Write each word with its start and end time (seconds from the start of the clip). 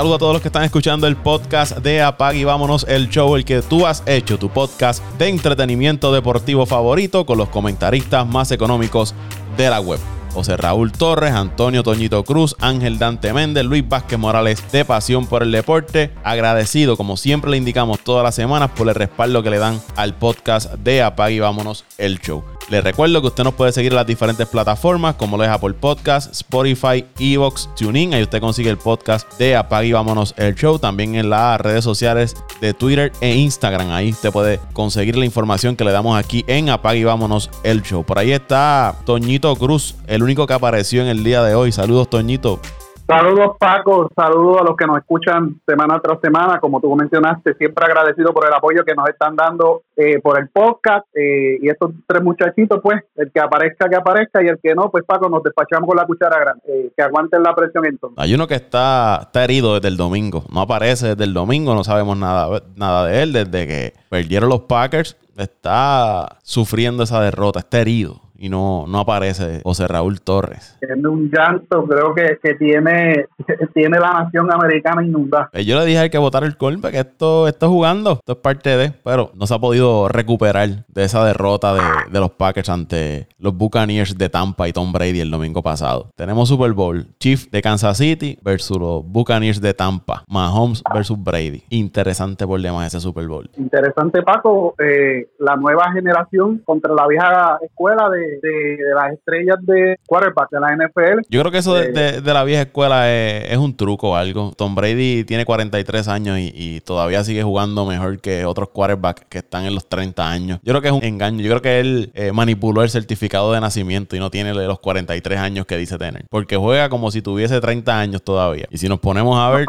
Saludo 0.00 0.14
a 0.14 0.18
todos 0.18 0.32
los 0.32 0.40
que 0.40 0.48
están 0.48 0.62
escuchando 0.62 1.06
el 1.06 1.14
podcast 1.14 1.76
de 1.76 2.00
Apag 2.00 2.34
y 2.34 2.44
vámonos 2.44 2.86
el 2.88 3.10
show, 3.10 3.36
el 3.36 3.44
que 3.44 3.60
tú 3.60 3.86
has 3.86 4.02
hecho, 4.06 4.38
tu 4.38 4.48
podcast 4.48 5.04
de 5.18 5.28
entretenimiento 5.28 6.10
deportivo 6.10 6.64
favorito 6.64 7.26
con 7.26 7.36
los 7.36 7.50
comentaristas 7.50 8.26
más 8.26 8.50
económicos 8.50 9.14
de 9.58 9.68
la 9.68 9.78
web. 9.78 10.00
José 10.32 10.56
Raúl 10.56 10.90
Torres, 10.90 11.32
Antonio 11.32 11.82
Toñito 11.82 12.24
Cruz, 12.24 12.56
Ángel 12.60 12.98
Dante 12.98 13.34
Méndez, 13.34 13.66
Luis 13.66 13.86
Vázquez 13.86 14.18
Morales 14.18 14.64
de 14.72 14.86
Pasión 14.86 15.26
por 15.26 15.42
el 15.42 15.52
Deporte. 15.52 16.12
Agradecido, 16.24 16.96
como 16.96 17.18
siempre 17.18 17.50
le 17.50 17.58
indicamos 17.58 18.00
todas 18.00 18.24
las 18.24 18.34
semanas, 18.34 18.70
por 18.74 18.88
el 18.88 18.94
respaldo 18.94 19.42
que 19.42 19.50
le 19.50 19.58
dan 19.58 19.82
al 19.96 20.14
podcast 20.14 20.72
de 20.76 21.02
Apag 21.02 21.32
y 21.32 21.40
vámonos 21.40 21.84
el 21.98 22.18
show. 22.20 22.42
Les 22.68 22.84
recuerdo 22.84 23.20
que 23.20 23.28
usted 23.28 23.42
nos 23.42 23.54
puede 23.54 23.72
seguir 23.72 23.90
en 23.92 23.96
las 23.96 24.06
diferentes 24.06 24.46
plataformas 24.46 25.16
como 25.16 25.36
lo 25.36 25.42
es 25.42 25.50
Apple 25.50 25.74
Podcast, 25.74 26.32
Spotify, 26.32 27.04
Evox, 27.18 27.68
TuneIn. 27.74 28.14
Ahí 28.14 28.22
usted 28.22 28.40
consigue 28.40 28.70
el 28.70 28.78
podcast 28.78 29.32
de 29.38 29.56
Apague 29.56 29.88
y 29.88 29.92
Vámonos 29.92 30.34
el 30.36 30.54
Show. 30.54 30.78
También 30.78 31.16
en 31.16 31.30
las 31.30 31.60
redes 31.60 31.82
sociales 31.82 32.36
de 32.60 32.72
Twitter 32.72 33.10
e 33.20 33.34
Instagram. 33.34 33.90
Ahí 33.90 34.10
usted 34.10 34.30
puede 34.30 34.60
conseguir 34.72 35.16
la 35.16 35.24
información 35.24 35.74
que 35.74 35.84
le 35.84 35.90
damos 35.90 36.16
aquí 36.16 36.44
en 36.46 36.68
Apague 36.68 37.00
y 37.00 37.04
Vámonos 37.04 37.50
el 37.64 37.82
Show. 37.82 38.04
Por 38.04 38.18
ahí 38.18 38.32
está 38.32 38.94
Toñito 39.04 39.54
Cruz, 39.56 39.96
el 40.06 40.22
único 40.22 40.46
que 40.46 40.54
apareció 40.54 41.02
en 41.02 41.08
el 41.08 41.24
día 41.24 41.42
de 41.42 41.54
hoy. 41.54 41.72
Saludos, 41.72 42.08
Toñito. 42.08 42.60
Saludos 43.10 43.56
Paco, 43.58 44.08
saludos 44.14 44.60
a 44.60 44.64
los 44.64 44.76
que 44.76 44.86
nos 44.86 44.98
escuchan 44.98 45.60
semana 45.66 45.98
tras 46.00 46.20
semana, 46.20 46.60
como 46.60 46.80
tú 46.80 46.94
mencionaste, 46.94 47.54
siempre 47.54 47.84
agradecido 47.84 48.32
por 48.32 48.46
el 48.46 48.54
apoyo 48.54 48.84
que 48.84 48.94
nos 48.94 49.08
están 49.08 49.34
dando 49.34 49.82
eh, 49.96 50.20
por 50.20 50.38
el 50.38 50.48
podcast 50.48 51.04
eh, 51.12 51.58
y 51.60 51.68
estos 51.68 51.90
tres 52.06 52.22
muchachitos, 52.22 52.78
pues, 52.80 53.02
el 53.16 53.32
que 53.32 53.40
aparezca, 53.40 53.88
que 53.88 53.96
aparezca 53.96 54.44
y 54.44 54.46
el 54.46 54.60
que 54.62 54.76
no, 54.76 54.92
pues 54.92 55.02
Paco, 55.04 55.28
nos 55.28 55.42
despachamos 55.42 55.88
con 55.88 55.96
la 55.96 56.06
cuchara 56.06 56.38
grande, 56.38 56.62
eh, 56.68 56.92
que 56.96 57.02
aguanten 57.02 57.42
la 57.42 57.52
presión 57.52 57.84
entonces. 57.84 58.16
Hay 58.16 58.32
uno 58.32 58.46
que 58.46 58.54
está, 58.54 59.22
está 59.22 59.42
herido 59.42 59.74
desde 59.74 59.88
el 59.88 59.96
domingo, 59.96 60.44
no 60.48 60.60
aparece 60.60 61.08
desde 61.08 61.24
el 61.24 61.34
domingo, 61.34 61.74
no 61.74 61.82
sabemos 61.82 62.16
nada, 62.16 62.62
nada 62.76 63.06
de 63.06 63.24
él, 63.24 63.32
desde 63.32 63.66
que 63.66 63.94
perdieron 64.08 64.48
los 64.48 64.60
Packers, 64.60 65.16
está 65.36 66.38
sufriendo 66.44 67.02
esa 67.02 67.20
derrota, 67.20 67.58
está 67.58 67.80
herido 67.80 68.29
y 68.40 68.48
no, 68.48 68.86
no 68.88 69.00
aparece 69.00 69.60
José 69.62 69.86
Raúl 69.86 70.22
Torres. 70.22 70.78
Tiene 70.80 71.06
un 71.06 71.30
llanto, 71.30 71.84
creo 71.84 72.14
que, 72.14 72.38
que 72.42 72.54
tiene, 72.54 73.26
tiene 73.74 73.98
la 74.00 74.24
nación 74.24 74.50
americana 74.50 75.04
inundada. 75.04 75.50
Eh, 75.52 75.66
yo 75.66 75.78
le 75.78 75.84
dije 75.84 75.98
hay 75.98 76.10
que 76.10 76.16
votar 76.16 76.42
el 76.44 76.54
golpe, 76.54 76.90
que 76.90 77.00
esto 77.00 77.46
está 77.46 77.68
jugando, 77.68 78.12
esto 78.12 78.32
es 78.32 78.38
parte 78.38 78.78
de, 78.78 78.92
pero 79.04 79.30
no 79.34 79.46
se 79.46 79.54
ha 79.54 79.58
podido 79.58 80.08
recuperar 80.08 80.86
de 80.88 81.04
esa 81.04 81.22
derrota 81.22 81.74
de, 81.74 81.82
de, 82.10 82.18
los 82.18 82.30
Packers 82.30 82.70
ante 82.70 83.28
los 83.38 83.54
Buccaneers 83.54 84.16
de 84.16 84.30
Tampa 84.30 84.66
y 84.68 84.72
Tom 84.72 84.90
Brady 84.90 85.20
el 85.20 85.30
domingo 85.30 85.62
pasado. 85.62 86.08
Tenemos 86.16 86.48
Super 86.48 86.72
Bowl, 86.72 87.08
Chief 87.18 87.50
de 87.50 87.60
Kansas 87.60 87.98
City 87.98 88.38
versus 88.42 88.78
los 88.78 89.04
Buccaneers 89.04 89.60
de 89.60 89.74
Tampa, 89.74 90.24
Mahomes 90.26 90.82
versus 90.94 91.22
Brady. 91.22 91.62
Interesante 91.68 92.46
por 92.46 92.58
demás 92.62 92.86
ese 92.86 93.00
Super 93.00 93.28
Bowl. 93.28 93.50
Interesante, 93.58 94.22
Paco, 94.22 94.74
eh, 94.78 95.28
la 95.38 95.56
nueva 95.56 95.92
generación 95.92 96.62
contra 96.64 96.94
la 96.94 97.06
vieja 97.06 97.58
escuela 97.62 98.08
de 98.08 98.29
de, 98.40 98.78
las 98.94 99.12
estrellas 99.12 99.56
de 99.62 99.96
quarterback 100.06 100.50
de 100.50 100.60
la 100.60 100.76
NFL. 100.76 101.20
Yo 101.28 101.40
creo 101.40 101.52
que 101.52 101.58
eso 101.58 101.74
de, 101.74 101.90
eh, 101.94 102.22
la 102.24 102.44
vieja 102.44 102.62
escuela 102.62 103.10
es, 103.10 103.56
un 103.56 103.76
truco 103.76 104.10
o 104.10 104.16
algo. 104.16 104.52
Tom 104.56 104.74
Brady 104.74 105.24
tiene 105.24 105.44
43 105.44 106.08
años 106.08 106.38
y, 106.38 106.80
todavía 106.80 107.22
sigue 107.24 107.42
jugando 107.42 107.84
mejor 107.84 108.20
que 108.20 108.44
otros 108.44 108.70
quarterbacks 108.70 109.24
que 109.28 109.38
están 109.38 109.64
en 109.64 109.74
los 109.74 109.88
30 109.88 110.30
años. 110.30 110.58
Yo 110.62 110.72
creo 110.72 110.82
que 110.82 110.88
es 110.88 110.94
un 110.94 111.04
engaño. 111.04 111.40
Yo 111.40 111.50
creo 111.50 111.62
que 111.62 111.80
él 111.80 112.10
eh, 112.14 112.32
manipuló 112.32 112.82
el 112.82 112.90
certificado 112.90 113.52
de 113.52 113.60
nacimiento 113.60 114.16
y 114.16 114.18
no 114.18 114.30
tiene 114.30 114.54
los 114.54 114.80
43 114.80 115.38
años 115.38 115.66
que 115.66 115.76
dice 115.76 115.98
tener. 115.98 116.24
Porque 116.30 116.56
juega 116.56 116.88
como 116.88 117.10
si 117.10 117.22
tuviese 117.22 117.60
30 117.60 117.98
años 117.98 118.22
todavía. 118.22 118.66
Y 118.70 118.78
si 118.78 118.88
nos 118.88 118.98
ponemos 119.00 119.38
a 119.38 119.50
ver... 119.50 119.66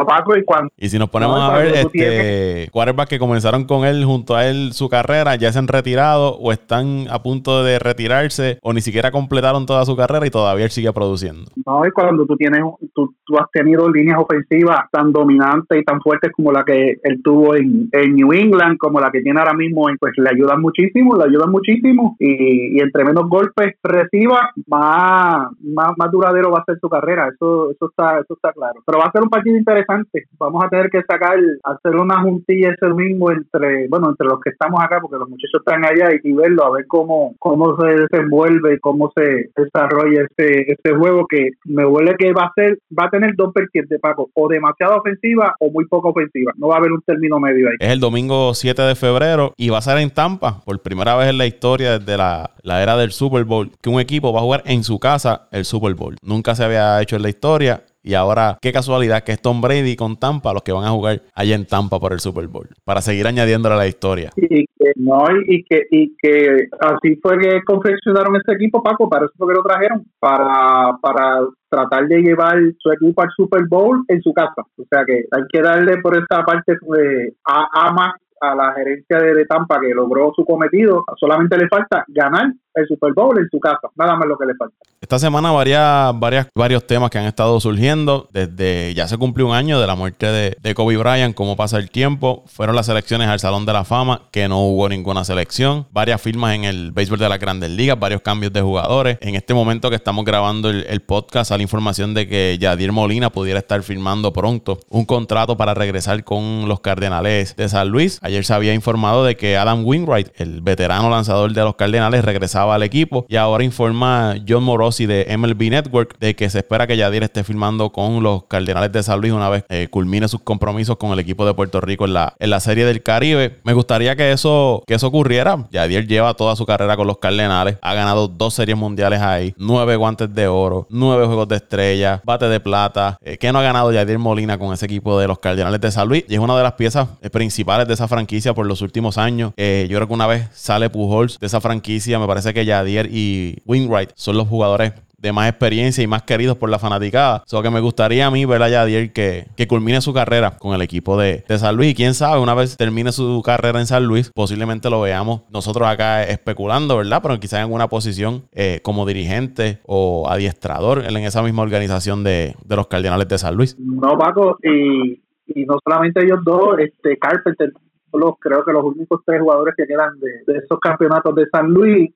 y, 0.78 0.90
si 0.90 0.98
nos 0.98 1.10
ponemos 1.10 1.40
a 1.40 1.54
ver 1.58 1.74
este 1.76 2.70
quarterbacks 2.72 3.10
que 3.10 3.20
comenzaron 3.20 3.66
con 3.66 3.86
él 3.86 4.06
junto 4.06 4.36
a 4.36 4.48
él 4.48 4.72
su 4.74 4.90
carrera 4.90 5.36
ya 5.36 5.52
se 5.52 5.60
han 5.60 5.68
retirado 5.68 6.38
o 6.38 6.52
están 6.52 7.08
a 7.10 7.22
punto 7.22 7.64
de 7.64 7.80
retirarse 7.80 8.51
o 8.62 8.74
ni 8.74 8.82
siquiera 8.82 9.12
completaron 9.12 9.66
toda 9.66 9.86
su 9.86 9.96
carrera 9.96 10.26
y 10.26 10.30
todavía 10.30 10.66
él 10.66 10.72
sigue 10.72 10.92
produciendo. 10.94 11.52
No, 11.66 11.86
y 11.86 11.92
cuando 11.92 12.26
tú 12.26 12.36
tienes, 12.36 12.62
tú, 12.94 13.14
has 13.40 13.50
tenido 13.52 13.90
líneas 13.90 14.20
ofensivas 14.20 14.82
tan 14.92 15.12
dominantes 15.12 15.80
y 15.80 15.84
tan 15.84 16.02
fuertes 16.02 16.32
como 16.32 16.52
la 16.52 16.64
que 16.64 16.98
él 17.02 17.22
tuvo 17.24 17.56
en, 17.56 17.90
New 17.92 18.34
England, 18.34 18.78
como 18.78 19.00
la 19.00 19.10
que 19.10 19.22
tiene 19.22 19.40
ahora 19.40 19.54
mismo, 19.54 19.88
pues 20.00 20.14
le 20.18 20.30
ayudan 20.30 20.62
muchísimo, 20.62 21.16
le 21.16 21.26
ayudan 21.26 21.50
muchísimo 21.50 22.16
y, 22.20 22.80
entre 22.80 23.06
menos 23.06 23.30
golpes 23.30 23.76
reciba, 23.84 24.52
más, 24.68 25.48
más, 25.62 26.12
duradero 26.12 26.52
va 26.52 26.60
a 26.60 26.66
ser 26.66 26.78
su 26.80 26.90
carrera, 26.90 27.30
eso, 27.34 27.72
eso 27.72 27.90
está, 27.90 28.20
eso 28.20 28.34
está 28.34 28.52
claro. 28.52 28.82
Pero 28.86 29.00
va 29.00 29.06
a 29.06 29.12
ser 29.12 29.22
un 29.22 29.30
partido 29.30 29.58
interesante, 29.58 30.26
vamos 30.38 30.64
a 30.64 30.70
tener 30.70 30.90
que 30.90 31.02
sacar, 31.04 31.38
hacer 31.64 31.96
una 31.96 32.22
juntilla 32.22 32.72
ese 32.72 32.94
mismo 32.94 33.32
entre, 33.32 33.88
bueno, 33.88 34.10
entre 34.10 34.28
los 34.28 34.40
que 34.42 34.50
estamos 34.50 34.84
acá, 34.84 35.00
porque 35.02 35.18
los 35.18 35.30
muchachos 35.30 35.62
están 35.66 35.86
allá 35.86 36.10
y, 36.22 36.34
verlo, 36.34 36.66
a 36.66 36.72
ver 36.72 36.86
cómo, 36.88 37.34
cómo 37.40 37.78
se 37.78 37.88
desenvuelve 37.88 38.41
vuelve, 38.42 38.80
cómo 38.80 39.12
se 39.16 39.50
desarrolla 39.56 40.24
este, 40.24 40.72
este 40.72 40.96
juego 40.96 41.28
que 41.28 41.52
me 41.66 41.86
huele 41.86 42.16
que 42.18 42.34
va 42.34 42.46
a 42.46 42.54
ser, 42.56 42.80
va 42.98 43.06
a 43.06 43.10
tener 43.10 43.36
dos 43.36 43.54
vertientes, 43.54 44.00
Paco, 44.02 44.30
o 44.34 44.48
demasiado 44.48 44.98
ofensiva 44.98 45.54
o 45.60 45.70
muy 45.70 45.86
poco 45.86 46.10
ofensiva. 46.10 46.52
No 46.58 46.70
va 46.70 46.76
a 46.76 46.78
haber 46.80 46.92
un 46.92 47.02
término 47.02 47.40
medio 47.40 47.70
ahí. 47.70 47.76
Es 47.80 47.92
el 47.92 48.00
domingo 48.00 48.54
7 48.54 48.82
de 48.82 48.96
febrero 48.96 49.54
y 49.58 49.70
va 49.70 49.78
a 49.78 49.82
ser 49.82 50.00
en 50.00 50.10
Tampa, 50.10 50.62
por 50.66 50.82
primera 50.82 51.16
vez 51.16 51.30
en 51.30 51.38
la 51.38 51.46
historia 51.46 52.00
desde 52.00 52.18
la, 52.18 52.52
la 52.64 52.82
era 52.82 52.98
del 52.98 53.12
Super 53.12 53.44
Bowl, 53.44 53.70
que 53.82 53.90
un 53.90 54.00
equipo 54.00 54.34
va 54.34 54.40
a 54.40 54.44
jugar 54.44 54.64
en 54.66 54.84
su 54.84 55.00
casa 55.00 55.48
el 55.52 55.66
Super 55.66 55.94
Bowl. 55.94 56.16
Nunca 56.24 56.56
se 56.56 56.64
había 56.64 57.02
hecho 57.02 57.16
en 57.16 57.22
la 57.22 57.30
historia 57.30 57.84
y 58.04 58.14
ahora, 58.14 58.58
qué 58.62 58.72
casualidad 58.72 59.24
que 59.24 59.34
es 59.34 59.42
Tom 59.42 59.62
Brady 59.62 59.96
con 59.96 60.18
Tampa 60.18 60.54
los 60.54 60.64
que 60.64 60.72
van 60.72 60.86
a 60.86 60.92
jugar 60.92 61.22
allá 61.36 61.56
en 61.56 61.66
Tampa 61.66 62.00
por 62.00 62.14
el 62.14 62.20
Super 62.20 62.48
Bowl, 62.48 62.68
para 62.84 63.02
seguir 63.02 63.28
añadiéndole 63.28 63.76
a 63.76 63.78
la 63.78 63.88
historia. 63.88 64.32
Y 64.36 64.66
que, 64.66 64.92
no, 64.96 65.24
y 65.46 65.64
que, 65.64 65.82
y 65.92 66.16
que 66.18 66.68
así 66.80 67.16
fue 67.22 67.38
que 67.38 67.62
confeccionaron 67.64 68.36
este 68.36 68.54
equipo, 68.54 68.82
Paco, 68.82 69.10
para 69.10 69.26
eso 69.26 69.34
fue 69.38 69.48
que 69.50 69.58
lo 69.58 69.64
trajeron, 69.64 70.06
para, 70.20 70.98
para 71.02 71.42
tratar 71.70 72.08
de 72.08 72.22
llevar 72.22 72.58
su 72.80 72.92
equipo 72.92 73.22
al 73.22 73.30
Super 73.36 73.64
Bowl 73.70 74.04
en 74.08 74.22
su 74.22 74.34
casa. 74.34 74.64
O 74.78 74.84
sea 74.90 75.06
que 75.06 75.26
hay 75.32 75.44
que 75.52 75.62
darle 75.62 75.98
por 76.02 76.16
esa 76.18 76.44
parte 76.44 76.74
de 76.74 77.34
a, 77.46 77.68
a 77.72 77.94
más 77.94 78.14
a 78.42 78.56
la 78.56 78.74
gerencia 78.74 79.20
de, 79.20 79.46
Tampa 79.46 79.80
que 79.80 79.94
logró 79.94 80.34
su 80.36 80.44
cometido. 80.44 81.04
Solamente 81.18 81.58
le 81.58 81.68
falta 81.68 82.04
ganar 82.08 82.52
el 82.76 82.88
Super 82.88 83.14
Bowl 83.14 83.38
en 83.40 83.50
su 83.50 83.60
casa. 83.60 83.90
Nada 83.96 84.16
más 84.16 84.28
lo 84.28 84.38
que 84.38 84.46
le 84.46 84.56
falta. 84.56 84.76
Esta 85.00 85.18
semana 85.18 85.52
varias, 85.52 86.14
varios 86.56 86.86
temas 86.86 87.10
que 87.10 87.18
han 87.18 87.26
estado 87.26 87.60
surgiendo. 87.60 88.30
Desde 88.32 88.94
ya 88.94 89.08
se 89.08 89.18
cumplió 89.18 89.48
un 89.48 89.56
año 89.56 89.80
de 89.80 89.88
la 89.88 89.96
muerte 89.96 90.28
de, 90.28 90.58
de 90.62 90.76
Kobe 90.76 90.98
Bryant, 90.98 91.36
cómo 91.36 91.56
pasa 91.56 91.78
el 91.78 91.90
tiempo. 91.90 92.44
Fueron 92.48 92.76
las 92.76 92.86
selecciones 92.86 93.28
al 93.28 93.40
Salón 93.40 93.66
de 93.66 93.74
la 93.74 93.84
Fama, 93.84 94.24
que 94.32 94.48
no 94.48 94.62
hubo 94.62 94.88
ninguna 94.88 95.24
selección. 95.24 95.88
Varias 95.92 96.22
firmas 96.22 96.54
en 96.56 96.66
el 96.66 96.92
béisbol 96.92 97.20
de 97.20 97.30
las 97.30 97.40
grandes 97.40 97.72
ligas, 97.72 98.00
varios 98.00 98.22
cambios 98.22 98.54
de 98.54 98.62
jugadores. 98.62 99.18
En 99.22 99.36
este 99.36 99.54
momento 99.54 99.90
que 99.90 99.96
estamos 99.96 100.24
grabando 100.24 100.70
el, 100.70 100.86
el 100.88 101.02
podcast, 101.02 101.50
sale 101.50 101.64
información 101.64 102.14
de 102.14 102.28
que 102.28 102.58
Yadier 102.60 102.92
Molina 102.92 103.32
pudiera 103.32 103.60
estar 103.60 103.82
firmando 103.82 104.32
pronto 104.32 104.80
un 104.90 105.06
contrato 105.06 105.58
para 105.58 105.74
regresar 105.74 106.24
con 106.24 106.68
los 106.68 106.80
Cardenales 106.80 107.56
de 107.56 107.70
San 107.70 107.90
Luis. 107.90 108.20
Ayer 108.22 108.46
se 108.46 108.54
había 108.54 108.74
informado 108.74 109.26
de 109.26 109.36
que 109.36 109.58
Adam 109.58 109.84
Wainwright, 109.84 110.30
el 110.40 110.62
veterano 110.62 111.10
lanzador 111.10 111.54
de 111.54 111.62
los 111.62 111.76
Cardenales, 111.76 112.24
regresaba 112.24 112.61
al 112.70 112.84
equipo. 112.84 113.26
Y 113.28 113.36
ahora 113.36 113.64
informa 113.64 114.36
John 114.48 114.64
Morosi 114.64 115.06
de 115.06 115.36
MLB 115.38 115.70
Network 115.70 116.18
de 116.20 116.36
que 116.36 116.50
se 116.50 116.60
espera 116.60 116.88
que 116.88 116.98
Yadier 116.98 117.24
esté 117.24 117.44
firmando 117.44 117.92
con 117.92 118.22
los 118.22 118.44
Cardenales 118.46 118.92
de 118.92 119.04
San 119.04 119.20
Luis 119.20 119.34
una 119.34 119.50
vez 119.50 119.64
eh, 119.70 119.88
culmine 119.90 120.28
sus 120.28 120.42
compromisos 120.42 120.98
con 120.98 121.12
el 121.12 121.20
equipo 121.20 121.46
de 121.46 121.54
Puerto 121.54 121.82
Rico 121.82 122.06
en 122.06 122.14
la, 122.14 122.36
en 122.40 122.50
la 122.50 122.60
Serie 122.60 122.86
del 122.86 123.02
Caribe. 123.04 123.60
Me 123.64 123.74
gustaría 123.74 124.16
que 124.16 124.32
eso, 124.32 124.84
que 124.86 124.96
eso 124.96 125.08
ocurriera. 125.08 125.68
Yadier 125.72 126.08
lleva 126.08 126.34
toda 126.34 126.56
su 126.56 126.66
carrera 126.66 126.96
con 126.96 127.08
los 127.08 127.18
Cardenales. 127.18 127.78
Ha 127.82 127.94
ganado 127.94 128.28
dos 128.28 128.54
series 128.54 128.78
mundiales 128.78 129.22
ahí, 129.22 129.54
nueve 129.58 129.96
guantes 129.96 130.34
de 130.34 130.48
oro, 130.48 130.88
nueve 130.90 131.26
juegos 131.26 131.48
de 131.48 131.56
estrella, 131.56 132.22
bate 132.24 132.48
de 132.48 132.60
plata. 132.60 133.18
Eh, 133.22 133.38
que 133.38 133.52
no 133.52 133.60
ha 133.60 133.62
ganado 133.62 133.92
Yadier 133.92 134.20
Molina 134.20 134.58
con 134.58 134.74
ese 134.74 134.86
equipo 134.86 135.20
de 135.20 135.28
los 135.28 135.40
Cardenales 135.40 135.80
de 135.80 135.92
San 135.92 136.08
Luis? 136.08 136.26
Y 136.28 136.34
es 136.34 136.40
una 136.40 136.56
de 136.56 136.64
las 136.64 136.74
piezas 136.74 137.08
eh, 137.22 137.30
principales 137.30 137.88
de 137.88 137.94
esa 137.94 138.08
franquicia 138.08 138.54
por 138.54 138.66
los 138.66 138.82
últimos 138.82 139.18
años. 139.18 139.54
Eh, 139.58 139.88
yo 139.90 139.98
creo 139.98 140.08
que 140.08 140.14
una 140.14 140.28
vez 140.28 140.48
sale 140.54 140.90
Pujols 140.90 141.40
de 141.40 141.48
esa 141.48 141.62
franquicia, 141.62 142.20
me 142.20 142.28
parece 142.28 142.51
que 142.54 142.66
Yadier 142.66 143.08
y 143.12 143.62
Wingwright 143.66 144.12
son 144.16 144.38
los 144.38 144.48
jugadores 144.48 144.94
de 145.22 145.32
más 145.32 145.48
experiencia 145.48 146.04
y 146.04 146.08
más 146.08 146.24
queridos 146.24 146.58
por 146.58 146.70
la 146.70 146.80
fanaticada. 146.80 147.44
Solo 147.46 147.64
que 147.64 147.70
me 147.70 147.80
gustaría 147.80 148.26
a 148.26 148.32
mí 148.32 148.44
ver 148.46 148.64
a 148.64 148.70
Yadier 148.70 149.14
que, 149.14 149.46
que 149.56 149.68
culmine 149.68 150.02
su 150.02 150.14
carrera 150.14 150.58
con 150.58 150.74
el 150.74 150.82
equipo 150.82 151.18
de, 151.18 151.44
de, 151.48 151.60
San 151.60 151.76
Luis. 151.76 151.92
Y 151.92 151.96
quién 151.96 152.16
sabe, 152.16 152.42
una 152.42 152.56
vez 152.56 152.76
termine 152.76 153.12
su 153.12 153.42
carrera 153.46 153.80
en 153.80 153.86
San 153.86 154.06
Luis, 154.06 154.32
posiblemente 154.34 154.90
lo 154.90 155.02
veamos 155.02 155.44
nosotros 155.52 155.88
acá 155.88 156.24
especulando, 156.24 156.98
¿verdad? 156.98 157.20
Pero 157.22 157.40
quizás 157.40 157.60
en 157.60 157.66
alguna 157.66 157.88
posición 157.88 158.44
eh, 158.52 158.80
como 158.82 159.06
dirigente 159.06 159.80
o 159.86 160.28
adiestrador 160.28 161.04
en 161.06 161.18
esa 161.18 161.44
misma 161.44 161.62
organización 161.62 162.24
de, 162.24 162.56
de 162.66 162.76
los 162.76 162.88
Cardenales 162.88 163.28
de 163.28 163.38
San 163.38 163.56
Luis. 163.56 163.78
No, 163.80 164.18
Paco, 164.18 164.58
y, 164.64 165.22
y 165.48 165.66
no 165.66 165.78
solamente 165.84 166.24
ellos 166.24 166.40
dos, 166.44 166.80
este 166.80 167.18
Carpenter 167.20 167.72
los, 168.18 168.34
creo 168.40 168.64
que 168.66 168.74
los 168.74 168.84
únicos 168.84 169.22
tres 169.26 169.42
jugadores 169.42 169.76
que 169.78 169.86
quedan 169.86 170.20
de, 170.20 170.58
esos 170.58 170.80
campeonatos 170.80 171.36
de 171.36 171.48
San 171.50 171.68
Luis. 171.70 172.12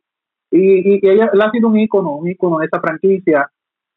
Y, 0.51 0.95
y, 0.95 1.00
ella, 1.09 1.31
ha 1.33 1.51
sido 1.51 1.69
un 1.69 1.80
ícono, 1.80 2.15
un 2.15 2.30
ícono 2.30 2.59
de 2.59 2.65
esa 2.65 2.80
franquicia. 2.80 3.50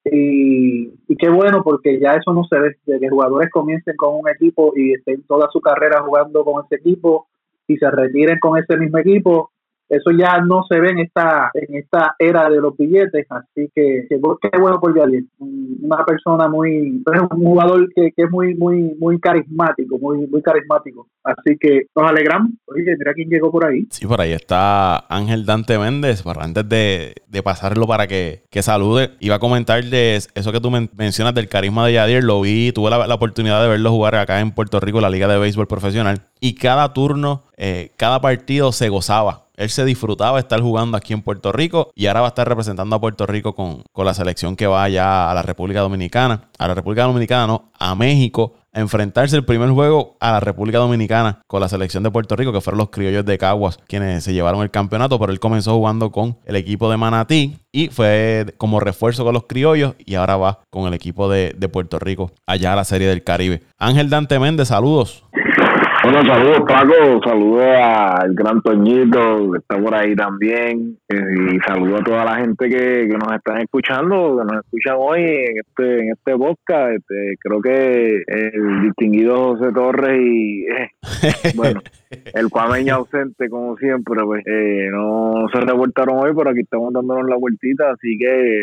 Y, 0.05 0.95
y 1.07 1.17
qué 1.17 1.29
bueno 1.29 1.63
porque 1.63 2.01
ya 2.01 2.15
eso 2.15 2.33
no 2.33 2.45
se 2.45 2.59
ve, 2.59 2.77
de 2.87 3.01
que 3.01 3.09
jugadores 3.09 3.51
comiencen 3.51 3.97
con 3.97 4.15
un 4.15 4.29
equipo 4.29 4.73
y 4.75 4.95
estén 4.95 5.23
toda 5.25 5.49
su 5.51 5.61
carrera 5.61 6.03
jugando 6.03 6.45
con 6.45 6.65
ese 6.65 6.77
equipo 6.77 7.27
y 7.67 7.77
se 7.77 7.91
retiren 7.91 8.39
con 8.39 8.59
ese 8.59 8.77
mismo 8.79 8.99
equipo, 8.99 9.51
eso 9.89 10.11
ya 10.11 10.41
no 10.41 10.65
se 10.69 10.81
ve 10.81 10.91
en 10.91 10.99
esta 11.01 11.51
en 11.55 11.77
esta 11.77 12.15
era 12.19 12.49
de 12.49 12.61
los 12.61 12.77
billetes 12.77 13.27
así 13.31 13.71
que 13.75 14.07
qué 14.09 14.59
bueno 14.59 14.81
por 14.81 14.97
Yadier 14.97 15.25
una 15.39 16.05
persona 16.05 16.49
muy 16.49 17.03
un 17.07 17.45
jugador 17.45 17.89
que, 17.95 18.13
es 18.17 18.31
muy 18.31 18.55
muy 18.55 18.95
muy 18.99 19.19
carismático 19.21 19.99
muy 19.99 20.27
muy 20.27 20.43
carismático. 20.43 21.09
Así 21.23 21.57
que 21.59 21.87
nos 21.95 22.11
alegramos. 22.11 22.53
Oye 22.67 22.97
mira 22.99 23.13
quién 23.15 23.29
llegó 23.29 23.51
por 23.51 23.67
ahí. 23.67 23.87
Sí 23.91 24.07
por 24.07 24.21
ahí 24.21 24.33
está 24.33 24.99
Ángel 25.09 25.45
Dante 25.45 25.79
Méndez. 25.79 26.23
Para 26.23 26.45
antes 26.45 26.69
de, 26.69 27.15
pasarlo 27.43 27.87
para 27.87 28.07
que, 28.07 28.43
que 28.51 28.63
salude 28.63 29.11
iba 29.21 29.37
a 29.37 29.39
comentarles 29.39 30.29
eso 30.35 30.53
que 30.53 30.61
tú 30.61 30.71
mencionas 30.71 31.35
del 31.35 31.49
carisma 31.49 31.87
de 31.87 31.95
Yadier 31.95 32.25
lo 32.25 32.41
vi 32.41 32.73
tuve 32.73 32.91
la, 32.91 33.07
la 33.07 33.15
oportunidad 33.15 33.63
de 33.63 33.69
verlo 33.69 33.91
jugar 33.91 34.17
acá 34.17 34.41
en 34.41 34.51
Puerto 34.51 34.81
Rico 34.81 35.01
la 35.01 35.11
liga 35.11 35.29
de 35.29 35.39
béisbol 35.39 35.67
profesional. 35.67 36.23
Y 36.41 36.55
cada 36.55 36.93
turno 36.93 37.45
eh, 37.57 37.91
cada 37.97 38.21
partido 38.21 38.73
se 38.73 38.89
gozaba 38.89 39.48
él 39.59 39.71
se 39.71 39.85
disfrutaba 39.85 40.39
estar 40.39 40.61
jugando 40.61 40.97
aquí 40.97 41.13
en 41.13 41.21
Puerto 41.21 41.51
Rico 41.51 41.91
y 41.97 42.07
ahora 42.07 42.21
va 42.21 42.27
a 42.27 42.29
estar 42.29 42.49
representando 42.49 42.95
a 42.95 43.01
Puerto 43.01 43.27
Rico 43.27 43.57
con, 43.57 43.83
la 43.97 44.15
selección 44.15 44.55
que 44.55 44.69
va 44.69 44.85
allá 44.85 45.31
a 45.31 45.35
la 45.35 45.43
República 45.43 45.81
Dominicana. 45.81 46.49
A 46.59 46.69
la 46.69 46.75
República 46.75 47.03
Dominicana, 47.03 47.49
no, 47.49 47.73
a 47.77 47.97
México. 47.97 48.55
A 48.73 48.81
enfrentarse 48.81 49.35
el 49.35 49.45
primer 49.45 49.71
juego 49.71 50.17
a 50.21 50.31
la 50.31 50.41
República 50.41 50.79
Dominicana 50.79 51.41
con 51.49 51.61
la 51.61 51.69
selección 51.69 52.05
de 52.05 52.13
Puerto 52.13 52.37
Rico, 52.37 52.53
que 52.53 52.61
fueron 52.61 52.79
los 52.79 52.91
criollos 52.91 53.25
de 53.25 53.37
Caguas 53.37 53.81
quienes 53.89 54.23
se 54.23 54.33
llevaron 54.33 54.63
el 54.63 54.71
campeonato, 54.71 55.19
pero 55.19 55.33
él 55.33 55.41
comenzó 55.41 55.75
jugando 55.75 56.13
con 56.13 56.39
el 56.45 56.55
equipo 56.55 56.89
de 56.89 56.97
Manatí 56.97 57.59
y 57.73 57.89
fue 57.89 58.55
como 58.59 58.79
refuerzo 58.79 59.25
con 59.25 59.35
los 59.35 59.47
criollos 59.47 59.95
y 59.99 60.15
ahora 60.15 60.37
va 60.37 60.61
con 60.71 60.87
el 60.87 60.95
equipo 60.95 61.29
de, 61.29 61.55
de 61.57 61.69
Puerto 61.69 61.99
Rico 61.99 62.31
allá 62.47 62.75
a 62.75 62.77
la 62.77 62.85
Serie 62.85 63.09
del 63.09 63.25
Caribe. 63.25 63.63
Ángel 63.79 64.09
Dante 64.09 64.39
Méndez, 64.39 64.69
saludos. 64.69 65.25
Bueno, 66.11 66.25
saludos 66.25 66.63
Paco, 66.67 67.21
saludos 67.23 67.67
al 67.67 68.33
gran 68.33 68.63
Toñito 68.63 69.53
que 69.53 69.59
está 69.59 69.79
por 69.79 69.95
ahí 69.95 70.17
también 70.17 70.97
eh, 71.07 71.17
y 71.53 71.59
saludos 71.61 72.01
a 72.01 72.05
toda 72.05 72.25
la 72.25 72.37
gente 72.37 72.67
que, 72.67 73.07
nos 73.09 73.31
están 73.37 73.61
escuchando, 73.61 74.39
que 74.39 74.45
nos 74.55 74.65
escuchan 74.65 74.97
hoy 74.99 75.21
en 75.21 75.59
este 75.59 76.01
en 76.01 76.13
este 76.13 76.35
podcast. 76.35 76.93
Este, 76.93 77.35
creo 77.39 77.61
que 77.61 78.23
el 78.27 78.83
distinguido 78.85 79.55
José 79.55 79.71
Torres 79.71 80.19
y 80.19 80.65
eh, 80.65 80.91
bueno, 81.55 81.83
el 82.33 82.49
cuameño 82.49 82.95
ausente 82.95 83.51
como 83.51 83.77
siempre, 83.77 84.23
pues 84.25 84.43
eh, 84.47 84.89
no 84.91 85.47
se 85.53 85.61
reportaron 85.61 86.25
hoy, 86.25 86.33
pero 86.35 86.49
aquí 86.49 86.61
estamos 86.61 86.91
dándonos 86.91 87.29
la 87.29 87.37
vueltita, 87.37 87.91
así 87.91 88.17
que 88.19 88.63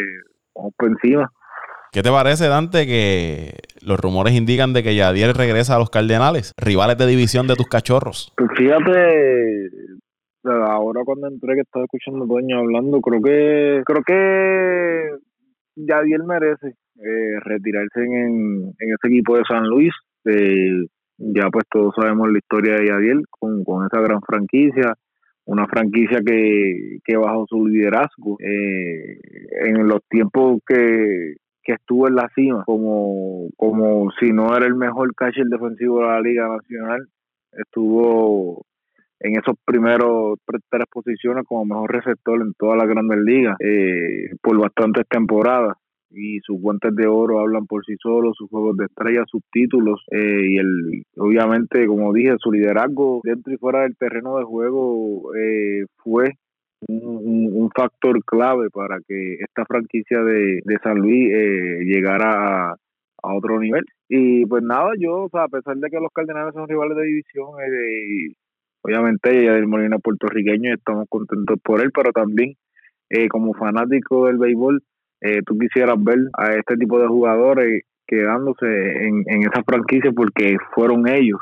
vamos 0.55 0.73
por 0.75 0.89
encima. 0.89 1.31
¿Qué 1.91 2.01
te 2.01 2.09
parece, 2.09 2.47
Dante, 2.47 2.87
que 2.87 3.53
los 3.85 3.99
rumores 3.99 4.33
indican 4.33 4.73
de 4.73 4.83
que 4.83 4.95
Yadier 4.95 5.35
regresa 5.35 5.75
a 5.75 5.79
los 5.79 5.89
Cardenales, 5.89 6.53
rivales 6.57 6.97
de 6.97 7.07
división 7.07 7.47
de 7.47 7.55
tus 7.55 7.67
cachorros? 7.67 8.33
Pues 8.37 8.49
fíjate, 8.57 9.69
ahora 10.43 11.01
cuando 11.05 11.27
entré 11.27 11.55
que 11.55 11.61
estaba 11.61 11.85
escuchando 11.85 12.25
a 12.25 12.27
Doña 12.27 12.57
hablando, 12.57 13.01
creo 13.01 13.21
que 13.21 13.81
creo 13.85 14.03
que 14.05 15.09
Yadier 15.75 16.23
merece 16.23 16.67
eh, 16.97 17.39
retirarse 17.43 18.01
en, 18.03 18.73
ese 18.79 19.07
equipo 19.07 19.37
de 19.37 19.43
San 19.47 19.67
Luis. 19.67 19.93
Eh, 20.25 20.85
ya 21.17 21.49
pues 21.51 21.63
todos 21.71 21.93
sabemos 21.95 22.29
la 22.29 22.37
historia 22.37 22.75
de 22.75 22.87
Yadier 22.87 23.21
con, 23.29 23.63
con 23.63 23.85
esa 23.85 24.01
gran 24.01 24.21
franquicia 24.21 24.93
una 25.45 25.67
franquicia 25.67 26.19
que, 26.25 26.99
que 27.03 27.17
bajo 27.17 27.45
su 27.47 27.67
liderazgo 27.67 28.37
eh, 28.39 29.19
en 29.65 29.87
los 29.87 30.01
tiempos 30.09 30.59
que, 30.65 31.35
que 31.65 31.73
estuvo 31.73 32.07
en 32.07 32.15
la 32.15 32.29
cima 32.35 32.63
como, 32.65 33.49
como 33.57 34.11
si 34.19 34.31
no 34.31 34.55
era 34.55 34.67
el 34.67 34.75
mejor 34.75 35.13
catcher 35.15 35.47
defensivo 35.47 35.99
de 35.99 36.07
la 36.07 36.21
Liga 36.21 36.47
Nacional, 36.47 37.07
estuvo 37.51 38.65
en 39.19 39.37
esos 39.39 39.55
primeros 39.65 40.37
tres 40.45 40.85
posiciones 40.91 41.45
como 41.47 41.65
mejor 41.65 41.91
receptor 41.91 42.41
en 42.41 42.53
todas 42.53 42.77
las 42.77 42.87
grandes 42.87 43.17
ligas 43.19 43.57
eh, 43.59 44.35
por 44.41 44.59
bastantes 44.59 45.05
temporadas. 45.09 45.75
Y 46.11 46.39
sus 46.41 46.61
guantes 46.61 46.95
de 46.95 47.07
oro 47.07 47.39
hablan 47.39 47.65
por 47.65 47.83
sí 47.83 47.95
solos, 48.01 48.37
sus 48.37 48.49
juegos 48.49 48.77
de 48.77 48.85
estrella, 48.85 49.23
sus 49.27 49.41
títulos 49.51 50.01
eh, 50.11 50.45
y 50.49 50.57
el 50.57 51.03
obviamente 51.17 51.87
como 51.87 52.13
dije 52.13 52.35
su 52.39 52.51
liderazgo 52.51 53.19
dentro 53.23 53.51
y 53.51 53.57
fuera 53.57 53.81
del 53.81 53.97
terreno 53.97 54.37
de 54.37 54.45
juego 54.45 55.35
eh, 55.35 55.85
fue 55.97 56.35
un, 56.87 57.69
factor 57.75 58.23
clave 58.23 58.69
para 58.69 58.99
que 59.07 59.35
esta 59.35 59.65
franquicia 59.65 60.21
de, 60.21 60.61
San 60.83 60.95
Luis 60.95 61.31
eh, 61.33 61.79
llegara 61.83 62.71
a, 62.71 62.77
otro 63.21 63.59
nivel. 63.59 63.83
Y 64.07 64.45
pues 64.45 64.63
nada, 64.63 64.91
yo, 64.99 65.27
a 65.33 65.47
pesar 65.47 65.77
de 65.77 65.89
que 65.89 65.99
los 65.99 66.11
Cardenales 66.13 66.53
son 66.53 66.67
rivales 66.67 66.95
de 66.95 67.05
división, 67.05 67.47
eh, 67.59 68.33
obviamente 68.83 69.31
del 69.31 69.67
Molina 69.67 69.97
puertorriqueño 69.97 70.69
y 70.69 70.73
estamos 70.73 71.07
contentos 71.09 71.57
por 71.63 71.81
él, 71.81 71.91
pero 71.91 72.11
también 72.11 72.53
eh, 73.09 73.27
como 73.27 73.53
fanático 73.53 74.27
del 74.27 74.37
béisbol, 74.37 74.83
tú 75.47 75.57
quisieras 75.57 75.95
ver 76.03 76.19
a 76.37 76.53
este 76.53 76.77
tipo 76.77 76.99
de 76.99 77.07
jugadores 77.07 77.83
quedándose 78.05 78.67
en, 78.67 79.23
en 79.25 79.41
esa 79.41 79.63
franquicia 79.63 80.11
porque 80.11 80.55
fueron 80.75 81.07
ellos 81.07 81.39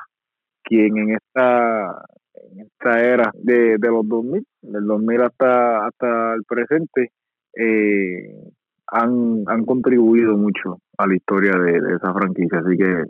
quien 0.63 0.97
en 0.97 1.11
esta 1.11 2.01
en 2.35 2.61
esta 2.61 2.99
era 2.99 3.31
de, 3.33 3.77
de 3.77 3.87
los 3.87 4.07
2000, 4.07 4.45
del 4.61 4.85
2000 4.85 5.21
hasta, 5.21 5.87
hasta 5.87 6.33
el 6.33 6.43
presente, 6.43 7.11
eh, 7.55 8.51
han, 8.87 9.43
han 9.47 9.65
contribuido 9.65 10.35
mucho 10.37 10.79
a 10.97 11.07
la 11.07 11.15
historia 11.15 11.53
de, 11.53 11.95
esa 11.95 12.13
franquicia. 12.13 12.59
Así 12.59 12.77
que 12.77 13.03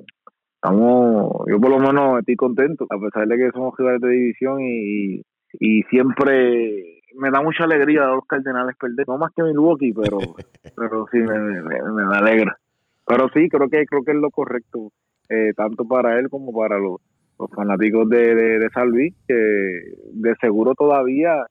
estamos, 0.56 1.46
yo 1.48 1.60
por 1.60 1.72
lo 1.72 1.80
menos 1.80 2.20
estoy 2.20 2.36
contento, 2.36 2.86
a 2.90 3.00
pesar 3.00 3.28
de 3.28 3.38
que 3.38 3.52
somos 3.52 3.74
rivales 3.78 4.02
de 4.02 4.10
división 4.10 4.62
y, 4.62 5.22
y 5.60 5.84
siempre 5.84 7.02
me 7.16 7.30
da 7.30 7.42
mucha 7.42 7.64
alegría 7.66 8.04
a 8.04 8.16
los 8.16 8.26
Cardenales 8.26 8.76
perder, 8.78 9.08
no 9.08 9.18
más 9.18 9.32
que 9.36 9.44
Milwaukee, 9.44 9.94
pero, 9.94 10.18
pero 10.76 11.06
sí 11.12 11.18
me, 11.20 11.40
me, 11.62 12.16
alegra. 12.16 12.58
Pero 13.06 13.28
sí, 13.34 13.50
creo 13.50 13.70
que 13.70 13.86
creo 13.86 14.04
que 14.04 14.12
es 14.12 14.18
lo 14.18 14.32
correcto, 14.32 14.92
eh, 15.30 15.54
tanto 15.56 15.86
para 15.86 16.18
él 16.20 16.30
como 16.30 16.54
para 16.54 16.80
los, 16.80 17.02
los 17.40 17.50
fanáticos 17.56 18.10
de, 18.10 18.36
de, 18.36 18.70
San 18.74 18.90
Luis, 18.90 19.14
que 19.28 19.34
de 19.34 20.36
seguro 20.40 20.74
todavía 20.76 21.46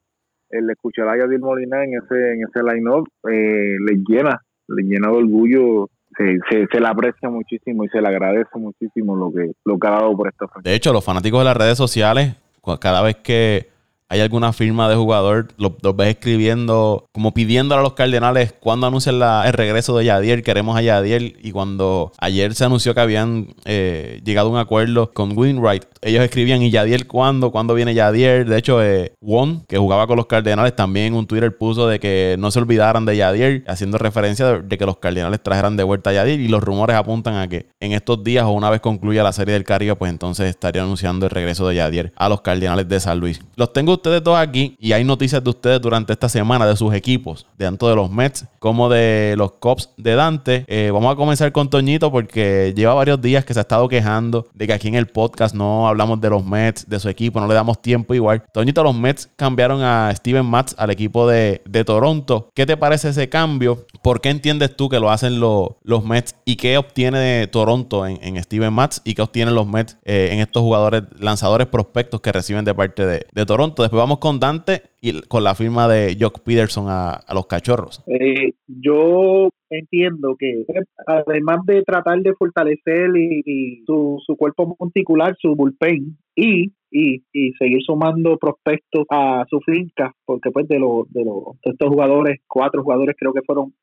el 0.49 0.69
escuchar 0.69 1.09
a 1.09 1.17
Yadir 1.17 1.39
Molina 1.39 1.83
en 1.83 1.95
ese, 1.95 2.33
en 2.33 2.43
ese 2.43 2.63
line-up 2.63 3.07
eh, 3.29 3.75
les 3.87 3.99
llena, 4.07 4.41
les 4.67 4.85
llena 4.85 5.09
de 5.09 5.17
orgullo 5.17 5.89
se, 6.17 6.37
se, 6.49 6.67
se, 6.71 6.79
le 6.79 6.87
aprecia 6.87 7.29
muchísimo 7.29 7.83
y 7.85 7.89
se 7.89 8.01
le 8.01 8.07
agradece 8.07 8.57
muchísimo 8.57 9.15
lo 9.15 9.31
que, 9.31 9.51
lo 9.65 9.79
que 9.79 9.87
ha 9.87 9.91
dado 9.91 10.15
por 10.15 10.27
esta 10.27 10.45
De 10.63 10.75
hecho, 10.75 10.93
los 10.93 11.03
fanáticos 11.03 11.39
de 11.39 11.45
las 11.45 11.57
redes 11.57 11.77
sociales, 11.77 12.35
cada 12.79 13.01
vez 13.01 13.15
que 13.17 13.72
hay 14.09 14.21
alguna 14.21 14.53
firma 14.53 14.89
de 14.89 14.95
jugador, 14.95 15.47
los, 15.57 15.71
ves 15.95 16.09
escribiendo, 16.09 17.05
como 17.11 17.33
pidiéndole 17.33 17.79
a 17.79 17.83
los 17.83 17.93
Cardenales 17.93 18.53
cuando 18.53 18.87
anuncian 18.87 19.21
el 19.45 19.53
regreso 19.53 19.97
de 19.97 20.05
Yadier, 20.05 20.43
queremos 20.43 20.77
a 20.77 20.81
Yadier. 20.81 21.35
Y 21.41 21.51
cuando 21.51 22.11
ayer 22.19 22.53
se 22.53 22.65
anunció 22.65 22.93
que 22.93 23.01
habían 23.01 23.55
eh, 23.65 24.21
llegado 24.23 24.49
a 24.49 24.51
un 24.51 24.57
acuerdo 24.57 25.11
con 25.13 25.37
Winwright, 25.37 25.85
ellos 26.03 26.23
escribían, 26.23 26.61
¿y 26.61 26.69
Yadier 26.69 27.07
cuándo? 27.07 27.51
¿Cuándo 27.51 27.73
viene 27.73 27.93
Yadier? 27.93 28.45
De 28.45 28.57
hecho, 28.57 28.83
eh, 28.83 29.13
Won, 29.21 29.63
que 29.67 29.77
jugaba 29.77 30.07
con 30.07 30.17
los 30.17 30.25
Cardenales, 30.25 30.75
también 30.75 31.07
en 31.07 31.13
un 31.15 31.27
Twitter 31.27 31.57
puso 31.57 31.87
de 31.87 31.99
que 31.99 32.35
no 32.39 32.51
se 32.51 32.59
olvidaran 32.59 33.05
de 33.05 33.17
Yadier, 33.17 33.63
haciendo 33.67 33.97
referencia 33.97 34.59
de, 34.59 34.77
que 34.77 34.85
los 34.85 34.97
Cardenales 34.97 35.41
trajeran 35.41 35.77
de 35.77 35.83
vuelta 35.83 36.09
a 36.09 36.13
Yadier. 36.13 36.39
Y 36.39 36.47
los 36.47 36.63
rumores 36.63 36.95
apuntan 36.95 37.35
a 37.35 37.47
que 37.47 37.67
en 37.79 37.93
estos 37.93 38.23
días 38.23 38.45
o 38.45 38.51
una 38.51 38.69
vez 38.69 38.81
concluya 38.81 39.23
la 39.23 39.33
serie 39.33 39.53
del 39.53 39.63
Caribe, 39.63 39.95
pues 39.95 40.11
entonces 40.11 40.47
estaría 40.47 40.81
anunciando 40.81 41.25
el 41.25 41.29
regreso 41.29 41.67
de 41.67 41.75
Yadier 41.75 42.13
a 42.15 42.29
los 42.29 42.41
Cardenales 42.41 42.87
de 42.87 42.99
San 42.99 43.19
Luis. 43.19 43.41
Los 43.55 43.73
tengo 43.73 43.93
ustedes 43.93 44.23
dos 44.23 44.37
aquí 44.37 44.75
y 44.79 44.91
hay 44.91 45.03
noticias 45.03 45.43
de 45.43 45.49
ustedes 45.49 45.81
durante 45.81 46.13
esta 46.13 46.29
semana 46.29 46.65
de 46.65 46.75
sus 46.75 46.93
equipos, 46.93 47.47
tanto 47.57 47.89
de 47.89 47.95
los 47.95 48.11
Mets 48.11 48.45
como 48.59 48.89
de 48.89 49.35
los 49.37 49.53
Cops 49.53 49.89
de 49.97 50.15
Dante. 50.15 50.65
Eh, 50.67 50.89
vamos 50.91 51.13
a 51.13 51.15
comenzar 51.15 51.51
con 51.51 51.69
Toñito 51.69 52.11
porque 52.11 52.73
lleva 52.75 52.93
varios 52.93 53.21
días 53.21 53.45
que 53.45 53.53
se 53.53 53.59
ha 53.59 53.61
estado 53.61 53.87
quejando 53.87 54.47
de 54.53 54.67
que 54.67 54.73
aquí 54.73 54.87
en 54.87 54.95
el 54.95 55.07
podcast 55.07 55.55
no 55.55 55.87
hablamos 55.93 56.19
de 56.21 56.29
los 56.29 56.45
Mets, 56.45 56.87
de 56.89 56.99
su 56.99 57.09
equipo, 57.09 57.39
no 57.39 57.47
le 57.47 57.53
damos 57.53 57.81
tiempo 57.81 58.13
igual. 58.13 58.43
Toñito, 58.53 58.83
los 58.83 58.95
Mets 58.95 59.29
cambiaron 59.35 59.81
a 59.81 60.13
Steven 60.15 60.45
Matz 60.45 60.75
al 60.77 60.89
equipo 60.89 61.27
de, 61.27 61.61
Toronto. 61.85 62.49
¿Qué 62.53 62.65
te 62.65 62.77
parece 62.77 63.09
ese 63.09 63.29
cambio? 63.29 63.85
¿Por 64.01 64.21
qué 64.21 64.29
entiendes 64.29 64.75
tú 64.75 64.89
que 64.89 64.99
lo 64.99 65.09
hacen 65.09 65.39
los 65.39 66.03
Mets 66.05 66.35
y 66.45 66.55
qué 66.55 66.77
obtiene 66.77 67.19
de 67.19 67.47
Toronto 67.47 68.05
en, 68.05 68.41
Steven 68.43 68.73
Matz 68.73 69.01
y 69.03 69.13
qué 69.13 69.21
obtienen 69.21 69.55
los 69.55 69.67
Mets 69.67 69.97
eh, 70.03 70.29
en 70.31 70.39
estos 70.39 70.61
jugadores 70.61 71.03
lanzadores 71.17 71.67
prospectos 71.67 72.21
que 72.21 72.31
reciben 72.31 72.65
de 72.65 72.73
parte 72.73 73.05
de, 73.05 73.25
de 73.31 73.45
Toronto? 73.45 73.83
Después 73.83 73.99
vamos 73.99 74.19
con 74.19 74.39
Dante 74.39 74.92
y 75.03 75.21
con 75.23 75.43
la 75.43 75.53
firma 75.53 75.89
de 75.89 76.15
Jock 76.17 76.39
Peterson 76.39 76.85
a, 76.87 77.19
los 77.33 77.45
cachorros? 77.45 78.01
Eh, 78.07 78.53
yo 78.67 79.49
entiendo 79.69 80.37
que 80.39 80.63
además 81.05 81.57
de 81.65 81.83
tratar 81.83 82.19
de 82.21 82.33
fortalecer 82.35 83.09
y, 83.17 83.83
su, 83.85 84.17
su, 84.25 84.37
cuerpo 84.37 84.77
monticular, 84.79 85.35
su 85.41 85.55
bullpen 85.55 86.17
y, 86.35 86.71
y, 86.89 87.21
y, 87.33 87.51
seguir 87.59 87.81
sumando 87.85 88.37
prospectos 88.37 89.05
a 89.09 89.43
su 89.49 89.59
finca, 89.59 90.13
porque 90.23 90.51
pues 90.51 90.69
de, 90.69 90.79
los 90.79 91.11
de, 91.11 91.25
los, 91.25 91.57
estos 91.63 91.89
jugadores, 91.89 92.39
cuatro 92.47 92.81
jugadores 92.81 93.17
creo 93.19 93.33
que 93.33 93.41
fueron 93.45 93.73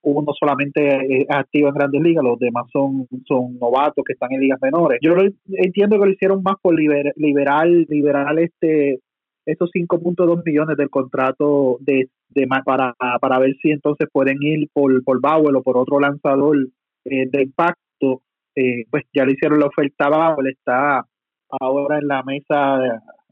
uno 0.00 0.32
solamente 0.38 1.22
es 1.22 1.26
activo 1.28 1.68
en 1.68 1.74
grandes 1.74 2.00
ligas, 2.00 2.22
los 2.22 2.38
demás 2.38 2.66
son, 2.72 3.08
son 3.26 3.58
novatos 3.58 4.04
que 4.06 4.12
están 4.12 4.32
en 4.32 4.40
ligas 4.40 4.60
menores. 4.62 5.00
Yo 5.02 5.14
entiendo 5.54 5.98
que 5.98 6.06
lo 6.06 6.12
hicieron 6.12 6.40
más 6.44 6.54
por 6.62 6.78
liberar, 6.78 7.12
liberar 7.16 8.38
este 8.38 9.00
esos 9.48 9.70
5.2 9.72 10.42
millones 10.44 10.76
del 10.76 10.90
contrato 10.90 11.78
de, 11.80 12.08
de 12.28 12.46
para, 12.64 12.94
para 13.20 13.38
ver 13.38 13.56
si 13.62 13.70
entonces 13.70 14.08
pueden 14.12 14.36
ir 14.42 14.68
por, 14.72 15.02
por 15.02 15.20
Bauer 15.20 15.56
o 15.56 15.62
por 15.62 15.78
otro 15.78 15.98
lanzador 15.98 16.56
eh, 17.04 17.28
de 17.30 17.42
impacto. 17.42 18.22
Eh, 18.54 18.84
pues 18.90 19.04
ya 19.14 19.24
le 19.24 19.32
hicieron 19.32 19.60
la 19.60 19.66
oferta 19.66 20.06
a 20.06 20.10
Bauer, 20.10 20.48
está 20.48 21.04
ahora 21.60 21.98
en 21.98 22.08
la 22.08 22.22
mesa 22.24 22.78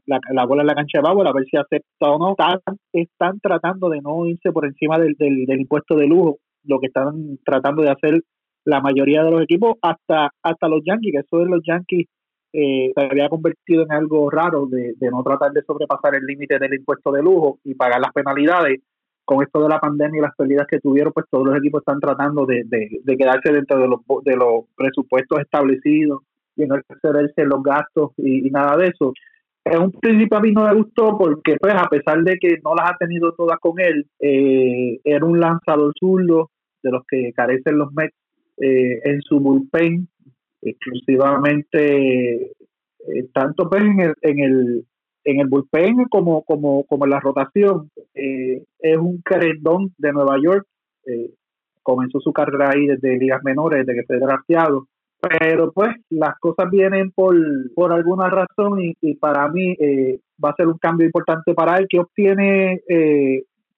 la, 0.05 0.19
la 0.31 0.45
bola 0.45 0.63
en 0.63 0.67
la 0.67 0.75
cancha 0.75 0.99
de 0.99 1.03
Bauer 1.03 1.27
a 1.27 1.33
ver 1.33 1.45
si 1.45 1.57
acepta 1.57 2.09
o 2.09 2.17
no. 2.17 2.31
Están, 2.31 2.77
están 2.93 3.39
tratando 3.39 3.89
de 3.89 4.01
no 4.01 4.25
irse 4.25 4.51
por 4.51 4.65
encima 4.65 4.97
del, 4.97 5.13
del, 5.19 5.45
del 5.45 5.61
impuesto 5.61 5.95
de 5.95 6.07
lujo 6.07 6.37
lo 6.63 6.79
que 6.79 6.87
están 6.87 7.37
tratando 7.45 7.83
de 7.83 7.91
hacer 7.91 8.21
la 8.65 8.81
mayoría 8.81 9.23
de 9.23 9.31
los 9.31 9.43
equipos, 9.43 9.75
hasta, 9.81 10.31
hasta 10.43 10.67
los 10.67 10.81
Yankees, 10.83 11.13
que 11.13 11.19
eso 11.19 11.37
de 11.37 11.45
los 11.45 11.61
Yankees 11.65 12.07
eh, 12.53 12.91
se 12.95 13.01
había 13.01 13.29
convertido 13.29 13.83
en 13.83 13.91
algo 13.91 14.29
raro 14.29 14.67
de, 14.67 14.95
no 15.11 15.23
tratar 15.23 15.51
de 15.51 15.63
sobrepasar 15.63 16.15
el 16.15 16.25
límite 16.25 16.57
del 16.59 16.73
impuesto 16.73 17.11
de 17.11 17.21
lujo 17.21 17.59
y 17.63 17.75
pagar 17.75 17.99
las 17.99 18.13
penalidades. 18.13 18.81
Con 19.25 19.43
esto 19.43 19.61
de 19.61 19.67
la 19.67 19.79
pandemia 19.79 20.19
y 20.19 20.21
las 20.21 20.35
pérdidas 20.37 20.67
que 20.67 20.79
tuvieron, 20.79 21.11
pues 21.11 21.25
todos 21.29 21.45
los 21.45 21.57
equipos 21.57 21.81
están 21.81 21.99
tratando 21.99 22.45
de, 22.45 22.63
quedarse 23.05 23.51
dentro 23.51 23.77
de 23.77 23.87
los, 23.89 23.99
de 24.23 24.37
los 24.37 24.63
presupuestos 24.75 25.41
establecidos 25.41 26.21
y 26.55 26.65
no 26.65 26.77
excederse 26.77 27.45
los 27.45 27.61
gastos 27.61 28.11
y, 28.17 28.49
nada 28.49 28.77
de 28.77 28.87
eso. 28.87 29.11
En 29.65 29.81
un 29.81 29.91
principio 29.91 30.37
a 30.37 30.41
mí 30.41 30.53
no 30.53 30.63
me 30.63 30.73
gustó 30.75 31.17
porque, 31.17 31.57
pues, 31.59 31.73
a 31.75 31.89
pesar 31.89 32.23
de 32.23 32.37
que 32.37 32.57
no 32.63 32.73
las 32.73 32.91
ha 32.91 32.97
tenido 32.97 33.33
todas 33.33 33.59
con 33.59 33.73
él, 33.81 34.05
eh, 34.21 35.01
era 35.03 35.25
un 35.25 35.41
lanzador 35.41 35.93
zurdo, 35.99 36.49
de 36.81 36.91
los 36.91 37.03
que 37.07 37.33
carecen 37.35 37.77
los 37.77 37.91
Mets 37.93 38.15
eh, 38.57 39.01
en 39.03 39.21
su 39.21 39.39
bullpen, 39.39 40.07
exclusivamente 40.61 42.51
eh, 43.07 43.29
tanto 43.33 43.69
pues, 43.69 43.83
en 43.83 43.99
el, 43.99 44.13
en 44.21 44.39
el 44.39 44.85
en 45.23 45.41
el 45.41 45.47
bullpen 45.47 46.05
como 46.09 46.43
como 46.43 46.85
como 46.85 47.05
en 47.05 47.11
la 47.11 47.19
rotación. 47.19 47.89
Eh, 48.13 48.63
es 48.79 48.97
un 48.97 49.21
querendón 49.23 49.93
de 49.97 50.13
Nueva 50.13 50.37
York. 50.41 50.65
Comenzó 51.83 52.19
su 52.19 52.33
carrera 52.33 52.71
ahí 52.71 52.85
desde 52.85 53.17
ligas 53.17 53.41
menores 53.43 53.85
desde 53.85 53.99
que 53.99 54.05
fue 54.05 54.19
drafteado. 54.19 54.87
Pero 55.19 55.71
pues 55.71 55.95
las 56.09 56.37
cosas 56.39 56.69
vienen 56.69 57.11
por, 57.11 57.35
por 57.73 57.91
alguna 57.91 58.29
razón 58.29 58.79
y, 59.01 59.15
para 59.15 59.47
mí 59.49 59.75
va 60.43 60.49
a 60.51 60.55
ser 60.55 60.67
un 60.67 60.77
cambio 60.77 61.05
importante 61.05 61.53
para 61.53 61.77
él 61.77 61.87
que 61.89 61.99
obtiene 61.99 62.81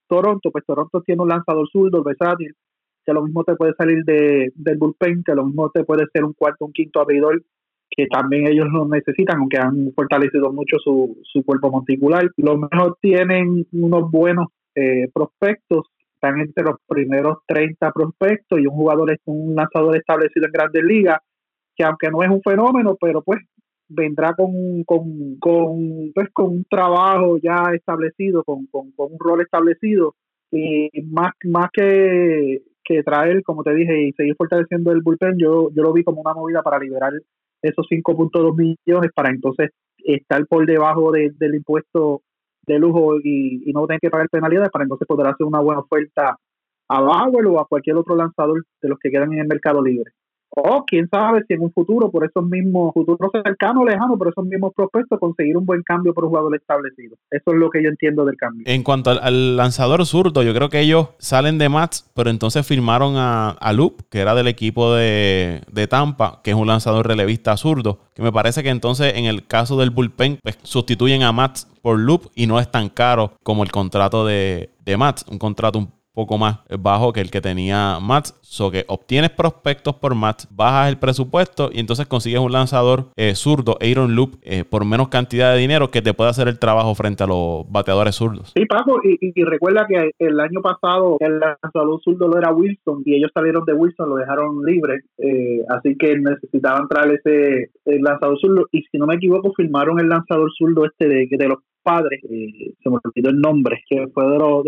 Toronto. 0.07 0.51
Pues 0.51 0.65
Toronto 0.65 1.01
tiene 1.01 1.21
un 1.21 1.29
lanzador 1.29 1.67
zurdo 1.71 2.03
versátil 2.03 2.53
que 3.09 3.13
lo 3.13 3.23
mismo 3.23 3.43
te 3.43 3.55
puede 3.55 3.73
salir 3.73 4.03
de, 4.05 4.51
del 4.53 4.77
bullpen, 4.77 5.23
que 5.23 5.33
lo 5.33 5.45
mismo 5.45 5.71
te 5.71 5.83
puede 5.83 6.05
ser 6.13 6.23
un 6.23 6.33
cuarto, 6.33 6.65
un 6.65 6.73
quinto 6.73 7.01
abridor, 7.01 7.41
que 7.89 8.05
también 8.05 8.47
ellos 8.47 8.67
lo 8.71 8.87
necesitan, 8.87 9.39
aunque 9.39 9.57
han 9.57 9.91
fortalecido 9.95 10.51
mucho 10.53 10.77
su, 10.77 11.17
su 11.23 11.43
cuerpo 11.43 11.71
monticular. 11.71 12.29
Lo 12.37 12.57
mejor 12.57 12.97
tienen 13.01 13.65
unos 13.71 14.11
buenos 14.11 14.49
eh, 14.75 15.09
prospectos, 15.11 15.87
están 16.13 16.39
entre 16.39 16.63
los 16.63 16.75
primeros 16.87 17.39
30 17.47 17.91
prospectos 17.91 18.59
y 18.59 18.67
un 18.67 18.75
jugador, 18.75 19.17
un 19.25 19.55
lanzador 19.55 19.97
establecido 19.97 20.45
en 20.45 20.51
grandes 20.51 20.83
ligas, 20.83 21.17
que 21.75 21.83
aunque 21.83 22.11
no 22.11 22.21
es 22.21 22.29
un 22.29 22.43
fenómeno, 22.43 22.95
pero 23.01 23.23
pues 23.23 23.39
vendrá 23.87 24.35
con, 24.35 24.83
con, 24.83 25.39
con, 25.39 26.11
pues, 26.13 26.29
con 26.31 26.49
un 26.49 26.65
trabajo 26.69 27.39
ya 27.41 27.71
establecido, 27.73 28.43
con, 28.43 28.67
con, 28.67 28.91
con 28.91 29.13
un 29.13 29.17
rol 29.19 29.41
establecido 29.41 30.13
y 30.51 30.89
más, 31.03 31.31
más 31.45 31.69
que, 31.71 32.61
que 32.89 33.03
traer, 33.03 33.43
como 33.43 33.63
te 33.63 33.73
dije, 33.75 34.01
y 34.01 34.11
seguir 34.13 34.35
fortaleciendo 34.35 34.91
el 34.91 35.01
bullpen, 35.01 35.37
yo, 35.37 35.69
yo 35.75 35.83
lo 35.83 35.93
vi 35.93 36.03
como 36.03 36.21
una 36.21 36.33
movida 36.33 36.63
para 36.63 36.79
liberar 36.79 37.13
esos 37.61 37.85
5.2 37.87 38.55
millones 38.55 39.11
para 39.13 39.29
entonces 39.29 39.69
estar 39.97 40.45
por 40.47 40.65
debajo 40.65 41.11
del 41.11 41.55
impuesto 41.55 42.21
de 42.65 42.79
lujo 42.79 43.17
y, 43.23 43.71
no 43.73 43.85
tener 43.85 43.99
que 43.99 44.09
pagar 44.09 44.27
penalidades 44.29 44.71
para 44.71 44.83
entonces 44.83 45.07
poder 45.07 45.27
hacer 45.27 45.45
una 45.45 45.59
buena 45.59 45.81
oferta 45.81 46.35
a 46.87 47.01
Bauer 47.01 47.45
o 47.45 47.59
a 47.59 47.67
cualquier 47.67 47.97
otro 47.97 48.15
lanzador 48.15 48.63
de 48.81 48.89
los 48.89 48.97
que 48.97 49.11
quedan 49.11 49.33
en 49.33 49.39
el 49.39 49.47
mercado 49.47 49.83
libre. 49.83 50.11
O 50.51 50.83
quién 50.85 51.07
sabe 51.09 51.43
si 51.47 51.53
en 51.53 51.61
un 51.61 51.71
futuro, 51.71 52.09
por 52.09 52.25
esos 52.25 52.43
mismos, 52.43 52.93
futuro 52.93 53.29
cercano 53.45 53.81
o 53.81 53.85
lejano, 53.85 54.17
por 54.17 54.29
esos 54.29 54.45
mismos 54.45 54.73
prospectos, 54.75 55.19
conseguir 55.19 55.55
un 55.55 55.65
buen 55.65 55.83
cambio 55.83 56.13
por 56.13 56.25
un 56.25 56.31
jugador 56.31 56.55
establecido. 56.55 57.15
Eso 57.29 57.51
es 57.51 57.55
lo 57.57 57.69
que 57.69 57.83
yo 57.83 57.89
entiendo 57.89 58.25
del 58.25 58.35
cambio. 58.35 58.63
En 58.65 58.83
cuanto 58.83 59.11
al, 59.11 59.57
lanzador 59.57 60.05
zurdo, 60.05 60.41
yo 60.43 60.53
creo 60.53 60.69
que 60.69 60.79
ellos 60.79 61.09
salen 61.19 61.57
de 61.57 61.69
Mats, 61.69 62.09
pero 62.15 62.29
entonces 62.29 62.65
firmaron 62.65 63.15
a, 63.15 63.49
a 63.49 63.73
Loop, 63.73 64.01
que 64.09 64.19
era 64.19 64.33
del 64.33 64.47
equipo 64.47 64.93
de, 64.95 65.61
Tampa, 65.89 66.41
que 66.43 66.51
es 66.51 66.57
un 66.57 66.67
lanzador 66.67 67.07
relevista 67.07 67.55
zurdo, 67.57 67.99
que 68.13 68.21
me 68.21 68.31
parece 68.31 68.63
que 68.63 68.69
entonces 68.69 69.13
en 69.15 69.25
el 69.25 69.45
caso 69.45 69.77
del 69.79 69.91
bullpen, 69.91 70.39
pues, 70.41 70.59
sustituyen 70.63 71.23
a 71.23 71.31
Mats 71.31 71.67
por 71.81 71.99
Loop 71.99 72.31
y 72.35 72.47
no 72.47 72.59
es 72.59 72.69
tan 72.69 72.89
caro 72.89 73.33
como 73.43 73.63
el 73.63 73.71
contrato 73.71 74.25
de, 74.25 74.71
de 74.83 74.97
Mats, 74.97 75.25
un 75.29 75.39
contrato 75.39 75.79
un 75.79 75.98
poco 76.13 76.37
más 76.37 76.59
bajo 76.79 77.13
que 77.13 77.21
el 77.21 77.31
que 77.31 77.41
tenía 77.41 77.99
Mats. 78.01 78.37
So 78.41 78.71
que 78.71 78.83
obtienes 78.87 79.29
prospectos 79.29 79.95
por 79.95 80.15
Mats, 80.15 80.47
bajas 80.49 80.89
el 80.89 80.97
presupuesto 80.97 81.69
y 81.71 81.79
entonces 81.79 82.07
consigues 82.07 82.39
un 82.39 82.51
lanzador 82.51 83.05
eh, 83.15 83.35
zurdo, 83.35 83.77
Aaron 83.79 84.15
Loop, 84.15 84.37
eh, 84.41 84.63
por 84.65 84.85
menos 84.85 85.09
cantidad 85.09 85.53
de 85.53 85.59
dinero 85.59 85.91
que 85.91 86.01
te 86.01 86.13
puede 86.13 86.31
hacer 86.31 86.47
el 86.47 86.57
trabajo 86.57 86.95
frente 86.95 87.23
a 87.23 87.27
los 87.27 87.69
bateadores 87.71 88.15
zurdos. 88.15 88.51
Sí, 88.55 88.65
Paco, 88.65 88.99
y, 89.03 89.43
recuerda 89.43 89.85
que 89.87 90.11
el 90.19 90.39
año 90.39 90.61
pasado 90.61 91.17
el 91.19 91.39
lanzador 91.39 92.01
zurdo 92.03 92.27
lo 92.27 92.37
era 92.37 92.51
Wilson 92.51 93.03
y 93.05 93.15
ellos 93.15 93.31
salieron 93.33 93.63
de 93.65 93.73
Wilson, 93.73 94.09
lo 94.09 94.15
dejaron 94.15 94.65
libre, 94.65 95.01
eh, 95.17 95.61
así 95.69 95.95
que 95.97 96.17
necesitaban 96.17 96.87
traer 96.87 97.19
ese 97.23 97.71
lanzador 97.85 98.39
zurdo 98.39 98.67
y 98.71 98.81
si 98.83 98.97
no 98.97 99.05
me 99.05 99.15
equivoco 99.15 99.53
firmaron 99.53 99.99
el 99.99 100.09
lanzador 100.09 100.49
zurdo 100.57 100.85
este 100.85 101.07
de, 101.07 101.27
de 101.29 101.47
los 101.47 101.59
padres, 101.83 102.19
se 102.21 102.89
me 102.89 102.97
olvidó 103.03 103.29
el 103.29 103.39
nombre, 103.39 103.81
que 103.87 104.07
fue 104.13 104.25
de 104.29 104.37
los, 104.37 104.63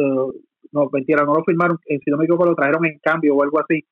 no, 0.72 0.90
mentira, 0.92 1.24
no 1.24 1.36
lo 1.36 1.44
firmaron, 1.44 1.78
eh, 1.88 2.00
si 2.04 2.12
no 2.12 2.18
me 2.18 2.28
lo 2.28 2.56
trajeron 2.56 2.86
en 2.86 3.00
cambio 3.00 3.36
o 3.36 3.44
algo 3.44 3.60
así, 3.60 3.84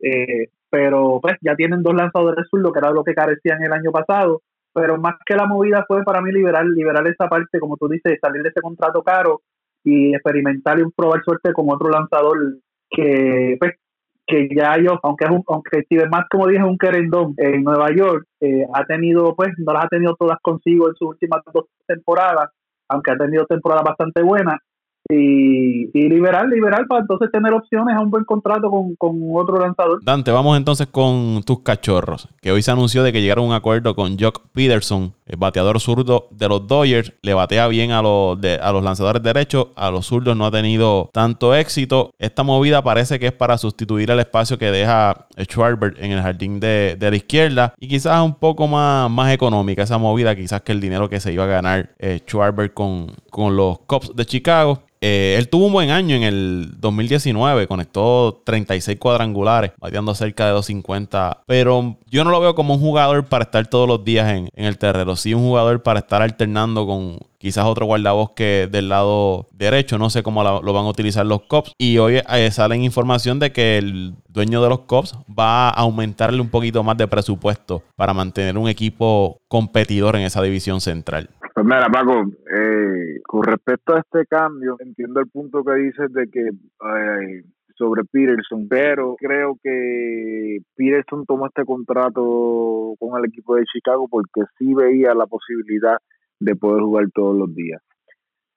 eh, 0.00 0.48
pero 0.70 1.20
pues 1.22 1.36
ya 1.40 1.54
tienen 1.54 1.82
dos 1.82 1.94
lanzadores 1.94 2.46
zurdos, 2.50 2.72
que 2.72 2.78
era 2.78 2.90
lo 2.90 3.04
que 3.04 3.14
carecían 3.14 3.62
el 3.62 3.72
año 3.72 3.92
pasado, 3.92 4.42
pero 4.72 4.98
más 4.98 5.14
que 5.24 5.36
la 5.36 5.46
movida 5.46 5.84
fue 5.86 6.02
para 6.02 6.20
mí 6.20 6.32
liberar, 6.32 6.66
liberar 6.66 7.06
esa 7.06 7.28
parte, 7.28 7.60
como 7.60 7.76
tú 7.76 7.88
dices, 7.88 8.18
salir 8.20 8.42
de 8.42 8.48
ese 8.48 8.60
contrato 8.60 9.02
caro 9.02 9.42
y 9.84 10.14
experimentar 10.14 10.78
y 10.80 10.84
probar 10.96 11.22
suerte 11.24 11.52
con 11.52 11.66
otro 11.70 11.90
lanzador 11.90 12.36
que 12.90 13.56
pues 13.58 13.74
que 14.26 14.48
ya 14.54 14.76
yo, 14.78 14.98
aunque 15.02 15.26
es 15.26 15.30
un, 15.30 15.42
aunque 15.48 15.82
Steven 15.82 16.08
más 16.08 16.24
como 16.30 16.46
dije, 16.46 16.64
un 16.64 16.78
querendón 16.78 17.34
en 17.36 17.62
Nueva 17.62 17.88
York, 17.94 18.26
eh, 18.40 18.66
ha 18.72 18.84
tenido, 18.84 19.34
pues, 19.36 19.50
no 19.58 19.72
las 19.72 19.84
ha 19.84 19.88
tenido 19.88 20.16
todas 20.16 20.38
consigo 20.40 20.88
en 20.88 20.94
sus 20.94 21.08
últimas 21.08 21.42
dos 21.52 21.66
temporadas, 21.86 22.50
aunque 22.88 23.10
ha 23.12 23.16
tenido 23.16 23.44
temporadas 23.46 23.84
bastante 23.84 24.22
buenas, 24.22 24.56
y, 25.08 26.08
liberal, 26.08 26.48
liberal 26.48 26.86
para 26.88 27.02
entonces 27.02 27.30
tener 27.30 27.52
opciones 27.52 27.94
a 27.94 28.00
un 28.00 28.10
buen 28.10 28.24
contrato 28.24 28.70
con, 28.70 28.94
otro 29.34 29.58
lanzador. 29.58 30.02
Dante, 30.02 30.30
vamos 30.30 30.56
entonces 30.56 30.86
con 30.86 31.42
tus 31.44 31.60
cachorros, 31.60 32.28
que 32.40 32.52
hoy 32.52 32.62
se 32.62 32.70
anunció 32.70 33.02
de 33.02 33.12
que 33.12 33.20
llegaron 33.20 33.44
a 33.44 33.48
un 33.48 33.54
acuerdo 33.54 33.94
con 33.94 34.18
Jock 34.18 34.42
Peterson, 34.52 35.12
el 35.26 35.36
bateador 35.36 35.80
zurdo 35.80 36.28
de 36.30 36.48
los 36.48 36.66
Dodgers, 36.66 37.12
le 37.22 37.34
batea 37.34 37.68
bien 37.68 37.90
a 37.90 38.02
los, 38.02 38.38
a 38.60 38.72
los 38.72 38.82
lanzadores 38.82 39.22
derechos, 39.22 39.68
a 39.76 39.90
los 39.90 40.06
zurdos 40.06 40.36
no 40.36 40.46
ha 40.46 40.50
tenido 40.50 41.10
tanto 41.12 41.54
éxito. 41.54 42.10
Esta 42.18 42.42
movida 42.42 42.82
parece 42.82 43.18
que 43.18 43.26
es 43.26 43.32
para 43.32 43.58
sustituir 43.58 44.10
el 44.10 44.20
espacio 44.20 44.58
que 44.58 44.70
deja 44.70 45.26
Schwarber 45.38 45.94
en 45.98 46.12
el 46.12 46.22
jardín 46.22 46.60
de, 46.60 46.96
la 47.00 47.16
izquierda 47.16 47.74
y 47.78 47.88
quizás 47.88 48.22
un 48.22 48.34
poco 48.34 48.66
más, 48.66 49.10
más 49.10 49.32
económica 49.32 49.82
esa 49.82 49.98
movida, 49.98 50.34
quizás 50.34 50.62
que 50.62 50.72
el 50.72 50.80
dinero 50.80 51.08
que 51.08 51.20
se 51.20 51.32
iba 51.32 51.44
a 51.44 51.48
ganar 51.48 51.90
eh, 51.98 52.20
Schwarber 52.26 52.72
con, 52.72 53.08
con 53.30 53.56
los 53.56 53.80
Cubs 53.80 54.14
de 54.14 54.24
Chicago. 54.24 54.80
Eh, 55.06 55.36
él 55.36 55.50
tuvo 55.50 55.66
un 55.66 55.74
buen 55.74 55.90
año 55.90 56.16
en 56.16 56.22
el 56.22 56.80
2019, 56.80 57.66
conectó 57.66 58.40
36 58.42 58.98
cuadrangulares, 58.98 59.72
bateando 59.78 60.14
cerca 60.14 60.46
de 60.46 60.52
250. 60.52 61.42
Pero 61.46 61.98
yo 62.08 62.24
no 62.24 62.30
lo 62.30 62.40
veo 62.40 62.54
como 62.54 62.72
un 62.72 62.80
jugador 62.80 63.26
para 63.26 63.44
estar 63.44 63.66
todos 63.66 63.86
los 63.86 64.02
días 64.02 64.32
en, 64.32 64.48
el 64.54 64.78
terreno, 64.78 65.14
sí 65.14 65.34
un 65.34 65.42
jugador 65.42 65.82
para 65.82 65.98
estar 65.98 66.22
alternando 66.22 66.86
con 66.86 67.18
quizás 67.44 67.66
otro 67.66 67.84
guardabosque 67.84 68.68
del 68.72 68.88
lado 68.88 69.48
derecho. 69.52 69.98
No 69.98 70.08
sé 70.08 70.22
cómo 70.22 70.42
lo 70.42 70.72
van 70.72 70.86
a 70.86 70.88
utilizar 70.88 71.26
los 71.26 71.42
Cops. 71.42 71.74
Y 71.76 71.98
hoy 71.98 72.16
eh, 72.16 72.50
salen 72.50 72.82
información 72.82 73.38
de 73.38 73.52
que 73.52 73.76
el 73.76 74.14
dueño 74.28 74.62
de 74.62 74.70
los 74.70 74.80
Cops 74.80 75.14
va 75.28 75.68
a 75.68 75.82
aumentarle 75.82 76.40
un 76.40 76.48
poquito 76.48 76.82
más 76.82 76.96
de 76.96 77.06
presupuesto 77.06 77.82
para 77.96 78.14
mantener 78.14 78.56
un 78.56 78.68
equipo 78.68 79.42
competidor 79.46 80.16
en 80.16 80.22
esa 80.22 80.40
división 80.40 80.80
central. 80.80 81.28
Pues 81.54 81.66
mira, 81.66 81.86
Paco, 81.92 82.24
eh, 82.50 83.20
con 83.26 83.42
respecto 83.42 83.94
a 83.94 84.00
este 84.00 84.24
cambio, 84.24 84.76
entiendo 84.80 85.20
el 85.20 85.28
punto 85.28 85.62
que 85.62 85.74
dices 85.74 86.10
de 86.14 86.30
que 86.30 86.48
sobre 87.76 88.04
Peterson, 88.04 88.68
pero 88.68 89.16
creo 89.18 89.58
que 89.62 90.58
Peterson 90.76 91.26
tomó 91.26 91.46
este 91.46 91.64
contrato 91.64 92.94
con 92.98 93.18
el 93.18 93.26
equipo 93.28 93.56
de 93.56 93.64
Chicago 93.64 94.06
porque 94.08 94.42
sí 94.58 94.72
veía 94.72 95.12
la 95.14 95.26
posibilidad 95.26 95.98
de 96.44 96.56
poder 96.56 96.82
jugar 96.82 97.06
todos 97.14 97.36
los 97.36 97.54
días. 97.54 97.82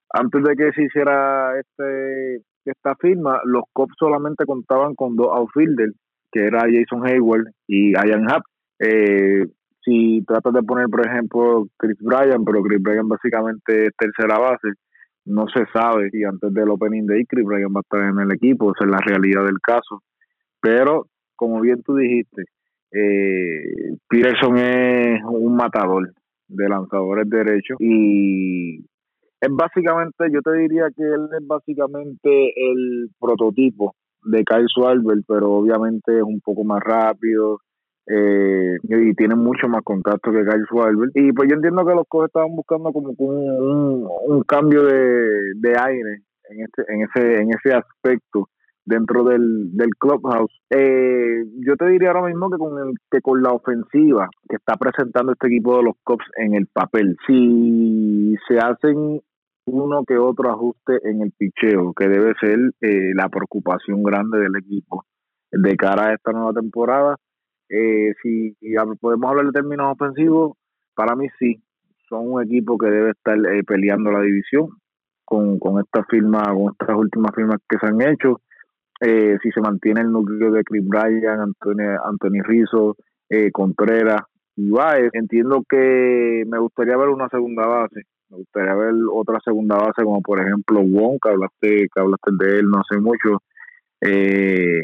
Antes 0.10 0.44
de 0.44 0.56
que 0.56 0.72
se 0.74 0.84
hiciera 0.84 1.60
este 1.60 2.42
esta 2.66 2.96
firma, 2.96 3.40
los 3.46 3.64
Cubs 3.72 3.96
solamente 3.98 4.46
contaban 4.46 4.94
con 4.96 5.16
dos 5.16 5.30
outfielders, 5.32 5.96
que 6.32 6.46
era 6.46 6.66
Jason 6.70 7.06
Hayward 7.06 7.46
y 7.68 7.94
Ian 7.94 8.30
Happ. 8.30 8.44
Eh, 8.80 9.46
si 9.84 10.22
tratas 10.28 10.54
de 10.54 10.64
poner, 10.64 10.88
por 10.88 11.08
ejemplo, 11.08 11.68
Chris 11.78 11.98
Bryan, 12.02 12.44
pero 12.44 12.62
Chris 12.62 12.82
Bryan 12.82 13.08
básicamente 13.08 13.86
es 13.86 13.90
tercera 13.98 14.38
base, 14.38 14.74
no 15.26 15.46
se 15.48 15.66
sabe 15.74 16.10
si 16.10 16.24
antes 16.24 16.54
del 16.54 16.70
opening 16.70 17.06
day 17.06 17.26
Chris 17.26 17.46
Bryan 17.46 17.74
va 17.74 17.80
a 17.80 17.88
estar 17.88 18.02
en 18.02 18.20
el 18.20 18.32
equipo, 18.34 18.74
esa 18.74 18.86
es 18.86 18.92
la 18.92 19.00
realidad 19.06 19.46
del 19.46 19.60
caso. 19.62 20.02
Pero, 20.62 21.08
como 21.36 21.62
bien 21.62 21.82
tú 21.84 21.96
dijiste, 21.96 22.44
eh, 22.92 23.96
Peterson 24.10 24.58
es 24.58 25.22
un 25.24 25.56
matador 25.56 26.12
de 26.48 26.70
lanzadores 26.70 27.30
derechos 27.30 27.78
y 27.80 28.86
es 29.40 29.50
básicamente, 29.52 30.26
yo 30.32 30.42
te 30.42 30.54
diría 30.54 30.88
que 30.96 31.04
él 31.04 31.30
es 31.40 31.46
básicamente 31.46 32.54
el 32.56 33.10
prototipo 33.20 33.96
de 34.24 34.44
Kyle 34.44 34.68
Schwarber, 34.68 35.20
pero 35.28 35.52
obviamente 35.52 36.18
es 36.18 36.24
un 36.24 36.42
poco 36.42 36.64
más 36.64 36.82
rápido 36.84 37.60
eh, 38.08 38.78
y 38.84 39.14
tiene 39.14 39.36
mucho 39.36 39.68
más 39.68 39.84
contacto 39.84 40.32
que 40.32 40.44
Kyle 40.44 40.66
Schwarber. 40.66 41.10
Y 41.14 41.32
pues 41.34 41.50
yo 41.50 41.56
entiendo 41.56 41.86
que 41.86 41.94
los 41.94 42.08
coches 42.08 42.30
estaban 42.30 42.56
buscando 42.56 42.92
como 42.92 43.14
un, 43.18 44.08
un, 44.28 44.44
cambio 44.44 44.84
de, 44.84 45.54
de, 45.56 45.76
aire 45.80 46.24
en, 46.50 46.62
este, 46.62 46.84
en, 46.88 47.02
ese, 47.02 47.42
en 47.42 47.50
ese 47.50 47.74
aspecto 47.74 48.50
dentro 48.88 49.24
del, 49.26 49.76
del 49.76 49.90
clubhouse. 50.00 50.52
Eh, 50.70 51.44
yo 51.60 51.76
te 51.76 51.88
diría 51.90 52.12
ahora 52.12 52.28
mismo 52.28 52.50
que 52.50 52.58
con, 52.58 52.88
el, 52.88 52.96
que 53.12 53.22
con 53.22 53.44
la 53.44 53.52
ofensiva 53.52 54.30
que 54.50 54.56
está 54.56 54.76
presentando 54.76 55.34
este 55.34 55.48
equipo 55.48 55.78
de 55.78 55.84
los 55.84 55.96
Cops 56.04 56.26
en 56.38 56.56
el 56.56 56.68
papel, 56.68 57.18
si 57.28 58.36
se 58.48 58.58
hacen 58.58 59.22
uno 59.66 60.06
que 60.06 60.18
otro 60.18 60.50
ajuste 60.50 61.00
en 61.04 61.22
el 61.22 61.34
picheo, 61.38 61.94
que 61.94 62.08
debe 62.08 62.34
ser 62.40 62.58
eh, 62.82 63.14
la 63.14 63.28
preocupación 63.28 64.02
grande 64.02 64.40
del 64.40 64.56
equipo 64.56 65.04
de 65.52 65.76
cara 65.76 66.08
a 66.08 66.14
esta 66.14 66.32
nueva 66.32 66.54
temporada. 66.54 67.18
Eh, 67.70 68.14
si 68.24 68.56
podemos 69.02 69.30
hablar 69.30 69.48
de 69.48 69.52
términos 69.52 69.92
ofensivos, 69.92 70.54
para 70.96 71.18
mí 71.18 71.28
sí, 71.38 71.62
son 72.08 72.32
un 72.32 72.42
equipo 72.42 72.78
que 72.78 72.88
debe 72.90 73.12
estar 73.12 73.38
eh, 73.38 73.64
peleando 73.66 74.12
la 74.12 74.22
división 74.22 74.70
con, 75.26 75.60
con 75.60 75.82
esta 75.82 76.06
firma, 76.06 76.46
con 76.54 76.72
estas 76.72 76.96
últimas 76.96 77.36
firmas 77.36 77.58
que 77.68 77.78
se 77.78 77.86
han 77.86 78.02
hecho. 78.02 78.40
Eh, 79.00 79.38
si 79.44 79.52
se 79.52 79.62
mantiene 79.62 80.02
el 80.02 80.12
núcleo 80.12 80.52
de 80.52 80.64
Chris 80.64 80.88
Bryan, 80.88 81.40
Anthony, 81.40 81.98
Anthony 82.04 82.42
Rizzo, 82.44 82.96
Contreras 83.52 84.22
y 84.56 84.70
Baez, 84.70 85.10
entiendo 85.14 85.64
que 85.70 86.44
me 86.48 86.60
gustaría 86.60 86.96
ver 86.96 87.10
una 87.10 87.28
segunda 87.30 87.68
base 87.68 88.04
me 88.30 88.38
gustaría 88.38 88.76
ver 88.76 88.94
otra 89.14 89.40
segunda 89.44 89.78
base, 89.78 90.04
como 90.04 90.22
por 90.22 90.40
ejemplo 90.42 90.82
Wong, 90.82 91.18
que 91.22 91.30
hablaste, 91.30 91.88
que 91.94 92.00
hablaste 92.00 92.32
de 92.40 92.60
él 92.60 92.70
no 92.70 92.80
hace 92.80 93.00
mucho, 93.00 93.42
eh, 94.02 94.82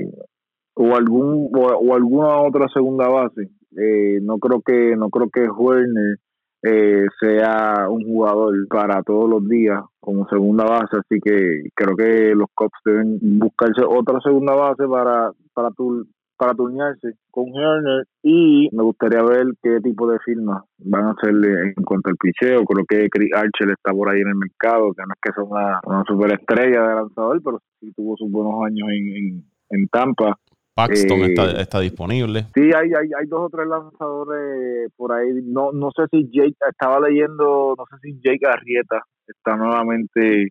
o 0.76 0.96
algún 0.96 1.50
o, 1.54 1.94
alguna 1.94 2.42
otra 2.42 2.68
segunda 2.70 3.08
base. 3.10 3.50
Eh, 3.76 4.20
no 4.22 4.38
creo 4.38 4.62
que 4.62 4.96
no 4.96 5.10
creo 5.10 5.30
que 5.30 5.50
Werner 5.50 6.18
eh, 6.64 7.06
sea 7.20 7.88
un 7.90 8.04
jugador 8.04 8.54
para 8.70 9.04
todos 9.04 9.30
los 9.30 9.48
días 9.48 9.82
como 10.00 10.28
segunda 10.28 10.66
base, 10.66 10.98
así 10.98 11.20
que 11.22 11.70
creo 11.76 11.96
que 11.96 12.34
los 12.36 12.48
Cops 12.54 12.80
deben 12.86 13.20
buscarse 13.40 13.82
otra 13.88 14.20
segunda 14.22 14.56
base 14.56 14.88
para 14.88 15.32
para 15.54 15.70
tu, 15.72 16.06
para 16.38 16.54
turnearse 16.54 17.14
con 17.32 17.48
Herner 17.56 18.06
y 18.22 18.70
me 18.72 18.84
gustaría 18.84 19.24
ver 19.24 19.46
qué 19.62 19.80
tipo 19.82 20.10
de 20.10 20.20
firmas 20.20 20.64
van 20.80 21.06
a 21.06 21.12
hacerle 21.12 21.74
en 21.76 21.84
cuanto 21.84 22.10
al 22.10 22.18
picheo. 22.18 22.66
Creo 22.66 22.86
que 22.88 23.10
Chris 23.10 23.32
Archer 23.34 23.70
está 23.70 23.92
por 23.92 24.10
ahí 24.10 24.22
en 24.22 24.28
el 24.28 24.36
mercado, 24.36 24.94
que 24.94 25.04
no 25.04 25.14
es 25.14 25.20
que 25.22 25.34
sea 25.34 25.44
una, 25.44 25.80
una 25.86 26.04
superestrella 26.06 26.82
de 26.82 26.96
lanzador, 26.96 27.42
pero 27.44 27.60
sí 27.80 27.94
tuvo 27.96 28.18
sus 28.18 28.30
buenos 28.32 28.56
años 28.66 28.88
en, 28.90 29.44
en, 29.70 29.88
Tampa. 29.88 30.38
Paxton 30.76 31.20
eh, 31.20 31.26
está, 31.28 31.62
está, 31.62 31.80
disponible. 31.80 32.48
Sí, 32.56 32.62
hay, 32.62 32.90
hay, 32.94 33.10
hay 33.20 33.28
dos 33.28 33.42
o 33.42 33.50
tres 33.50 33.68
lanzadores 33.68 34.92
por 34.96 35.12
ahí. 35.14 35.30
No, 35.44 35.72
no 35.72 35.92
sé 35.92 36.04
si 36.12 36.30
Jake, 36.32 36.56
estaba 36.70 37.00
leyendo, 37.00 37.76
no 37.78 37.86
sé 37.86 37.98
si 38.02 38.20
Jake 38.22 38.48
Arrieta 38.48 39.02
está 39.28 39.56
nuevamente 39.56 40.50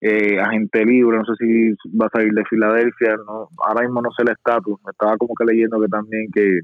eh, 0.00 0.40
agente 0.40 0.84
libre, 0.84 1.18
no 1.18 1.24
sé 1.24 1.32
si 1.38 1.70
va 1.96 2.06
a 2.06 2.10
salir 2.10 2.32
de 2.32 2.44
Filadelfia, 2.46 3.16
no, 3.26 3.48
ahora 3.58 3.82
mismo 3.82 4.00
no 4.02 4.10
sé 4.10 4.22
el 4.22 4.30
estatus, 4.30 4.80
estaba 4.90 5.16
como 5.16 5.34
que 5.34 5.44
leyendo 5.44 5.80
que 5.80 5.88
también 5.88 6.26
que 6.32 6.60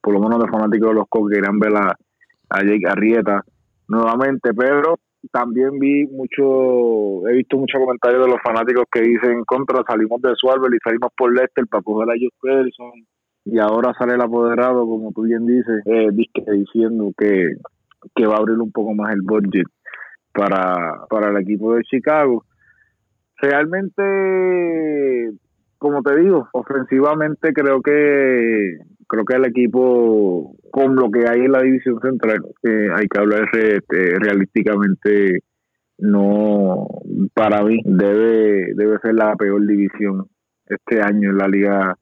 por 0.00 0.14
lo 0.14 0.20
menos 0.20 0.40
los 0.40 0.50
fanáticos 0.50 0.88
de 0.88 0.94
los 0.94 1.08
Cubs 1.08 1.32
querían 1.32 1.58
ver 1.58 1.76
a, 1.76 1.94
a 2.50 2.62
Jake 2.62 2.88
Arrieta 2.88 3.44
nuevamente, 3.88 4.52
pero 4.52 4.98
también 5.30 5.78
vi 5.78 6.06
mucho, 6.06 7.28
he 7.28 7.34
visto 7.34 7.56
muchos 7.56 7.80
comentarios 7.80 8.24
de 8.24 8.32
los 8.32 8.42
fanáticos 8.42 8.84
que 8.90 9.02
dicen 9.02 9.44
contra 9.44 9.82
salimos 9.86 10.20
de 10.20 10.34
Suárez 10.34 10.64
y 10.74 10.78
salimos 10.82 11.10
por 11.16 11.32
Lester 11.32 11.66
para 11.68 11.82
coger 11.82 12.10
a 12.10 12.14
Josh 12.14 12.38
Peterson 12.40 12.92
y 13.44 13.58
ahora 13.58 13.92
sale 13.98 14.14
el 14.14 14.20
apoderado, 14.20 14.86
como 14.86 15.12
tú 15.12 15.22
bien 15.22 15.46
dices, 15.46 15.82
eh, 15.86 16.08
diciendo 16.12 17.12
que, 17.16 17.56
que 18.14 18.26
va 18.26 18.36
a 18.36 18.38
abrir 18.38 18.58
un 18.58 18.70
poco 18.70 18.94
más 18.94 19.12
el 19.12 19.22
budget 19.22 19.66
para, 20.32 21.06
para 21.08 21.30
el 21.30 21.36
equipo 21.42 21.74
de 21.74 21.82
Chicago. 21.82 22.44
Realmente, 23.38 25.32
como 25.82 26.00
te 26.00 26.16
digo, 26.16 26.48
ofensivamente 26.52 27.52
creo 27.52 27.82
que 27.82 28.78
creo 29.08 29.24
que 29.24 29.36
el 29.36 29.46
equipo 29.46 30.54
con 30.70 30.94
lo 30.94 31.10
que 31.10 31.28
hay 31.28 31.40
en 31.40 31.50
la 31.50 31.60
división 31.60 32.00
central 32.00 32.40
hay 32.62 33.06
que 33.08 33.18
hablar 33.18 33.48
este, 33.52 34.16
realísticamente 34.20 35.40
no 35.98 36.86
para 37.34 37.64
mí 37.64 37.80
debe 37.84 38.74
debe 38.76 38.98
ser 39.02 39.14
la 39.14 39.34
peor 39.34 39.66
división 39.66 40.28
este 40.66 41.02
año 41.02 41.30
en 41.30 41.36
la 41.36 41.48
liga 41.48 41.98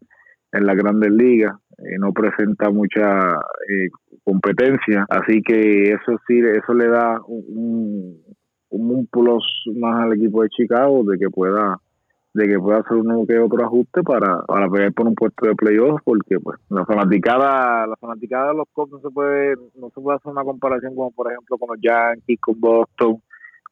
en 0.53 0.67
la 0.67 0.75
grandes 0.75 1.11
ligas 1.11 1.55
eh, 1.79 1.97
no 1.99 2.13
presenta 2.13 2.71
mucha 2.71 3.31
eh, 3.33 3.89
competencia 4.23 5.07
así 5.09 5.41
que 5.43 5.85
eso 5.85 6.21
sí 6.29 6.39
eso 6.39 6.75
le 6.75 6.87
da 6.87 7.19
un, 7.27 8.23
un 8.69 9.07
plus 9.07 9.43
más 9.75 10.05
al 10.05 10.13
equipo 10.13 10.43
de 10.43 10.51
Chicago 10.51 11.03
de 11.05 11.19
que 11.19 11.31
pueda 11.31 11.79
de 12.33 12.49
que 12.49 12.59
pueda 12.59 12.79
hacer 12.79 12.97
uno 12.97 13.27
que 13.27 13.39
otro 13.39 13.65
ajuste 13.65 14.03
para, 14.03 14.43
para 14.43 14.69
pelear 14.69 14.93
por 14.93 15.09
un 15.09 15.15
puesto 15.15 15.49
de 15.49 15.55
playoffs 15.55 16.03
porque 16.05 16.39
pues 16.39 16.59
la 16.69 16.85
fanaticada 16.85 17.87
la 17.87 17.97
fanaticada 17.97 18.49
de 18.49 18.59
los 18.59 18.69
Cubs 18.73 18.93
no 18.93 19.01
se 19.01 19.11
puede 19.11 19.57
no 19.75 19.91
se 19.91 20.01
puede 20.01 20.17
hacer 20.17 20.31
una 20.31 20.45
comparación 20.45 20.95
como 20.95 21.11
por 21.11 21.31
ejemplo 21.31 21.59
con 21.59 21.71
los 21.71 21.83
Yankees 21.83 22.41
con 22.41 22.61
Boston 22.61 23.23